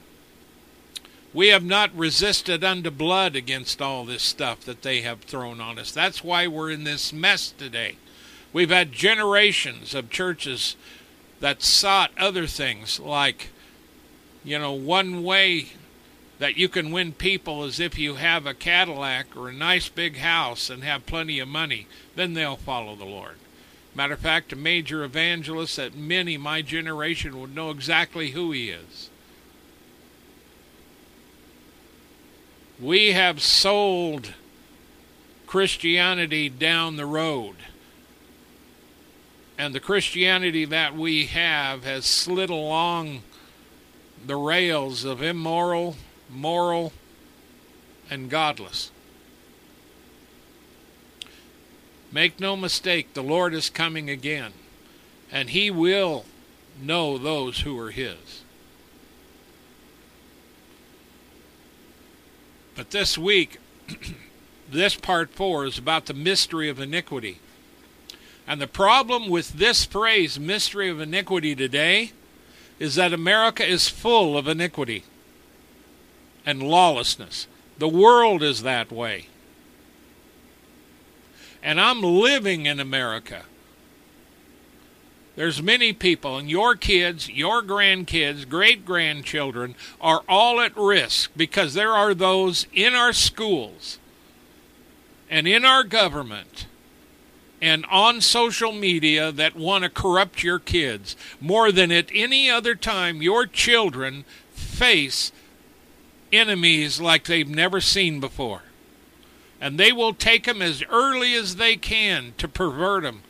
We 1.36 1.50
have 1.50 1.64
not 1.64 1.96
resisted 1.96 2.64
unto 2.64 2.90
blood 2.90 3.36
against 3.36 3.80
all 3.80 4.06
this 4.06 4.24
stuff 4.24 4.62
that 4.62 4.82
they 4.82 5.02
have 5.02 5.22
thrown 5.22 5.62
on 5.62 5.78
us. 5.78 5.92
That's 5.92 6.24
why 6.24 6.48
we're 6.48 6.72
in 6.72 6.84
this 6.84 7.14
mess 7.14 7.54
today. 7.56 7.98
We've 8.54 8.72
had 8.72 8.92
generations 8.92 9.94
of 9.94 10.10
churches 10.10 10.78
that 11.40 11.62
sought 11.62 12.12
other 12.18 12.48
things 12.48 13.00
like, 13.00 13.50
you 14.44 14.58
know, 14.58 14.74
one 14.74 15.24
way 15.24 15.68
that 16.40 16.58
you 16.58 16.70
can 16.70 16.92
win 16.92 17.12
people 17.14 17.64
is 17.64 17.80
if 17.80 17.98
you 17.98 18.16
have 18.16 18.46
a 18.46 18.54
Cadillac 18.54 19.36
or 19.36 19.50
a 19.50 19.54
nice 19.54 19.90
big 19.90 20.18
house 20.18 20.70
and 20.70 20.84
have 20.84 21.06
plenty 21.06 21.40
of 21.40 21.48
money, 21.48 21.88
then 22.16 22.34
they'll 22.34 22.58
follow 22.58 22.96
the 22.96 23.06
Lord. 23.06 23.36
Matter 23.96 24.14
of 24.14 24.20
fact, 24.20 24.54
a 24.54 24.56
major 24.56 25.04
evangelist 25.04 25.78
that 25.78 25.96
many 25.96 26.38
my 26.38 26.62
generation 26.62 27.40
would 27.42 27.56
know 27.56 27.72
exactly 27.72 28.32
who 28.32 28.52
he 28.52 28.70
is. 28.70 29.10
We 32.80 33.14
have 33.14 33.42
sold 33.42 34.34
Christianity 35.48 36.48
down 36.48 36.96
the 36.96 37.08
road 37.08 37.56
and 39.58 39.74
the 39.74 39.80
Christianity 39.80 40.66
that 40.66 40.96
we 40.96 41.26
have 41.28 41.84
has 41.84 42.06
slid 42.06 42.50
along 42.50 43.24
the 44.26 44.36
rails 44.36 45.04
of 45.04 45.22
immoral, 45.22 45.96
moral, 46.30 46.94
and 48.10 48.30
godless. 48.30 48.92
Make 52.12 52.40
no 52.40 52.56
mistake, 52.56 53.14
the 53.14 53.24
Lord 53.24 53.54
is 53.54 53.70
coming 53.70 54.10
again, 54.10 54.54
and 55.32 55.50
He 55.50 55.72
will 55.72 56.26
know 56.82 57.18
those 57.18 57.62
who 57.62 57.78
are 57.80 57.92
His. 57.92 58.44
But 62.76 62.92
this 62.92 63.18
week, 63.18 63.58
this 64.72 64.96
part 64.96 65.32
four 65.32 65.66
is 65.66 65.80
about 65.80 66.06
the 66.06 66.14
mystery 66.14 66.70
of 66.70 66.80
iniquity. 66.80 67.40
And 68.48 68.62
the 68.62 68.68
problem 68.68 69.30
with 69.30 69.54
this 69.54 69.84
phrase, 69.84 70.40
mystery 70.40 70.90
of 70.90 71.02
iniquity, 71.02 71.54
today 71.54 72.14
is 72.80 72.96
that 72.96 73.12
America 73.12 73.66
is 73.66 73.90
full 73.90 74.38
of 74.38 74.48
iniquity 74.48 75.04
and 76.46 76.64
lawlessness. 76.64 77.48
The 77.78 77.90
world 77.90 78.42
is 78.42 78.64
that 78.64 78.90
way. 78.90 79.28
And 81.62 81.82
I'm 81.82 82.02
living 82.02 82.66
in 82.66 82.80
America. 82.80 83.44
There's 85.36 85.62
many 85.62 85.92
people, 85.92 86.38
and 86.38 86.50
your 86.50 86.76
kids, 86.76 87.30
your 87.30 87.62
grandkids, 87.62 88.48
great 88.48 88.86
grandchildren 88.86 89.76
are 90.00 90.24
all 90.30 90.62
at 90.62 90.76
risk 90.78 91.32
because 91.36 91.74
there 91.74 91.92
are 91.92 92.14
those 92.14 92.66
in 92.74 92.96
our 92.96 93.14
schools 93.14 94.00
and 95.30 95.48
in 95.48 95.66
our 95.66 95.84
government 95.84 96.66
and 97.62 97.86
on 97.90 98.22
social 98.22 98.72
media 98.72 99.32
that 99.32 99.56
want 99.56 99.84
to 99.84 99.90
corrupt 99.90 100.44
your 100.44 100.60
kids. 100.60 101.16
More 101.42 101.72
than 101.72 101.92
at 101.92 102.10
any 102.14 102.50
other 102.50 102.76
time 102.76 103.22
your 103.22 103.46
children 103.46 104.26
face 104.52 105.32
enemies 106.32 107.00
like 107.00 107.26
they've 107.26 107.48
never 107.48 107.82
seen 107.82 108.20
before. 108.20 108.64
And 109.60 109.80
they 109.80 109.92
will 109.92 110.14
take 110.14 110.46
them 110.46 110.62
as 110.62 110.84
early 110.90 111.34
as 111.34 111.56
they 111.56 111.78
can 111.78 112.34
to 112.38 112.48
pervert 112.48 113.04
them 113.04 113.24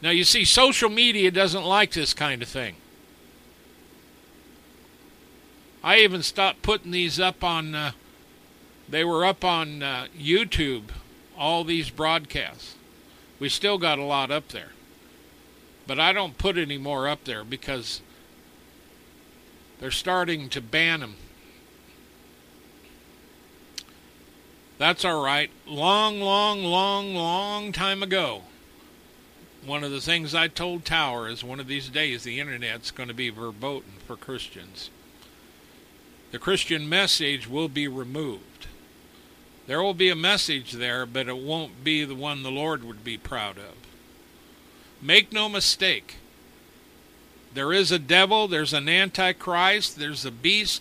now 0.00 0.10
you 0.10 0.24
see 0.24 0.44
social 0.44 0.88
media 0.88 1.30
doesn't 1.30 1.64
like 1.64 1.92
this 1.92 2.14
kind 2.14 2.42
of 2.42 2.48
thing. 2.48 2.76
I 5.82 5.98
even 5.98 6.22
stopped 6.22 6.62
putting 6.62 6.90
these 6.90 7.18
up 7.18 7.42
on 7.42 7.74
uh, 7.74 7.92
they 8.88 9.04
were 9.04 9.24
up 9.24 9.44
on 9.44 9.82
uh, 9.82 10.06
YouTube, 10.18 10.90
all 11.36 11.64
these 11.64 11.90
broadcasts. 11.90 12.74
We 13.38 13.48
still 13.48 13.78
got 13.78 13.98
a 13.98 14.04
lot 14.04 14.30
up 14.30 14.48
there. 14.48 14.70
But 15.86 16.00
I 16.00 16.12
don't 16.12 16.38
put 16.38 16.58
any 16.58 16.78
more 16.78 17.08
up 17.08 17.24
there 17.24 17.44
because 17.44 18.00
they're 19.78 19.90
starting 19.90 20.48
to 20.50 20.60
ban 20.60 21.00
them. 21.00 21.16
That's 24.78 25.04
all 25.04 25.22
right. 25.22 25.50
Long, 25.66 26.20
long, 26.20 26.62
long, 26.62 27.14
long 27.14 27.72
time 27.72 28.02
ago, 28.02 28.42
one 29.64 29.82
of 29.82 29.90
the 29.90 30.00
things 30.00 30.34
I 30.34 30.48
told 30.48 30.84
Tower 30.84 31.28
is 31.28 31.42
one 31.42 31.58
of 31.60 31.66
these 31.66 31.88
days 31.88 32.22
the 32.22 32.40
internet's 32.40 32.90
going 32.90 33.08
to 33.08 33.14
be 33.14 33.30
verboten 33.30 33.92
for 34.06 34.16
Christians. 34.16 34.90
The 36.30 36.38
Christian 36.38 36.88
message 36.88 37.48
will 37.48 37.68
be 37.68 37.88
removed 37.88 38.57
There 39.68 39.82
will 39.82 39.92
be 39.92 40.08
a 40.08 40.16
message 40.16 40.72
there, 40.72 41.04
but 41.04 41.28
it 41.28 41.36
won't 41.36 41.84
be 41.84 42.02
the 42.02 42.14
one 42.14 42.42
the 42.42 42.50
Lord 42.50 42.82
would 42.82 43.04
be 43.04 43.18
proud 43.18 43.58
of. 43.58 43.74
Make 45.02 45.30
no 45.30 45.46
mistake. 45.46 46.16
There 47.52 47.74
is 47.74 47.92
a 47.92 47.98
devil, 47.98 48.48
there's 48.48 48.72
an 48.72 48.88
antichrist, 48.88 49.98
there's 49.98 50.24
a 50.24 50.30
beast, 50.30 50.80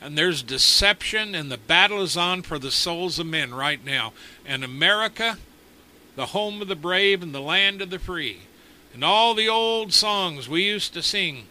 and 0.00 0.16
there's 0.16 0.42
deception, 0.42 1.34
and 1.34 1.50
the 1.50 1.58
battle 1.58 2.00
is 2.00 2.16
on 2.16 2.40
for 2.40 2.58
the 2.58 2.70
souls 2.70 3.18
of 3.18 3.26
men 3.26 3.52
right 3.52 3.84
now. 3.84 4.14
And 4.46 4.64
America, 4.64 5.36
the 6.16 6.26
home 6.26 6.62
of 6.62 6.68
the 6.68 6.74
brave 6.74 7.22
and 7.22 7.34
the 7.34 7.42
land 7.42 7.82
of 7.82 7.90
the 7.90 7.98
free, 7.98 8.38
and 8.94 9.04
all 9.04 9.34
the 9.34 9.50
old 9.50 9.92
songs 9.92 10.48
we 10.48 10.64
used 10.64 10.94
to 10.94 11.02
sing 11.02 11.44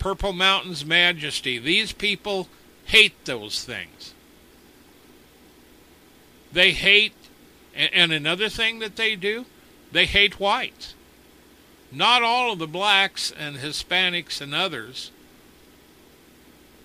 Purple 0.00 0.32
Mountain's 0.32 0.84
Majesty, 0.84 1.58
these 1.58 1.92
people 1.92 2.48
hate 2.86 3.24
those 3.24 3.62
things. 3.62 4.14
They 6.52 6.72
hate, 6.72 7.14
and 7.74 8.12
another 8.12 8.48
thing 8.48 8.78
that 8.78 8.96
they 8.96 9.16
do, 9.16 9.46
they 9.92 10.06
hate 10.06 10.40
whites. 10.40 10.94
Not 11.90 12.22
all 12.22 12.52
of 12.52 12.58
the 12.58 12.66
blacks 12.66 13.30
and 13.30 13.56
Hispanics 13.56 14.40
and 14.40 14.54
others, 14.54 15.10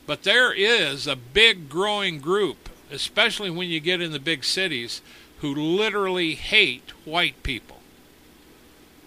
but 0.06 0.24
there 0.24 0.54
is 0.54 1.08
a 1.08 1.16
big 1.16 1.70
growing 1.70 2.20
group, 2.20 2.70
especially 2.92 3.50
when 3.50 3.70
you 3.70 3.80
get 3.80 4.02
in 4.02 4.12
the 4.12 4.20
big 4.20 4.44
cities, 4.44 5.02
who 5.40 5.54
literally 5.54 6.36
hate 6.36 6.92
white 7.06 7.42
people. 7.44 7.80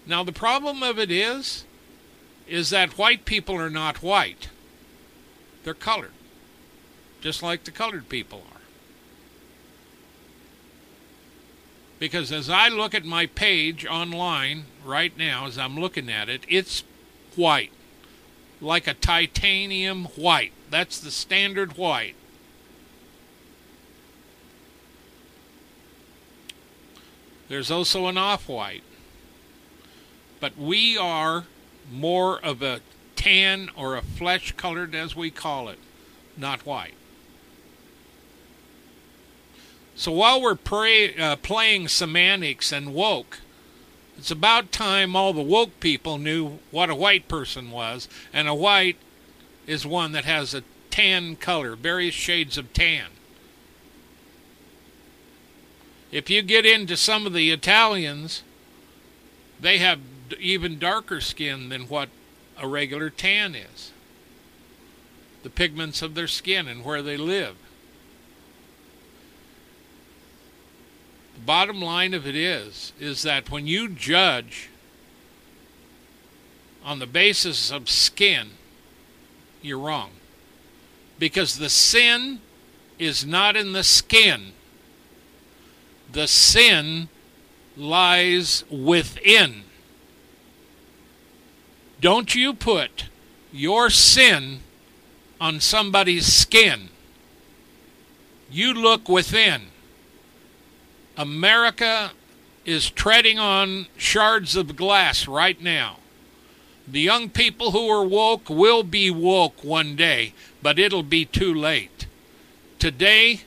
Now, 0.07 0.23
the 0.23 0.33
problem 0.33 0.83
of 0.83 0.99
it 0.99 1.11
is, 1.11 1.65
is 2.47 2.71
that 2.71 2.99
white 2.99 3.25
people 3.25 3.57
are 3.57 3.71
not 3.71 4.03
white. 4.03 4.49
They're 5.65 5.75
colored, 5.75 6.13
just 7.21 7.43
like 7.43 7.65
the 7.65 7.71
colored 7.71 8.09
people 8.09 8.45
are. 8.53 8.56
Because 12.07 12.31
as 12.31 12.49
I 12.49 12.69
look 12.69 12.95
at 12.95 13.05
my 13.05 13.27
page 13.27 13.85
online 13.85 14.67
right 14.85 15.19
now, 15.19 15.49
as 15.49 15.59
I'm 15.59 15.77
looking 15.77 16.09
at 16.09 16.29
it, 16.29 16.43
it's 16.49 16.85
white. 17.35 17.73
Like 18.61 18.87
a 18.87 18.95
titanium 18.95 20.05
white. 20.15 20.53
That's 20.71 21.01
the 21.01 21.11
standard 21.11 21.77
white. 21.77 22.15
There's 27.49 27.73
also 27.73 28.07
an 28.07 28.17
off 28.17 28.49
white. 28.49 28.85
But 30.39 30.57
we 30.57 30.97
are 30.97 31.47
more 31.91 32.39
of 32.39 32.63
a 32.63 32.83
tan 33.17 33.69
or 33.75 33.97
a 33.97 34.03
flesh 34.03 34.53
colored, 34.53 34.95
as 34.95 35.17
we 35.17 35.33
call 35.33 35.69
it, 35.69 35.81
not 36.37 36.65
white. 36.65 36.95
So 39.97 40.13
while 40.13 40.43
we're 40.43 40.57
pray, 40.57 41.17
uh, 41.17 41.37
playing 41.37 41.89
semantics 41.89 42.71
and 42.71 42.93
woke, 42.93 43.39
it's 44.19 44.31
about 44.31 44.71
time 44.71 45.17
all 45.17 45.33
the 45.33 45.41
woke 45.41 45.81
people 45.81 46.19
knew 46.19 46.59
what 46.71 46.91
a 46.91 46.95
white 46.95 47.29
person 47.29 47.71
was, 47.71 48.07
and 48.31 48.47
a 48.47 48.55
white 48.55 48.99
is 49.67 49.87
one 49.87 50.13
that 50.13 50.27
has 50.27 50.53
a 50.53 50.63
tan 50.91 51.37
color, 51.37 51.77
various 51.77 52.15
shades 52.15 52.59
of 52.59 52.73
tan. 52.75 53.07
If 56.13 56.29
you 56.29 56.43
get 56.43 56.67
into 56.67 56.97
some 56.97 57.27
of 57.27 57.33
the 57.33 57.51
Italians, 57.51 58.43
they 59.59 59.79
have 59.79 60.01
even 60.39 60.79
darker 60.79 61.23
skin 61.23 61.71
than 61.71 61.89
what 61.89 62.11
a 62.59 62.69
regular 62.69 63.09
tan 63.09 63.55
is. 63.55 63.93
The 65.43 65.51
pigments 65.51 66.03
of 66.03 66.15
their 66.15 66.29
skin 66.29 66.69
and 66.69 66.85
where 66.85 67.03
they 67.03 67.17
live. 67.17 67.57
Bottom 71.45 71.81
line 71.81 72.15
of 72.15 72.27
it 72.27 72.37
is 72.37 72.93
is 72.99 73.23
that 73.23 73.51
when 73.51 73.67
you 73.67 73.89
judge 73.89 74.71
on 76.85 76.99
the 77.01 77.07
basis 77.07 77.71
of 77.71 77.91
skin, 77.91 78.51
you're 79.61 79.79
wrong. 79.79 80.11
Because 81.19 81.59
the 81.59 81.69
sin 81.69 82.41
is 82.99 83.27
not 83.27 83.57
in 83.57 83.73
the 83.73 83.83
skin. 83.83 84.53
The 86.13 86.29
sin 86.29 87.09
lies 87.77 88.65
within. 88.71 89.65
Don't 92.01 92.35
you 92.35 92.55
put 92.55 93.07
your 93.53 93.91
sin 93.91 94.61
on 95.41 95.61
somebody's 95.61 96.27
skin. 96.27 96.91
You 98.51 98.73
look 98.73 99.09
within. 99.09 99.63
America 101.17 102.13
is 102.65 102.91
treading 102.91 103.39
on 103.39 103.87
shards 103.97 104.57
of 104.57 104.77
glass 104.77 105.27
right 105.27 105.61
now. 105.63 105.99
The 106.87 107.01
young 107.01 107.31
people 107.31 107.73
who 107.73 107.89
are 107.89 108.05
woke 108.05 108.51
will 108.51 108.83
be 108.83 109.11
woke 109.11 109.65
one 109.65 109.97
day, 109.97 110.35
but 110.63 110.79
it'll 110.79 111.03
be 111.03 111.25
too 111.25 111.55
late. 111.55 112.07
Today, 112.79 113.43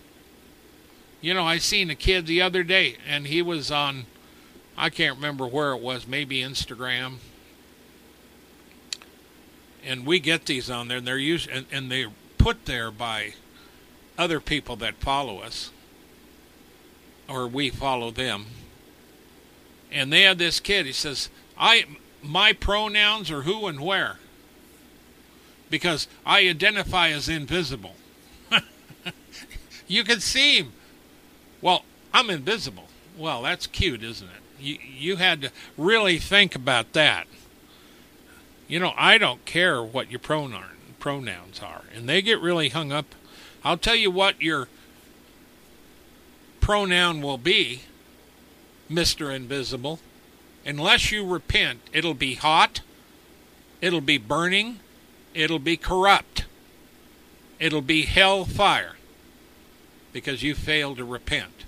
you 1.22 1.34
know, 1.34 1.46
I 1.46 1.58
seen 1.58 1.90
a 1.90 1.96
kid 1.96 2.26
the 2.26 2.42
other 2.42 2.64
day, 2.64 2.98
and 3.08 3.28
he 3.28 3.42
was 3.42 3.72
on, 3.72 4.06
I 4.78 4.90
can't 4.90 5.16
remember 5.16 5.48
where 5.48 5.72
it 5.74 5.82
was, 5.82 6.08
maybe 6.08 6.42
Instagram. 6.42 7.16
And 9.86 10.06
we 10.06 10.20
get 10.20 10.46
these 10.46 10.70
on 10.70 10.88
there, 10.88 10.98
and 10.98 11.08
they're 11.08 11.18
used, 11.18 11.50
and, 11.50 11.66
and 11.72 11.92
they're 11.92 12.12
put 12.38 12.66
there 12.66 12.92
by 12.92 13.34
other 14.18 14.40
people 14.40 14.76
that 14.78 14.96
follow 14.96 15.40
us 15.40 15.72
or 17.30 17.48
we 17.48 17.70
follow 17.70 18.12
them. 18.12 18.48
And 19.92 20.12
they 20.12 20.24
had 20.24 20.38
this 20.38 20.60
kid. 20.60 20.86
He 20.86 20.92
says, 20.92 21.30
"I 21.58 21.86
my 22.22 22.54
pronouns 22.54 23.32
are 23.32 23.44
who 23.44 23.68
and 23.68 23.80
where 23.80 24.18
because 25.70 26.08
I 26.26 26.48
identify 26.48 27.10
as 27.10 27.30
invisible." 27.30 27.96
you 29.88 30.04
can 30.04 30.20
see 30.20 30.58
him. 30.58 30.74
Well, 31.62 31.86
I'm 32.14 32.30
invisible. 32.30 32.88
Well, 33.18 33.44
that's 33.44 33.68
cute, 33.68 34.04
isn't 34.04 34.28
it? 34.28 34.64
You 34.64 34.78
you 34.84 35.16
had 35.18 35.42
to 35.42 35.52
really 35.78 36.18
think 36.20 36.56
about 36.56 36.94
that. 36.94 37.28
You 38.68 38.80
know, 38.80 38.94
I 38.96 39.18
don't 39.18 39.46
care 39.46 39.82
what 39.84 40.12
your 40.12 40.20
pronoun 40.20 40.64
pronouns 41.00 41.62
are, 41.62 41.84
and 41.94 42.08
they 42.08 42.22
get 42.22 42.40
really 42.40 42.70
hung 42.70 42.92
up. 42.92 43.16
I'll 43.64 43.78
tell 43.78 43.96
you 43.96 44.12
what 44.12 44.42
your 44.42 44.68
pronoun 46.70 47.20
will 47.20 47.40
be, 47.40 47.82
Mr. 48.92 49.36
Invisible. 49.36 50.00
Unless 50.64 51.12
you 51.12 51.26
repent, 51.26 51.80
it'll 51.92 52.14
be 52.14 52.36
hot, 52.36 52.82
it'll 53.82 54.02
be 54.02 54.20
burning, 54.20 54.80
it'll 55.34 55.58
be 55.58 55.76
corrupt, 55.76 56.46
it'll 57.58 57.82
be 57.82 58.04
hell 58.04 58.46
fire 58.46 58.98
because 60.14 60.44
you 60.44 60.54
failed 60.54 60.98
to 60.98 61.04
repent. 61.04 61.66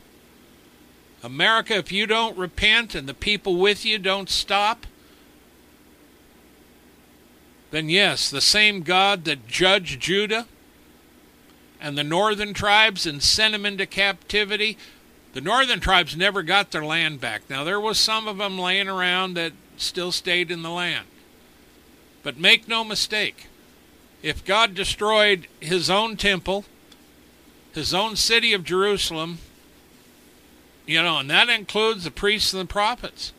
America, 1.24 1.74
if 1.78 1.92
you 1.92 2.06
don't 2.06 2.38
repent 2.38 2.94
and 2.94 3.10
the 3.10 3.16
people 3.16 3.56
with 3.56 3.84
you 3.84 3.98
don't 3.98 4.30
stop, 4.30 4.86
then 7.72 7.90
yes, 7.90 8.30
the 8.30 8.40
same 8.40 8.84
God 8.84 9.24
that 9.24 9.48
judged 9.48 10.00
Judah 10.00 10.46
and 11.82 11.98
the 11.98 12.04
northern 12.04 12.54
tribes 12.54 13.08
and 13.08 13.22
sent 13.22 13.54
them 13.54 13.66
into 13.66 13.88
captivity. 13.88 14.78
The 15.34 15.42
northern 15.42 15.80
tribes 15.80 16.16
never 16.16 16.44
got 16.44 16.72
their 16.72 16.86
land 16.86 17.20
back. 17.20 17.50
Now, 17.50 17.64
there 17.64 17.80
was 17.80 18.00
some 18.00 18.28
of 18.28 18.38
them 18.38 18.60
laying 18.60 18.88
around 18.88 19.34
that 19.34 19.54
still 19.78 20.12
stayed 20.12 20.52
in 20.52 20.62
the 20.62 20.70
land. 20.70 21.08
But 22.22 22.38
make 22.38 22.68
no 22.68 22.84
mistake, 22.84 23.48
if 24.22 24.46
God 24.46 24.76
destroyed 24.76 25.48
his 25.60 25.90
own 25.90 26.18
temple, 26.18 26.66
his 27.74 27.94
own 27.94 28.16
city 28.16 28.54
of 28.54 28.64
Jerusalem, 28.64 29.40
you 30.86 31.02
know, 31.02 31.18
and 31.18 31.30
that 31.32 31.50
includes 31.50 32.04
the 32.04 32.12
priests 32.12 32.54
and 32.54 32.62
the 32.62 32.72
prophets, 32.72 33.34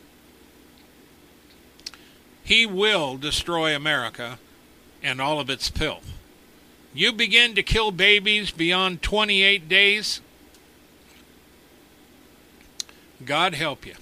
he 2.43 2.65
will 2.65 3.15
destroy 3.15 3.73
America 3.73 4.37
and 5.01 5.21
all 5.21 5.39
of 5.39 5.49
its 5.49 5.69
filth 5.69 6.11
you 6.93 7.11
begin 7.11 7.55
to 7.55 7.63
kill 7.63 7.91
babies 7.91 8.51
beyond 8.51 9.01
28 9.01 9.67
days, 9.67 10.21
God 13.25 13.53
help 13.53 13.85
you. 13.85 13.95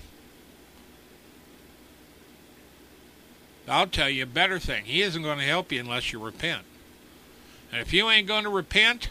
I'll 3.67 3.87
tell 3.87 4.09
you 4.09 4.23
a 4.23 4.27
better 4.27 4.59
thing. 4.59 4.85
He 4.85 5.01
isn't 5.01 5.21
going 5.21 5.37
to 5.37 5.45
help 5.45 5.71
you 5.71 5.79
unless 5.79 6.11
you 6.11 6.19
repent. 6.19 6.63
And 7.71 7.81
if 7.81 7.93
you 7.93 8.09
ain't 8.09 8.27
going 8.27 8.43
to 8.43 8.49
repent, 8.49 9.09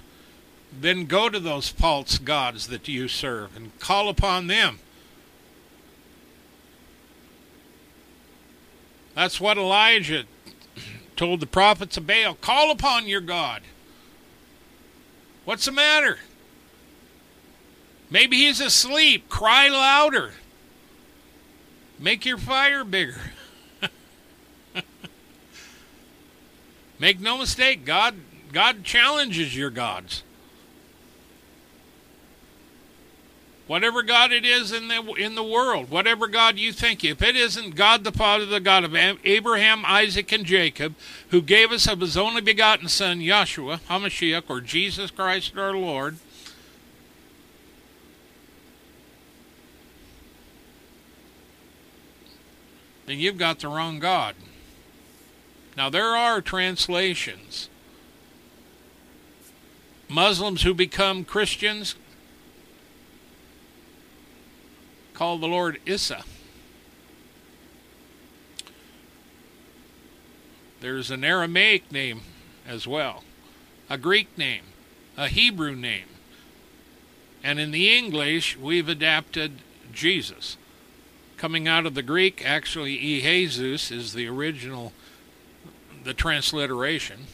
then 0.79 1.07
go 1.07 1.29
to 1.29 1.41
those 1.41 1.69
false 1.69 2.19
gods 2.19 2.69
that 2.69 2.87
you 2.87 3.09
serve 3.09 3.57
and 3.57 3.79
call 3.79 4.09
upon 4.09 4.49
them. 4.49 4.81
That's 9.15 9.41
what 9.41 9.59
Elijah 9.59 10.25
told 11.21 11.39
the 11.39 11.47
prophets 11.47 11.99
of 11.99 12.07
Baal 12.07 12.33
call 12.33 12.71
upon 12.71 13.07
your 13.07 13.21
God. 13.21 13.61
What's 15.45 15.67
the 15.67 15.73
matter? 15.73 16.19
Maybe 18.09 18.39
he's 18.39 18.59
asleep. 18.59 19.29
Cry 19.29 19.69
louder. 19.69 20.33
Make 21.99 22.25
your 22.25 22.39
fire 22.39 22.85
bigger. 22.85 23.21
Make 26.99 27.21
no 27.21 27.37
mistake, 27.37 27.85
God 27.85 28.15
God 28.51 28.83
challenges 28.83 29.55
your 29.55 29.69
gods. 29.69 30.23
Whatever 33.71 34.03
God 34.03 34.33
it 34.33 34.45
is 34.45 34.73
in 34.73 34.89
the 34.89 35.01
in 35.13 35.37
the 35.37 35.45
world, 35.45 35.91
whatever 35.91 36.27
God 36.27 36.59
you 36.59 36.73
think, 36.73 37.05
if 37.05 37.23
it 37.23 37.37
isn't 37.37 37.77
God 37.77 38.03
the 38.03 38.11
Father, 38.11 38.45
the 38.45 38.59
God 38.59 38.83
of 38.83 38.97
Abraham, 38.97 39.85
Isaac, 39.87 40.33
and 40.33 40.45
Jacob, 40.45 40.97
who 41.29 41.41
gave 41.41 41.71
us 41.71 41.87
of 41.87 42.01
His 42.01 42.17
only 42.17 42.41
begotten 42.41 42.89
Son, 42.89 43.21
Yahshua 43.21 43.79
Hamashiach, 43.83 44.43
or 44.49 44.61
Jesus 44.61 45.13
Christ 45.13 45.57
our 45.57 45.73
Lord, 45.73 46.17
then 53.07 53.21
you've 53.21 53.39
got 53.39 53.61
the 53.61 53.69
wrong 53.69 54.01
God. 54.01 54.35
Now 55.77 55.89
there 55.89 56.17
are 56.17 56.41
translations. 56.41 57.69
Muslims 60.09 60.63
who 60.63 60.75
become 60.75 61.25
Christians 61.25 61.95
call 65.21 65.37
the 65.37 65.47
Lord 65.47 65.79
Issa. 65.85 66.23
There's 70.81 71.11
an 71.11 71.25
Aramaic 71.25 71.93
name 71.93 72.23
as 72.67 72.87
well, 72.87 73.23
a 73.91 73.99
Greek 73.99 74.39
name, 74.39 74.63
a 75.19 75.29
Hebrew 75.29 75.77
name. 75.77 76.07
And 77.45 77.61
in 77.61 77.71
the 77.71 77.95
English, 77.95 78.57
we've 78.57 78.89
adapted 78.89 79.59
Jesus. 79.93 80.57
Coming 81.37 81.69
out 81.69 81.85
of 81.85 81.95
the 81.95 82.03
Greek, 82.03 82.43
actually, 82.43 82.97
Jesus 82.97 83.91
is 83.91 84.15
the 84.15 84.27
original, 84.27 84.95
the 86.03 86.15
transliteration. 86.15 87.27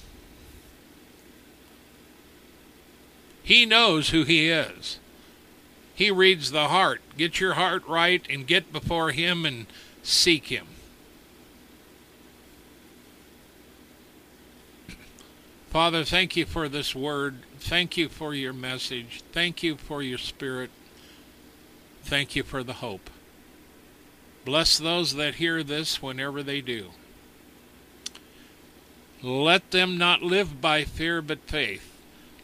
He 3.44 3.64
knows 3.64 4.08
who 4.08 4.24
he 4.24 4.48
is. 4.48 4.98
He 5.96 6.10
reads 6.10 6.50
the 6.50 6.68
heart. 6.68 7.00
Get 7.16 7.40
your 7.40 7.54
heart 7.54 7.82
right 7.88 8.24
and 8.28 8.46
get 8.46 8.70
before 8.70 9.12
Him 9.12 9.46
and 9.46 9.66
seek 10.02 10.48
Him. 10.48 10.66
Father, 15.70 16.04
thank 16.04 16.36
you 16.36 16.44
for 16.44 16.68
this 16.68 16.94
word. 16.94 17.38
Thank 17.58 17.96
you 17.96 18.10
for 18.10 18.34
your 18.34 18.52
message. 18.52 19.22
Thank 19.32 19.62
you 19.62 19.76
for 19.76 20.02
your 20.02 20.18
spirit. 20.18 20.70
Thank 22.02 22.36
you 22.36 22.42
for 22.42 22.62
the 22.62 22.74
hope. 22.74 23.08
Bless 24.44 24.76
those 24.76 25.14
that 25.14 25.36
hear 25.36 25.62
this 25.62 26.02
whenever 26.02 26.42
they 26.42 26.60
do. 26.60 26.90
Let 29.22 29.70
them 29.70 29.96
not 29.96 30.22
live 30.22 30.60
by 30.60 30.84
fear 30.84 31.22
but 31.22 31.40
faith. 31.46 31.95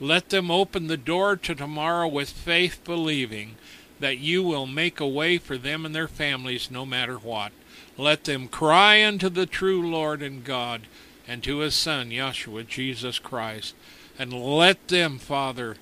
Let 0.03 0.31
them 0.31 0.51
open 0.51 0.89
the 0.89 0.97
door 0.97 1.37
to 1.37 1.55
tomorrow 1.55 2.09
with 2.09 2.29
faith, 2.29 2.81
believing 2.85 3.55
that 4.01 4.19
you 4.19 4.43
will 4.43 4.67
make 4.67 4.99
a 4.99 5.07
way 5.07 5.39
for 5.39 5.57
them 5.57 5.87
and 5.87 5.95
their 5.95 6.09
families 6.09 6.73
no 6.73 6.85
matter 6.85 7.15
what. 7.19 7.53
Let 7.97 8.25
them 8.25 8.49
cry 8.49 9.05
unto 9.07 9.29
the 9.29 9.47
true 9.47 9.89
Lord 9.89 10.21
and 10.21 10.43
God 10.43 10.83
and 11.29 11.41
to 11.45 11.59
his 11.59 11.77
Son, 11.77 12.11
Yahshua, 12.11 12.67
Jesus 12.67 13.21
Christ. 13.21 13.77
And 14.19 14.33
let 14.33 14.89
them, 14.89 15.19
Father, 15.19 15.77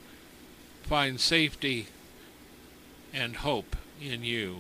find 0.83 1.19
safety 1.19 1.87
and 3.15 3.37
hope 3.37 3.75
in 4.03 4.23
you. 4.23 4.59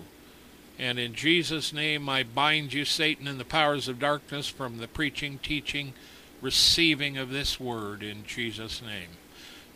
And 0.79 0.99
in 0.99 1.13
Jesus' 1.13 1.71
name, 1.71 2.09
I 2.09 2.23
bind 2.23 2.73
you, 2.73 2.87
Satan, 2.87 3.29
and 3.29 3.39
the 3.39 3.45
powers 3.45 3.89
of 3.89 3.99
darkness 3.99 4.49
from 4.49 4.79
the 4.79 4.89
preaching, 4.89 5.39
teaching, 5.43 5.93
receiving 6.41 7.19
of 7.19 7.29
this 7.29 7.61
word 7.61 8.03
in 8.03 8.25
Jesus' 8.25 8.81
name. 8.81 9.19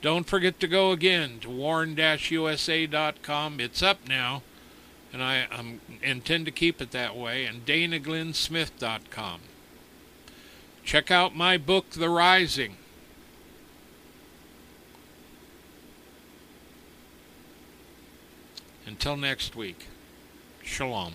Don't 0.03 0.27
forget 0.27 0.61
to 0.61 0.69
go 0.69 0.91
again 0.93 1.39
to 1.41 1.51
warn-usa.com. 1.51 2.01
It's 3.61 3.83
up 3.83 4.07
now, 4.07 4.43
and 5.13 5.23
I 5.23 5.47
um, 5.47 5.81
intend 6.03 6.45
to 6.47 6.53
keep 6.53 6.83
it 6.83 6.91
that 6.91 7.17
way, 7.17 7.47
and 7.47 7.65
danaglennsmith.com. 7.65 9.41
Check 10.85 11.11
out 11.11 11.35
my 11.35 11.57
book, 11.57 11.91
The 11.91 12.11
Rising. 12.11 12.77
Until 18.87 19.17
next 19.17 19.57
week, 19.57 19.87
shalom. 20.63 21.15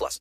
plus. 0.00 0.18